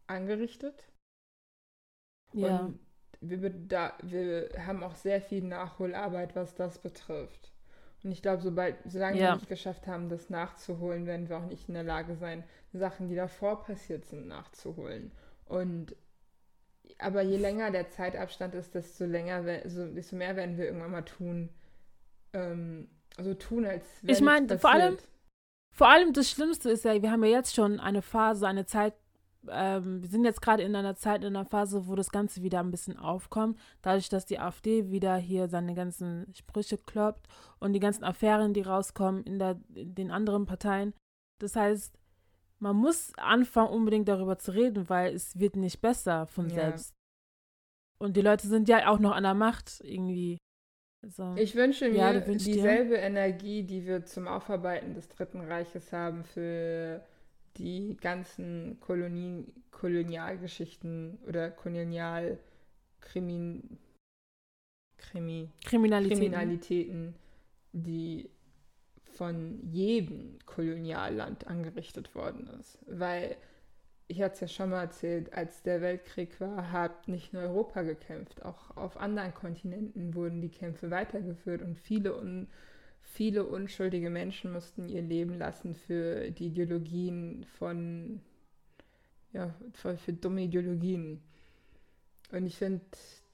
angerichtet. 0.07 0.85
Ja. 2.33 2.61
Und 2.61 2.81
wir, 3.31 3.51
da, 3.51 3.93
wir 4.03 4.51
haben 4.67 4.83
auch 4.83 4.95
sehr 4.95 5.21
viel 5.21 5.43
Nachholarbeit, 5.43 6.35
was 6.37 6.55
das 6.55 6.79
betrifft. 6.79 7.53
Und 8.03 8.13
ich 8.13 8.21
glaube, 8.21 8.43
sobald, 8.43 8.77
solange 8.87 9.19
ja. 9.19 9.29
wir 9.29 9.35
nicht 9.37 9.49
geschafft 9.49 9.87
haben, 9.87 10.09
das 10.09 10.29
nachzuholen, 10.29 11.07
werden 11.07 11.29
wir 11.29 11.39
auch 11.39 11.47
nicht 11.47 11.69
in 11.69 11.75
der 11.75 11.85
Lage 11.85 12.17
sein, 12.17 12.45
Sachen, 12.73 13.09
die 13.09 13.15
davor 13.15 13.63
passiert 13.63 14.05
sind, 14.05 14.29
nachzuholen. 14.29 15.11
Und 15.47 15.97
aber 16.99 17.23
je 17.23 17.39
länger 17.39 17.71
der 17.71 17.89
Zeitabstand 17.89 18.55
ist, 18.55 18.75
desto 18.75 19.05
länger, 19.05 19.43
desto 19.43 20.17
mehr 20.17 20.37
werden 20.37 20.57
wir 20.57 20.67
irgendwann 20.67 20.91
mal 20.91 21.03
tun. 21.03 21.49
Ähm, 22.33 22.89
also 23.17 23.35
tun, 23.35 23.65
als 23.65 23.85
wäre 24.03 24.13
Ich 24.13 24.21
meine, 24.21 24.59
vor 24.59 24.71
allem, 24.71 24.99
vor 25.71 25.89
allem 25.89 26.13
das 26.13 26.31
Schlimmste 26.31 26.71
ist 26.71 26.85
ja, 26.85 27.01
wir 27.01 27.11
haben 27.11 27.25
ja 27.25 27.31
jetzt 27.31 27.55
schon 27.55 27.81
eine 27.81 28.03
Phase, 28.03 28.47
eine 28.47 28.67
Zeit 28.67 28.95
ähm, 29.51 30.03
wir 30.03 30.09
sind 30.09 30.25
jetzt 30.25 30.43
gerade 30.43 30.63
in 30.63 30.77
einer 30.77 30.97
Zeit, 30.97 31.23
in 31.23 31.37
einer 31.37 31.45
Phase, 31.45 31.87
wo 31.87 31.95
das 31.95 32.11
Ganze 32.11 32.43
wieder 32.43 32.61
ein 32.61 32.71
bisschen 32.71 32.97
aufkommt. 32.99 33.59
Dadurch, 33.83 34.09
dass 34.09 34.27
die 34.27 34.39
AfD 34.39 34.91
wieder 34.91 35.17
hier 35.17 35.49
seine 35.49 35.75
ganzen 35.75 36.33
Sprüche 36.35 36.79
kloppt 36.79 37.27
und 37.61 37.73
die 37.73 37.81
ganzen 37.81 38.05
Affären, 38.05 38.55
die 38.55 38.63
rauskommen 38.63 39.25
in, 39.25 39.39
der, 39.39 39.61
in 39.75 39.95
den 39.95 40.11
anderen 40.11 40.47
Parteien. 40.47 40.95
Das 41.41 41.57
heißt, 41.57 41.99
man 42.59 42.77
muss 42.77 43.13
anfangen, 43.17 43.73
unbedingt 43.73 44.09
darüber 44.09 44.39
zu 44.39 44.53
reden, 44.53 44.89
weil 44.89 45.15
es 45.15 45.39
wird 45.39 45.57
nicht 45.57 45.81
besser 45.81 46.27
von 46.27 46.49
ja. 46.49 46.55
selbst. 46.55 46.95
Und 47.99 48.17
die 48.17 48.23
Leute 48.23 48.47
sind 48.47 48.69
ja 48.69 48.89
auch 48.89 48.99
noch 48.99 49.13
an 49.13 49.23
der 49.23 49.35
Macht 49.35 49.81
irgendwie. 49.85 50.39
Also, 51.03 51.35
ich 51.37 51.55
wünsche 51.55 51.91
mir 51.91 51.97
ja, 51.97 52.21
dieselbe 52.21 52.95
dir. 52.95 52.99
Energie, 52.99 53.63
die 53.63 53.85
wir 53.87 54.07
zum 54.07 54.27
Aufarbeiten 54.27 54.95
des 54.95 55.09
Dritten 55.09 55.41
Reiches 55.41 55.93
haben, 55.93 56.25
für 56.25 57.05
die 57.57 57.97
ganzen 58.01 58.79
Kolonien, 58.81 59.53
Kolonialgeschichten 59.71 61.19
oder 61.27 61.51
Kolonial 61.51 62.39
Krimi, 63.01 63.63
Kriminalitäten. 65.65 66.19
Kriminalitäten, 66.19 67.15
die 67.73 68.31
von 69.05 69.61
jedem 69.71 70.39
Kolonialland 70.47 71.47
angerichtet 71.47 72.15
worden 72.15 72.49
ist. 72.59 72.79
Weil 72.87 73.37
ich 74.09 74.21
hatte 74.21 74.35
es 74.35 74.41
ja 74.41 74.49
schon 74.49 74.71
mal 74.71 74.83
erzählt, 74.83 75.33
als 75.33 75.63
der 75.63 75.81
Weltkrieg 75.81 76.41
war, 76.41 76.73
hat 76.73 77.09
nicht 77.09 77.33
nur 77.33 77.43
Europa 77.43 77.83
gekämpft, 77.83 78.45
auch 78.45 78.77
auf 78.77 78.97
anderen 78.97 79.33
Kontinenten 79.35 80.15
wurden 80.15 80.41
die 80.41 80.51
Kämpfe 80.51 80.91
weitergeführt 80.91 81.63
und 81.63 81.79
viele, 81.79 82.17
un, 82.17 82.49
viele 83.15 83.45
unschuldige 83.45 84.11
Menschen 84.11 84.53
mussten 84.53 84.89
ihr 84.89 85.03
Leben 85.03 85.39
lassen 85.39 85.75
für 85.75 86.31
die 86.33 86.47
Ideologien 86.47 87.47
von, 87.59 88.21
ja, 89.33 89.55
für, 89.73 89.97
für 89.97 90.13
dumme 90.13 90.43
Ideologien. 90.43 91.23
Und 92.33 92.45
ich 92.45 92.57
finde, 92.57 92.85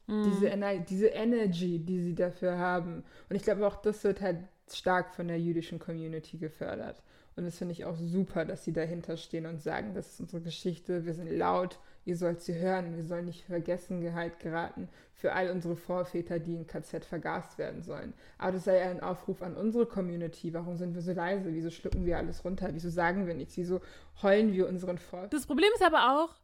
mm. 0.07 0.23
diese, 0.25 0.85
diese 0.89 1.07
Energy, 1.07 1.79
die 1.79 2.01
sie 2.01 2.15
dafür 2.15 2.59
haben, 2.59 3.05
und 3.31 3.37
ich 3.37 3.43
glaube 3.43 3.67
auch, 3.67 3.81
das 3.81 4.05
wird 4.05 4.21
halt 4.21 4.41
stark 4.71 5.15
von 5.15 5.29
der 5.29 5.41
jüdischen 5.41 5.79
Community 5.79 6.37
gefördert. 6.37 7.03
Und 7.37 7.47
das 7.47 7.57
finde 7.57 7.73
ich 7.73 7.87
auch 7.87 7.97
super, 7.97 8.45
dass 8.45 8.65
sie 8.65 8.75
dahinter 8.75 9.17
stehen 9.17 9.47
und 9.47 9.63
sagen, 9.63 9.95
das 9.95 10.13
ist 10.13 10.21
unsere 10.21 10.43
Geschichte, 10.43 11.07
wir 11.07 11.15
sind 11.15 11.31
laut, 11.31 11.79
ihr 12.05 12.17
sollt 12.17 12.43
sie 12.43 12.55
hören, 12.55 12.97
wir 12.97 13.05
sollen 13.05 13.27
nicht 13.27 13.45
Vergessenheit 13.45 14.39
geraten 14.41 14.89
für 15.13 15.33
all 15.33 15.51
unsere 15.51 15.77
Vorväter, 15.77 16.39
die 16.39 16.55
in 16.55 16.67
KZ 16.67 17.05
vergast 17.05 17.59
werden 17.59 17.83
sollen. 17.83 18.15
Aber 18.39 18.53
das 18.53 18.65
sei 18.65 18.79
ja 18.79 18.91
ein 18.91 19.01
Aufruf 19.01 19.43
an 19.43 19.55
unsere 19.57 19.87
Community. 19.87 20.53
Warum 20.55 20.77
sind 20.77 20.95
wir 20.95 21.03
so 21.03 21.13
leise? 21.13 21.53
Wieso 21.53 21.71
schlucken 21.71 22.07
wir 22.07 22.17
alles 22.17 22.45
runter? 22.45 22.71
Wieso 22.73 22.89
sagen 22.89 23.27
wir 23.27 23.35
nichts? 23.35 23.57
Wieso 23.57 23.81
heulen 24.23 24.53
wir 24.53 24.69
unseren 24.69 24.99
Volk? 24.99 25.31
Das 25.31 25.47
Problem 25.47 25.69
ist 25.75 25.85
aber 25.85 26.23
auch, 26.23 26.35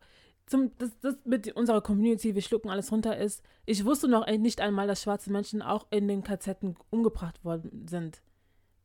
zum, 0.46 0.70
das, 0.78 0.90
das 1.00 1.16
mit 1.24 1.56
unserer 1.56 1.80
Community, 1.80 2.34
wir 2.34 2.42
schlucken 2.42 2.70
alles 2.70 2.92
runter, 2.92 3.16
ist, 3.16 3.42
ich 3.64 3.84
wusste 3.84 4.08
noch 4.08 4.26
nicht 4.26 4.60
einmal, 4.60 4.86
dass 4.86 5.02
schwarze 5.02 5.32
Menschen 5.32 5.62
auch 5.62 5.86
in 5.90 6.06
den 6.06 6.22
KZ 6.22 6.58
umgebracht 6.90 7.44
worden 7.44 7.86
sind 7.88 8.22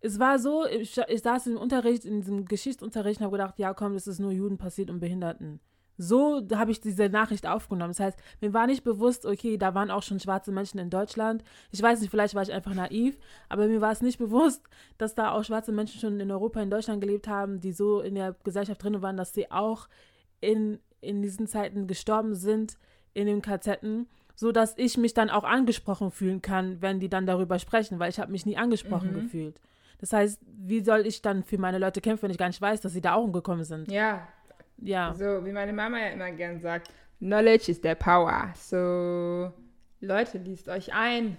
es 0.01 0.19
war 0.19 0.39
so, 0.39 0.65
ich, 0.65 0.97
ich 0.97 1.22
saß 1.22 1.47
im 1.47 1.57
Unterricht, 1.57 2.05
in 2.05 2.22
diesem 2.22 2.45
Geschichtsunterricht 2.45 3.19
und 3.19 3.26
habe 3.26 3.38
gedacht, 3.38 3.59
ja 3.59 3.74
komm, 3.74 3.93
das 3.93 4.07
ist 4.07 4.19
nur 4.19 4.32
Juden 4.32 4.57
passiert 4.57 4.89
und 4.89 4.99
Behinderten. 4.99 5.59
So 6.02 6.41
habe 6.56 6.72
ich 6.72 6.82
diese 6.82 7.10
Nachricht 7.10 7.45
aufgenommen. 7.45 7.91
Das 7.91 7.99
heißt, 7.99 8.20
mir 8.41 8.54
war 8.54 8.66
nicht 8.66 8.84
bewusst, 8.84 9.26
okay, 9.26 9.58
da 9.58 9.76
waren 9.76 9.91
auch 9.91 10.02
schon 10.02 10.20
schwarze 10.20 10.52
Menschen 10.52 10.80
in 10.80 10.89
Deutschland. 10.89 11.43
Ich 11.72 11.82
weiß 11.82 12.02
nicht, 12.02 12.10
vielleicht 12.10 12.34
war 12.34 12.41
ich 12.41 12.52
einfach 12.52 12.74
naiv, 12.74 13.20
aber 13.49 13.68
mir 13.68 13.82
war 13.82 13.91
es 13.91 14.02
nicht 14.02 14.18
bewusst, 14.18 14.64
dass 14.97 15.14
da 15.14 15.32
auch 15.32 15.43
schwarze 15.43 15.72
Menschen 15.72 16.02
schon 16.02 16.20
in 16.20 16.32
Europa, 16.32 16.60
in 16.60 16.72
Deutschland 16.72 17.02
gelebt 17.02 17.28
haben, 17.28 17.60
die 17.60 17.72
so 17.72 18.02
in 18.02 18.16
der 18.16 18.36
Gesellschaft 18.43 18.84
drin 18.84 19.02
waren, 19.04 19.16
dass 19.16 19.36
sie 19.36 19.52
auch 19.52 19.88
in, 20.39 20.80
in 21.02 21.22
diesen 21.22 21.45
Zeiten 21.45 21.86
gestorben 21.86 22.34
sind 22.34 22.78
in 23.14 23.28
den 23.28 23.43
KZen, 23.43 24.08
so 24.36 24.52
dass 24.52 24.76
ich 24.78 24.97
mich 24.97 25.14
dann 25.14 25.30
auch 25.30 25.43
angesprochen 25.43 26.10
fühlen 26.10 26.41
kann, 26.41 26.82
wenn 26.82 26.99
die 26.99 27.10
dann 27.10 27.28
darüber 27.28 27.60
sprechen, 27.60 27.99
weil 27.99 28.10
ich 28.10 28.20
habe 28.20 28.32
mich 28.32 28.47
nie 28.47 28.58
angesprochen 28.58 29.12
mhm. 29.12 29.22
gefühlt. 29.22 29.62
Das 29.99 30.14
heißt, 30.14 30.41
wie 30.47 30.84
soll 30.84 31.06
ich 31.06 31.22
dann 31.22 31.43
für 31.43 31.60
meine 31.60 31.78
Leute 31.78 32.02
kämpfen, 32.02 32.24
wenn 32.24 32.32
ich 32.32 32.39
gar 32.39 32.47
nicht 32.47 32.60
weiß, 32.60 32.82
dass 32.82 32.93
sie 32.93 33.02
da 33.02 33.14
auch 33.14 33.24
umgekommen 33.24 33.64
sind? 33.64 33.91
Ja. 33.91 34.28
Ja. 34.82 35.14
So, 35.14 35.46
wie 35.46 35.52
meine 35.52 35.74
Mama 35.74 36.00
ja 36.00 36.08
immer 36.08 36.32
gern 36.32 36.60
sagt, 36.60 36.92
Knowledge 37.20 37.72
is 37.72 37.82
their 37.82 37.96
power. 37.96 38.54
So, 38.56 39.54
Leute, 40.00 40.38
liest 40.40 40.70
euch 40.70 40.94
ein. 40.94 41.38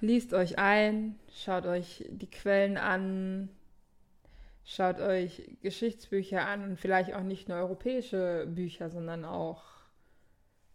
Liest 0.00 0.34
euch 0.34 0.58
ein, 0.58 1.18
schaut 1.32 1.66
euch 1.66 2.04
die 2.08 2.28
Quellen 2.28 2.76
an, 2.76 3.48
schaut 4.64 5.00
euch 5.00 5.56
Geschichtsbücher 5.62 6.46
an 6.46 6.64
und 6.64 6.80
vielleicht 6.80 7.14
auch 7.14 7.22
nicht 7.22 7.48
nur 7.48 7.58
europäische 7.58 8.46
Bücher, 8.48 8.90
sondern 8.90 9.24
auch 9.24 9.62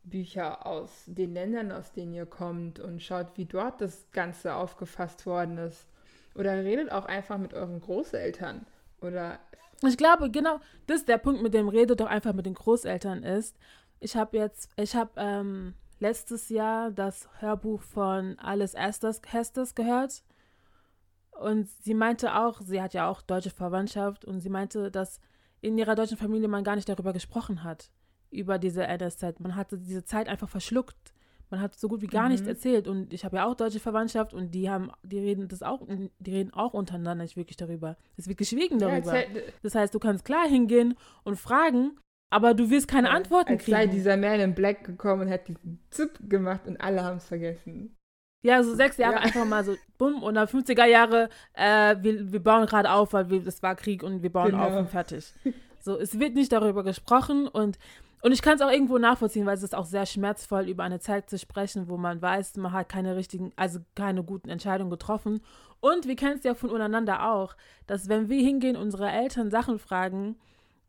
Bücher 0.03 0.65
aus 0.65 1.03
den 1.05 1.33
Ländern, 1.33 1.71
aus 1.71 1.91
denen 1.91 2.13
ihr 2.13 2.25
kommt 2.25 2.79
und 2.79 3.03
schaut, 3.03 3.27
wie 3.35 3.45
dort 3.45 3.81
das 3.81 4.09
Ganze 4.11 4.55
aufgefasst 4.55 5.25
worden 5.25 5.57
ist. 5.57 5.89
Oder 6.33 6.63
redet 6.63 6.91
auch 6.91 7.05
einfach 7.05 7.37
mit 7.37 7.53
euren 7.53 7.81
Großeltern. 7.81 8.65
Oder. 9.01 9.39
Ich 9.83 9.97
glaube, 9.97 10.31
genau, 10.31 10.59
das 10.87 10.97
ist 10.99 11.07
der 11.07 11.17
Punkt, 11.17 11.41
mit 11.41 11.53
dem 11.53 11.69
redet 11.69 11.99
doch 11.99 12.07
einfach 12.07 12.33
mit 12.33 12.45
den 12.45 12.55
Großeltern 12.55 13.23
ist. 13.23 13.55
Ich 13.99 14.15
habe 14.15 14.37
jetzt, 14.37 14.69
ich 14.75 14.95
habe 14.95 15.11
ähm, 15.17 15.73
letztes 15.99 16.49
Jahr 16.49 16.91
das 16.91 17.29
Hörbuch 17.39 17.81
von 17.81 18.37
Alice 18.39 18.73
Estes, 18.73 19.21
Hestes 19.27 19.75
gehört. 19.75 20.23
Und 21.31 21.69
sie 21.83 21.93
meinte 21.93 22.35
auch, 22.35 22.61
sie 22.61 22.81
hat 22.81 22.93
ja 22.93 23.07
auch 23.07 23.21
deutsche 23.21 23.51
Verwandtschaft 23.51 24.25
und 24.25 24.39
sie 24.39 24.49
meinte, 24.49 24.89
dass 24.89 25.19
in 25.61 25.77
ihrer 25.77 25.95
deutschen 25.95 26.17
Familie 26.17 26.47
man 26.47 26.63
gar 26.63 26.75
nicht 26.75 26.89
darüber 26.89 27.13
gesprochen 27.13 27.63
hat, 27.63 27.91
über 28.31 28.57
diese 28.57 28.83
NS-Zeit. 28.83 29.39
Man 29.39 29.55
hatte 29.55 29.77
diese 29.77 30.03
Zeit 30.03 30.27
einfach 30.27 30.49
verschluckt. 30.49 31.13
Man 31.49 31.61
hat 31.61 31.75
so 31.75 31.87
gut 31.87 32.01
wie 32.01 32.07
gar 32.07 32.23
mhm. 32.23 32.31
nichts 32.31 32.47
erzählt. 32.47 32.87
Und 32.87 33.13
ich 33.13 33.23
habe 33.25 33.37
ja 33.37 33.45
auch 33.45 33.55
deutsche 33.55 33.79
Verwandtschaft 33.79 34.33
und 34.33 34.51
die 34.51 34.69
haben, 34.69 34.91
die 35.03 35.19
reden 35.19 35.47
das 35.47 35.63
auch, 35.63 35.81
die 35.87 36.31
reden 36.31 36.53
auch 36.53 36.73
untereinander 36.73 37.23
nicht 37.23 37.37
wirklich 37.37 37.57
darüber. 37.57 37.97
Es 38.17 38.27
wird 38.27 38.37
geschwiegen 38.37 38.79
darüber. 38.79 39.17
Ja, 39.17 39.25
das 39.63 39.75
heißt, 39.75 39.93
du 39.93 39.99
kannst 39.99 40.25
klar 40.25 40.47
hingehen 40.47 40.95
und 41.23 41.37
fragen, 41.37 41.97
aber 42.29 42.53
du 42.53 42.69
wirst 42.69 42.87
keine 42.87 43.07
ja, 43.07 43.13
Antworten 43.13 43.53
als 43.53 43.63
kriegen. 43.63 43.77
Als 43.77 43.85
sei 43.89 43.95
dieser 43.95 44.17
Man 44.17 44.39
in 44.39 44.55
Black 44.55 44.83
gekommen 44.83 45.23
und 45.23 45.29
hat 45.29 45.47
diesen 45.47 45.79
Zip 45.89 46.17
gemacht 46.29 46.67
und 46.67 46.79
alle 46.81 47.03
haben 47.03 47.17
es 47.17 47.25
vergessen. 47.25 47.95
Ja, 48.43 48.61
so 48.63 48.75
sechs 48.75 48.97
Jahre 48.97 49.15
ja. 49.15 49.21
einfach 49.21 49.45
mal 49.45 49.63
so, 49.63 49.75
bumm, 49.97 50.21
und 50.21 50.35
dann 50.35 50.47
50er 50.47 50.85
Jahre, 50.85 51.29
äh, 51.53 51.95
wir, 52.01 52.31
wir 52.31 52.41
bauen 52.41 52.65
gerade 52.65 52.91
auf, 52.91 53.13
weil 53.13 53.29
wir, 53.29 53.41
das 53.41 53.63
war 53.63 53.75
Krieg 53.75 54.03
und 54.03 54.21
wir 54.21 54.31
bauen 54.31 54.51
genau. 54.51 54.67
auf 54.67 54.75
und 54.75 54.89
fertig. 54.89 55.33
So, 55.79 55.97
es 55.97 56.19
wird 56.19 56.35
nicht 56.35 56.51
darüber 56.51 56.83
gesprochen 56.83 57.47
und 57.47 57.77
und 58.21 58.31
ich 58.31 58.41
kann 58.41 58.55
es 58.55 58.61
auch 58.61 58.71
irgendwo 58.71 58.97
nachvollziehen, 58.97 59.45
weil 59.45 59.55
es 59.55 59.63
ist 59.63 59.75
auch 59.75 59.85
sehr 59.85 60.05
schmerzvoll, 60.05 60.69
über 60.69 60.83
eine 60.83 60.99
Zeit 60.99 61.29
zu 61.29 61.37
sprechen, 61.37 61.87
wo 61.87 61.97
man 61.97 62.21
weiß, 62.21 62.57
man 62.57 62.71
hat 62.71 62.89
keine 62.89 63.15
richtigen, 63.15 63.51
also 63.55 63.79
keine 63.95 64.23
guten 64.23 64.49
Entscheidungen 64.49 64.89
getroffen. 64.89 65.41
Und 65.79 66.07
wir 66.07 66.15
kennen 66.15 66.37
es 66.37 66.43
ja 66.43 66.55
von 66.55 66.71
untereinander 66.71 67.31
auch, 67.31 67.55
dass 67.85 68.09
wenn 68.09 68.29
wir 68.29 68.41
hingehen, 68.41 68.75
unsere 68.75 69.11
Eltern 69.11 69.51
Sachen 69.51 69.77
fragen, 69.77 70.35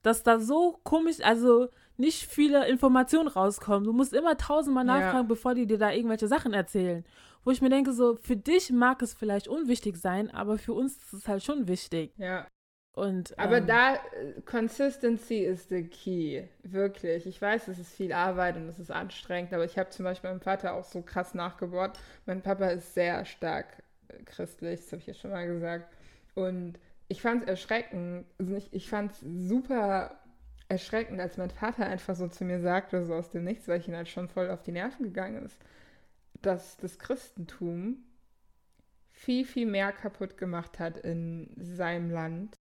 dass 0.03 0.23
da 0.23 0.39
so 0.39 0.79
komisch, 0.85 1.19
also 1.23 1.69
nicht 1.99 2.27
viele 2.27 2.67
Informationen 2.69 3.29
rauskommen. 3.29 3.85
Du 3.85 3.93
musst 3.93 4.15
immer 4.15 4.37
tausendmal 4.37 4.85
nachfragen, 4.85 5.19
ja. 5.19 5.23
bevor 5.29 5.55
die 5.55 5.67
dir 5.67 5.79
da 5.79 5.91
irgendwelche 5.91 6.29
Sachen 6.29 6.55
erzählen. 6.55 7.05
Wo 7.45 7.51
ich 7.51 7.61
mir 7.61 7.71
denke, 7.71 7.93
so, 7.93 8.17
für 8.17 8.37
dich 8.37 8.71
mag 8.71 9.03
es 9.03 9.13
vielleicht 9.13 9.49
unwichtig 9.49 9.97
sein, 9.97 10.31
aber 10.31 10.59
für 10.59 10.73
uns 10.73 10.97
ist 10.97 11.13
es 11.13 11.29
halt 11.29 11.43
schon 11.43 11.69
wichtig. 11.69 12.13
Ja. 12.17 12.47
Und, 12.99 13.39
Aber 13.39 13.59
ähm, 13.59 13.67
da, 13.69 13.95
äh, 13.95 14.41
Consistency 14.45 15.39
ist 15.45 15.69
the 15.69 15.85
key. 15.85 16.43
Wirklich. 16.65 17.27
Ich 17.27 17.41
weiß, 17.41 17.69
es 17.69 17.79
ist 17.79 17.95
viel 17.95 18.13
Arbeit 18.13 18.57
und 18.57 18.69
es 18.69 18.81
ist 18.81 18.91
anstrengend, 18.91 19.55
aber 19.55 19.65
ich 19.65 19.79
habe 19.79 19.91
zum 19.91 20.03
Beispiel 20.03 20.31
meinem 20.31 20.41
Vater 20.41 20.75
auch 20.75 20.83
so 20.83 21.03
krass 21.03 21.33
nachgebohrt. 21.33 21.97
Mein 22.27 22.43
Papa 22.43 22.67
ist 22.67 22.95
sehr 22.95 23.25
stark 23.25 23.85
äh, 24.09 24.21
christlich, 24.25 24.81
das 24.81 24.91
habe 24.91 25.01
ich 25.01 25.07
ja 25.07 25.15
schon 25.15 25.31
mal 25.31 25.47
gesagt. 25.47 25.95
Und 26.35 26.81
ich 27.07 27.23
fand 27.23 27.45
es 27.45 27.49
erschreckend, 27.49 28.27
also 28.37 28.57
ich, 28.57 28.73
ich 28.73 28.89
fand 28.89 29.13
es 29.13 29.21
super 29.21 30.19
erschreckend, 30.69 31.21
als 31.21 31.37
mein 31.37 31.51
Vater 31.51 31.87
einfach 31.87 32.17
so 32.17 32.27
zu 32.27 32.45
mir 32.45 32.59
sagte, 32.59 33.05
so 33.05 33.15
aus 33.15 33.31
dem 33.31 33.45
Nichts, 33.45 33.69
weil 33.69 33.79
ich 33.79 33.87
ihn 33.87 33.95
halt 33.95 34.09
schon 34.09 34.29
voll 34.29 34.51
auf 34.51 34.63
die 34.63 34.73
Nerven 34.73 35.05
gegangen 35.05 35.45
ist, 35.45 35.57
dass 36.43 36.77
das 36.79 36.99
Christentum 36.99 37.99
viel, 39.13 39.45
viel 39.45 39.67
mehr 39.67 39.93
kaputt 39.93 40.37
gemacht 40.37 40.81
hat 40.81 40.99
in 40.99 41.55
seinem 41.59 42.11
Land 42.11 42.59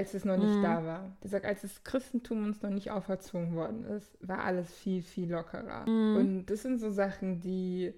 als 0.00 0.14
es 0.14 0.24
noch 0.24 0.38
nicht 0.38 0.56
mhm. 0.56 0.62
da 0.62 0.84
war. 0.84 1.16
Der 1.22 1.28
sagt, 1.28 1.44
als 1.44 1.60
das 1.60 1.84
Christentum 1.84 2.44
uns 2.44 2.62
noch 2.62 2.70
nicht 2.70 2.90
auferzwungen 2.90 3.54
worden 3.54 3.84
ist, 3.84 4.16
war 4.26 4.44
alles 4.44 4.72
viel, 4.72 5.02
viel 5.02 5.30
lockerer. 5.30 5.86
Mhm. 5.86 6.16
Und 6.16 6.46
das 6.46 6.62
sind 6.62 6.78
so 6.78 6.90
Sachen, 6.90 7.40
die 7.40 7.92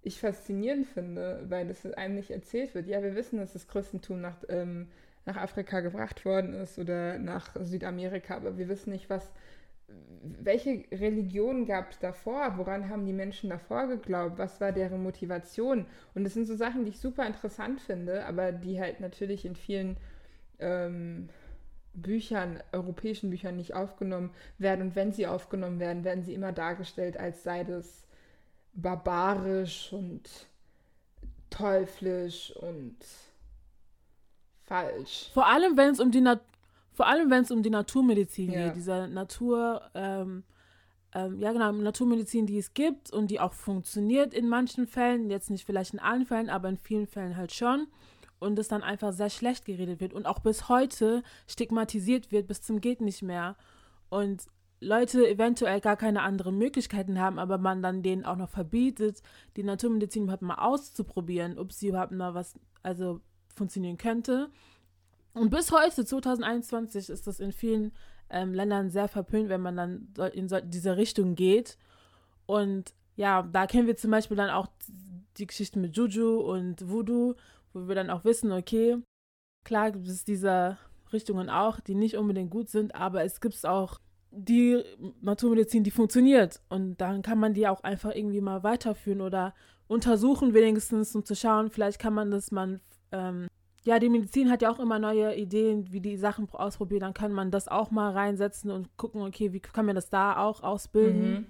ich 0.00 0.20
faszinierend 0.20 0.86
finde, 0.86 1.44
weil 1.48 1.68
das 1.68 1.84
einem 1.84 2.14
nicht 2.14 2.30
erzählt 2.30 2.74
wird. 2.74 2.86
Ja, 2.86 3.02
wir 3.02 3.14
wissen, 3.14 3.38
dass 3.38 3.52
das 3.52 3.68
Christentum 3.68 4.22
nach, 4.22 4.36
ähm, 4.48 4.88
nach 5.26 5.36
Afrika 5.36 5.80
gebracht 5.80 6.24
worden 6.24 6.54
ist 6.54 6.78
oder 6.78 7.18
nach 7.18 7.54
Südamerika, 7.60 8.36
aber 8.36 8.56
wir 8.56 8.68
wissen 8.68 8.90
nicht, 8.90 9.10
was, 9.10 9.30
welche 10.22 10.84
Religion 10.92 11.66
gab 11.66 11.90
es 11.90 11.98
davor? 11.98 12.54
Woran 12.56 12.88
haben 12.88 13.04
die 13.04 13.12
Menschen 13.12 13.50
davor 13.50 13.86
geglaubt? 13.88 14.38
Was 14.38 14.62
war 14.62 14.72
deren 14.72 15.02
Motivation? 15.02 15.84
Und 16.14 16.24
das 16.24 16.32
sind 16.32 16.46
so 16.46 16.56
Sachen, 16.56 16.84
die 16.84 16.90
ich 16.90 17.00
super 17.00 17.26
interessant 17.26 17.82
finde, 17.82 18.24
aber 18.24 18.50
die 18.52 18.80
halt 18.80 19.00
natürlich 19.00 19.44
in 19.44 19.56
vielen 19.56 19.98
ähm, 20.58 21.28
Büchern, 21.94 22.60
europäischen 22.72 23.30
Büchern 23.30 23.56
nicht 23.56 23.74
aufgenommen 23.74 24.30
werden. 24.58 24.88
Und 24.88 24.96
wenn 24.96 25.12
sie 25.12 25.26
aufgenommen 25.26 25.78
werden, 25.78 26.04
werden 26.04 26.24
sie 26.24 26.34
immer 26.34 26.52
dargestellt, 26.52 27.16
als 27.16 27.42
sei 27.42 27.64
das 27.64 28.04
barbarisch 28.74 29.92
und 29.92 30.28
teuflisch 31.50 32.52
und 32.56 32.96
falsch. 34.64 35.30
Vor 35.32 35.46
allem, 35.46 35.76
wenn 35.76 35.90
es 35.90 36.00
um 36.00 36.10
die 36.10 36.20
Na 36.20 36.40
vor 36.92 37.08
allem, 37.08 37.28
wenn 37.28 37.42
es 37.42 37.50
um 37.50 37.62
die 37.64 37.70
Naturmedizin 37.70 38.52
ja. 38.52 38.66
geht, 38.66 38.76
dieser 38.76 39.08
Natur, 39.08 39.82
ähm, 39.94 40.44
ähm, 41.12 41.40
ja 41.40 41.52
genau, 41.52 41.72
Naturmedizin, 41.72 42.46
die 42.46 42.56
es 42.56 42.72
gibt 42.72 43.12
und 43.12 43.32
die 43.32 43.40
auch 43.40 43.52
funktioniert 43.52 44.32
in 44.32 44.48
manchen 44.48 44.86
Fällen, 44.86 45.28
jetzt 45.28 45.50
nicht 45.50 45.66
vielleicht 45.66 45.92
in 45.92 45.98
allen 45.98 46.24
Fällen, 46.24 46.48
aber 46.48 46.68
in 46.68 46.78
vielen 46.78 47.08
Fällen 47.08 47.36
halt 47.36 47.52
schon 47.52 47.88
und 48.38 48.58
es 48.58 48.68
dann 48.68 48.82
einfach 48.82 49.12
sehr 49.12 49.30
schlecht 49.30 49.64
geredet 49.64 50.00
wird 50.00 50.12
und 50.12 50.26
auch 50.26 50.40
bis 50.40 50.68
heute 50.68 51.22
stigmatisiert 51.46 52.32
wird 52.32 52.46
bis 52.46 52.62
zum 52.62 52.80
geht 52.80 53.00
nicht 53.00 53.22
mehr 53.22 53.56
und 54.08 54.46
Leute 54.80 55.26
eventuell 55.26 55.80
gar 55.80 55.96
keine 55.96 56.22
anderen 56.22 56.58
Möglichkeiten 56.58 57.18
haben, 57.18 57.38
aber 57.38 57.58
man 57.58 57.82
dann 57.82 58.02
denen 58.02 58.24
auch 58.24 58.36
noch 58.36 58.50
verbietet, 58.50 59.22
die 59.56 59.62
Naturmedizin 59.62 60.24
überhaupt 60.24 60.42
mal 60.42 60.56
auszuprobieren, 60.56 61.58
ob 61.58 61.72
sie 61.72 61.88
überhaupt 61.88 62.12
mal 62.12 62.34
was 62.34 62.54
also 62.82 63.20
funktionieren 63.54 63.96
könnte. 63.96 64.50
Und 65.32 65.50
bis 65.50 65.72
heute, 65.72 66.04
2021, 66.04 67.08
ist 67.08 67.26
das 67.26 67.40
in 67.40 67.52
vielen 67.52 67.92
ähm, 68.30 68.54
Ländern 68.54 68.90
sehr 68.90 69.08
verpönt, 69.08 69.48
wenn 69.48 69.60
man 69.60 69.76
dann 69.76 70.30
in 70.32 70.48
so, 70.48 70.60
diese 70.60 70.96
Richtung 70.96 71.34
geht. 71.34 71.76
Und 72.46 72.94
ja, 73.16 73.42
da 73.42 73.66
kennen 73.66 73.86
wir 73.86 73.96
zum 73.96 74.10
Beispiel 74.10 74.36
dann 74.36 74.50
auch 74.50 74.68
die 75.38 75.46
Geschichte 75.46 75.78
mit 75.78 75.96
Juju 75.96 76.40
und 76.40 76.88
Voodoo, 76.88 77.34
wo 77.74 77.88
wir 77.88 77.94
dann 77.94 78.10
auch 78.10 78.24
wissen, 78.24 78.52
okay, 78.52 78.96
klar 79.64 79.90
gibt 79.90 80.08
es 80.08 80.24
diese 80.24 80.78
Richtungen 81.12 81.50
auch, 81.50 81.80
die 81.80 81.94
nicht 81.94 82.16
unbedingt 82.16 82.50
gut 82.50 82.68
sind, 82.68 82.94
aber 82.94 83.24
es 83.24 83.40
gibt 83.40 83.64
auch 83.66 83.98
die 84.30 84.82
Naturmedizin, 85.20 85.84
die 85.84 85.90
funktioniert. 85.90 86.60
Und 86.68 87.00
dann 87.00 87.22
kann 87.22 87.38
man 87.38 87.54
die 87.54 87.68
auch 87.68 87.82
einfach 87.82 88.14
irgendwie 88.14 88.40
mal 88.40 88.62
weiterführen 88.62 89.20
oder 89.20 89.54
untersuchen 89.86 90.54
wenigstens, 90.54 91.14
um 91.14 91.24
zu 91.24 91.36
schauen, 91.36 91.70
vielleicht 91.70 91.98
kann 91.98 92.14
man 92.14 92.30
das 92.30 92.50
man, 92.50 92.80
ähm, 93.12 93.48
ja, 93.82 93.98
die 93.98 94.08
Medizin 94.08 94.50
hat 94.50 94.62
ja 94.62 94.70
auch 94.70 94.80
immer 94.80 94.98
neue 94.98 95.34
Ideen, 95.36 95.92
wie 95.92 96.00
die 96.00 96.16
Sachen 96.16 96.48
ausprobieren, 96.50 97.02
dann 97.02 97.14
kann 97.14 97.32
man 97.32 97.50
das 97.50 97.68
auch 97.68 97.90
mal 97.90 98.12
reinsetzen 98.12 98.70
und 98.70 98.96
gucken, 98.96 99.22
okay, 99.22 99.52
wie 99.52 99.60
kann 99.60 99.86
man 99.86 99.94
das 99.94 100.08
da 100.08 100.38
auch 100.38 100.62
ausbilden. 100.62 101.30
Mhm. 101.30 101.46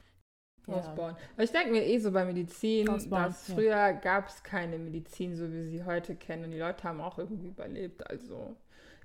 Ausbauen. 0.66 1.16
Aber 1.34 1.44
ich 1.44 1.52
denke 1.52 1.70
mir 1.70 1.84
eh 1.84 1.98
so 1.98 2.10
bei 2.12 2.24
Medizin, 2.24 2.88
Ausbauen, 2.88 3.24
dass 3.24 3.48
ja. 3.48 3.54
früher 3.54 3.92
gab 3.92 4.28
es 4.28 4.42
keine 4.42 4.78
Medizin, 4.78 5.36
so 5.36 5.48
wie 5.48 5.54
wir 5.54 5.64
sie 5.64 5.84
heute 5.84 6.14
kennen. 6.14 6.44
Und 6.44 6.50
die 6.52 6.58
Leute 6.58 6.84
haben 6.84 7.00
auch 7.00 7.18
irgendwie 7.18 7.48
überlebt. 7.48 8.08
Also, 8.08 8.56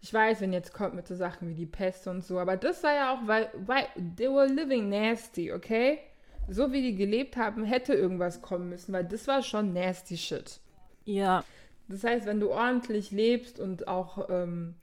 ich 0.02 0.14
weiß, 0.14 0.42
wenn 0.42 0.54
jetzt 0.54 0.74
kommt 0.74 0.96
mit 0.96 1.08
so 1.08 1.16
Sachen 1.16 1.50
wie 1.50 1.56
die 1.56 1.66
Pest 1.66 2.08
und 2.08 2.24
so, 2.24 2.40
aber 2.40 2.56
das 2.58 2.84
war 2.84 2.94
ja 2.94 3.14
auch, 3.14 3.28
weil, 3.28 3.50
weil 3.66 3.88
they 4.18 4.28
were 4.28 4.48
living 4.48 4.90
nasty, 4.90 5.52
okay? 5.52 6.00
So 6.48 6.72
wie 6.72 6.82
die 6.82 6.96
gelebt 6.96 7.38
haben, 7.38 7.64
hätte 7.64 7.94
irgendwas 7.94 8.42
kommen 8.42 8.70
müssen, 8.70 8.94
weil 8.94 9.06
das 9.06 9.28
war 9.28 9.44
schon 9.44 9.74
nasty 9.74 10.18
shit. 10.18 10.60
Ja, 11.06 11.44
Das 11.88 12.04
heißt, 12.04 12.26
wenn 12.26 12.40
du 12.40 12.52
ordentlich 12.52 13.12
lebst 13.12 13.60
und 13.60 13.88
auch 13.88 14.30
ähm, 14.30 14.76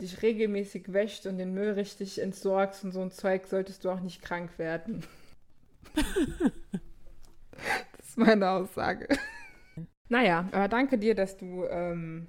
dich 0.00 0.22
regelmäßig 0.22 0.92
wäscht 0.92 1.26
und 1.26 1.38
den 1.38 1.52
Müll 1.54 1.72
richtig 1.72 2.20
entsorgst 2.20 2.84
und 2.84 2.92
so 2.92 3.00
ein 3.00 3.10
Zeug, 3.10 3.46
solltest 3.46 3.84
du 3.84 3.90
auch 3.90 4.00
nicht 4.00 4.22
krank 4.22 4.58
werden. 4.58 5.04
Das 5.94 6.04
ist 8.08 8.18
meine 8.18 8.48
Aussage. 8.50 9.08
Naja, 10.08 10.48
aber 10.52 10.68
danke 10.68 10.98
dir, 10.98 11.14
dass 11.14 11.36
du 11.36 11.64
ähm, 11.66 12.26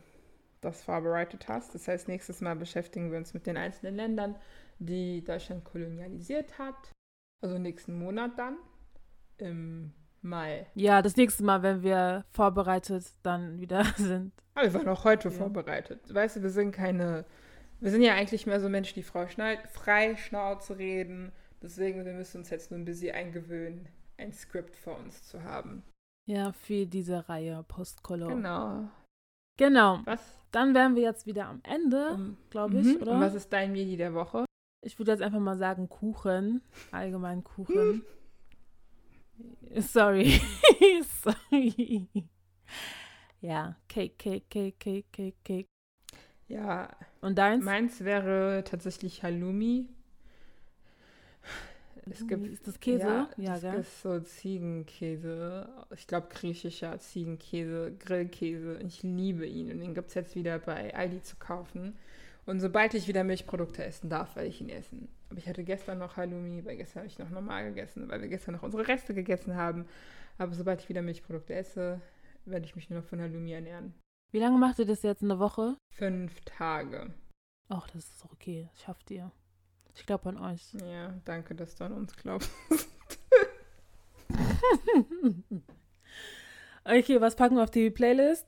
das 0.61 0.83
vorbereitet 0.83 1.47
hast. 1.47 1.73
Das 1.75 1.87
heißt, 1.87 2.07
nächstes 2.07 2.41
Mal 2.41 2.55
beschäftigen 2.55 3.11
wir 3.11 3.17
uns 3.17 3.33
mit 3.33 3.47
den 3.47 3.57
einzelnen 3.57 3.95
Ländern, 3.95 4.35
die 4.79 5.23
Deutschland 5.23 5.63
kolonialisiert 5.63 6.57
hat. 6.59 6.91
Also 7.41 7.57
nächsten 7.57 7.97
Monat 7.97 8.31
dann, 8.37 8.57
im 9.37 9.93
Mai. 10.21 10.67
ja, 10.75 11.01
das 11.01 11.15
nächste 11.15 11.43
Mal, 11.43 11.63
wenn 11.63 11.81
wir 11.81 12.25
vorbereitet 12.33 13.05
dann 13.23 13.59
wieder 13.61 13.85
sind. 13.95 14.33
Aber 14.55 14.65
wir 14.65 14.73
waren 14.73 14.89
auch 14.89 15.05
heute 15.05 15.29
Ja. 15.29 15.33
vorbereitet. 15.35 16.13
Weißt 16.13 16.35
du, 16.35 16.41
wir 16.41 16.49
sind 16.49 16.73
keine. 16.73 17.23
Wir 17.79 17.91
sind 17.91 18.01
ja 18.01 18.15
eigentlich 18.15 18.45
mehr 18.45 18.59
so 18.59 18.67
Menschen, 18.67 18.95
die 18.95 19.03
frei, 19.03 19.27
frei 19.71 20.17
Schnauze 20.17 20.77
reden. 20.77 21.31
Deswegen, 21.61 22.05
wir 22.05 22.13
müssen 22.13 22.37
uns 22.37 22.49
jetzt 22.49 22.71
nur 22.71 22.79
ein 22.79 22.85
bisschen 22.85 23.13
eingewöhnen, 23.13 23.87
ein 24.17 24.31
Skript 24.33 24.75
vor 24.75 24.97
uns 24.97 25.23
zu 25.27 25.43
haben. 25.43 25.83
Ja, 26.27 26.51
für 26.53 26.85
diese 26.85 27.27
Reihe 27.27 27.63
Postkolor. 27.67 28.29
Genau. 28.29 28.89
Genau. 29.57 29.99
Was? 30.05 30.21
Dann 30.51 30.73
wären 30.73 30.95
wir 30.95 31.03
jetzt 31.03 31.25
wieder 31.25 31.47
am 31.47 31.61
Ende, 31.63 32.11
Um, 32.13 32.37
glaube 32.49 32.79
ich, 32.79 32.85
mhm. 32.85 33.01
oder? 33.01 33.11
Und 33.13 33.19
was 33.21 33.33
ist 33.33 33.51
dein 33.51 33.71
Medi 33.71 33.97
der 33.97 34.13
Woche? 34.13 34.45
Ich 34.85 34.97
würde 34.97 35.11
jetzt 35.11 35.21
einfach 35.21 35.39
mal 35.39 35.57
sagen 35.57 35.89
Kuchen. 35.89 36.61
Allgemein 36.91 37.43
Kuchen. 37.43 38.03
Sorry. 39.77 40.39
Sorry. 41.23 42.07
Ja, 43.41 43.75
Cake, 43.87 44.15
Cake, 44.17 44.45
Cake, 44.49 44.77
Cake, 44.79 45.07
Cake, 45.11 45.37
Cake. 45.43 45.67
Ja, 46.47 46.89
Und 47.21 47.37
deins? 47.37 47.63
meins 47.63 48.03
wäre 48.03 48.63
tatsächlich 48.65 49.23
Halloumi. 49.23 49.87
Es 52.09 52.25
gibt 52.25 52.47
Ist 52.47 52.67
das 52.67 52.79
Käse? 52.79 53.27
Ja, 53.37 53.53
das 53.53 53.61
gell? 53.61 53.79
ist 53.79 54.01
so 54.01 54.19
Ziegenkäse. 54.19 55.69
Ich 55.95 56.07
glaube, 56.07 56.27
griechischer 56.29 56.97
Ziegenkäse, 56.99 57.93
Grillkäse. 57.99 58.79
Ich 58.85 59.03
liebe 59.03 59.45
ihn. 59.45 59.71
Und 59.71 59.79
den 59.79 59.93
gibt 59.93 60.09
es 60.09 60.15
jetzt 60.15 60.35
wieder 60.35 60.59
bei 60.59 60.95
Aldi 60.95 61.21
zu 61.21 61.35
kaufen. 61.35 61.97
Und 62.45 62.61
sobald 62.61 62.95
ich 62.95 63.07
wieder 63.07 63.23
Milchprodukte 63.23 63.83
essen 63.83 64.09
darf, 64.09 64.35
werde 64.35 64.49
ich 64.49 64.59
ihn 64.59 64.69
essen. 64.69 65.07
Aber 65.29 65.37
ich 65.37 65.47
hatte 65.47 65.63
gestern 65.63 65.99
noch 65.99 66.17
Halloumi, 66.17 66.65
weil 66.65 66.77
gestern 66.77 67.01
habe 67.01 67.07
ich 67.07 67.19
noch 67.19 67.29
normal 67.29 67.65
gegessen, 67.65 68.09
weil 68.09 68.21
wir 68.21 68.27
gestern 68.27 68.55
noch 68.55 68.63
unsere 68.63 68.87
Reste 68.87 69.13
gegessen 69.13 69.55
haben. 69.55 69.85
Aber 70.39 70.55
sobald 70.55 70.81
ich 70.81 70.89
wieder 70.89 71.03
Milchprodukte 71.03 71.53
esse, 71.53 72.01
werde 72.45 72.65
ich 72.65 72.75
mich 72.75 72.89
nur 72.89 73.01
noch 73.01 73.07
von 73.07 73.21
Halloumi 73.21 73.51
ernähren. 73.51 73.93
Wie 74.31 74.39
lange 74.39 74.57
macht 74.57 74.79
ihr 74.79 74.85
das 74.85 75.03
jetzt? 75.03 75.23
Eine 75.23 75.37
Woche? 75.37 75.75
Fünf 75.93 76.41
Tage. 76.41 77.13
Ach, 77.67 77.87
das 77.91 78.09
ist 78.09 78.23
doch 78.23 78.31
okay. 78.31 78.67
Das 78.71 78.81
schafft 78.81 79.11
ihr. 79.11 79.31
Ich 79.99 80.05
glaube 80.05 80.29
an 80.29 80.37
euch. 80.37 80.73
Ja, 80.73 81.13
danke, 81.25 81.53
dass 81.53 81.75
du 81.75 81.83
an 81.83 81.91
uns 81.91 82.15
glaubst. 82.15 82.49
okay, 86.85 87.19
was 87.19 87.35
packen 87.35 87.57
wir 87.57 87.63
auf 87.63 87.71
die 87.71 87.89
Playlist? 87.89 88.47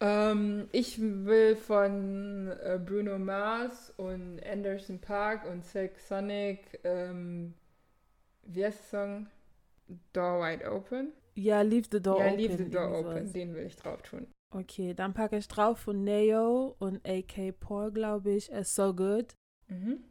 Ähm, 0.00 0.70
ich 0.72 0.98
will 0.98 1.54
von 1.54 2.48
äh, 2.48 2.80
Bruno 2.82 3.18
Mars 3.18 3.92
und 3.98 4.42
Anderson 4.42 4.98
Park 4.98 5.44
und 5.44 5.66
Silk 5.66 5.98
Sonic, 5.98 6.80
ähm, 6.84 7.52
wie 8.44 8.64
heißt 8.64 8.92
der 8.92 9.00
Song? 9.00 9.26
Door 10.14 10.40
Wide 10.40 10.70
Open? 10.70 11.12
Ja, 11.34 11.60
Leave 11.60 11.88
the 11.92 12.00
Door 12.00 12.20
ja, 12.20 12.26
Open. 12.26 12.38
Leave 12.38 12.56
the 12.56 12.70
Door 12.70 12.98
Open, 12.98 13.18
sowas. 13.18 13.32
den 13.32 13.54
will 13.54 13.66
ich 13.66 13.76
drauf 13.76 14.00
tun. 14.02 14.26
Okay, 14.52 14.94
dann 14.94 15.12
packe 15.12 15.36
ich 15.36 15.46
drauf 15.46 15.80
von 15.80 16.02
Neo 16.02 16.74
und 16.78 17.06
AK 17.06 17.60
Paul, 17.60 17.92
glaube 17.92 18.32
ich. 18.32 18.50
It's 18.50 18.74
so 18.74 18.94
good. 18.94 19.34
Mhm. 19.68 20.02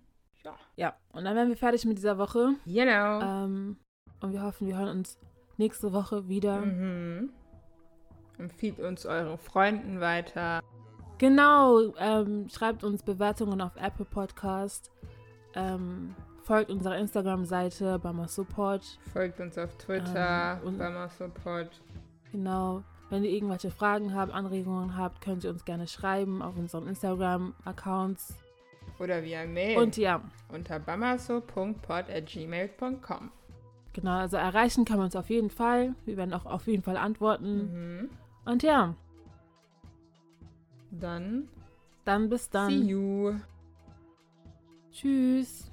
Ja. 0.44 0.56
Ja, 0.76 0.94
und 1.12 1.26
dann 1.26 1.36
wären 1.36 1.50
wir 1.50 1.58
fertig 1.58 1.86
mit 1.86 1.98
dieser 1.98 2.18
Woche. 2.18 2.56
Genau. 2.66 3.22
Ähm, 3.22 3.78
und 4.22 4.34
wir 4.34 4.42
hoffen, 4.42 4.68
wir 4.68 4.78
hören 4.78 4.98
uns 4.98 5.18
nächste 5.58 5.92
Woche 5.94 6.28
wieder. 6.28 6.62
Mhm. 6.62 7.32
Empfiehlt 8.38 8.80
uns 8.80 9.06
euren 9.06 9.38
Freunden 9.38 10.00
weiter. 10.00 10.62
Genau, 11.18 11.94
ähm, 11.98 12.48
schreibt 12.50 12.86
uns 12.86 13.04
Bewertungen 13.04 13.60
auf 13.60 13.76
Apple 13.76 14.06
Podcast. 14.06 14.90
Ähm, 15.54 16.16
folgt 16.44 16.72
unserer 16.72 16.98
Instagram-Seite 16.98 18.00
Bama 18.00 18.30
Support. 18.30 18.98
Folgt 19.12 19.42
uns 19.42 19.58
auf 19.58 19.76
Twitter, 19.78 20.62
Ähm, 20.66 20.78
Bama 20.78 21.10
Support. 21.10 21.82
Genau. 22.32 22.84
Wenn 23.10 23.26
ihr 23.26 23.32
irgendwelche 23.32 23.72
Fragen 23.72 24.16
habt, 24.16 24.32
Anregungen 24.32 24.96
habt, 24.96 25.20
könnt 25.20 25.44
ihr 25.44 25.50
uns 25.50 25.66
gerne 25.66 25.88
schreiben 25.88 26.42
auf 26.42 26.56
unseren 26.56 26.88
Instagram-Accounts. 26.88 28.36
Oder 29.00 29.24
via 29.24 29.46
Mail 29.46 29.78
Und 29.78 29.96
ja, 29.98 30.22
unter 30.52 30.80
bamaso.pod.gmail.com. 30.80 33.32
genau, 33.94 34.18
also 34.18 34.38
erreichen 34.38 34.86
kann 34.86 34.98
man 34.98 35.06
uns 35.06 35.16
auf 35.16 35.30
jeden 35.30 35.50
Fall. 35.50 35.96
Wir 36.06 36.18
werden 36.18 36.34
auch 36.34 36.46
auf 36.46 36.68
jeden 36.68 36.84
Fall 36.84 36.98
antworten. 36.98 38.02
Mhm. 38.02 38.10
Und 38.46 38.64
ja, 38.64 38.96
Dann, 40.92 41.48
dann 42.04 42.30
bis 42.30 42.46
see 42.46 42.50
dann. 42.52 42.88
you. 42.88 43.34
Tschüss. 44.92 45.72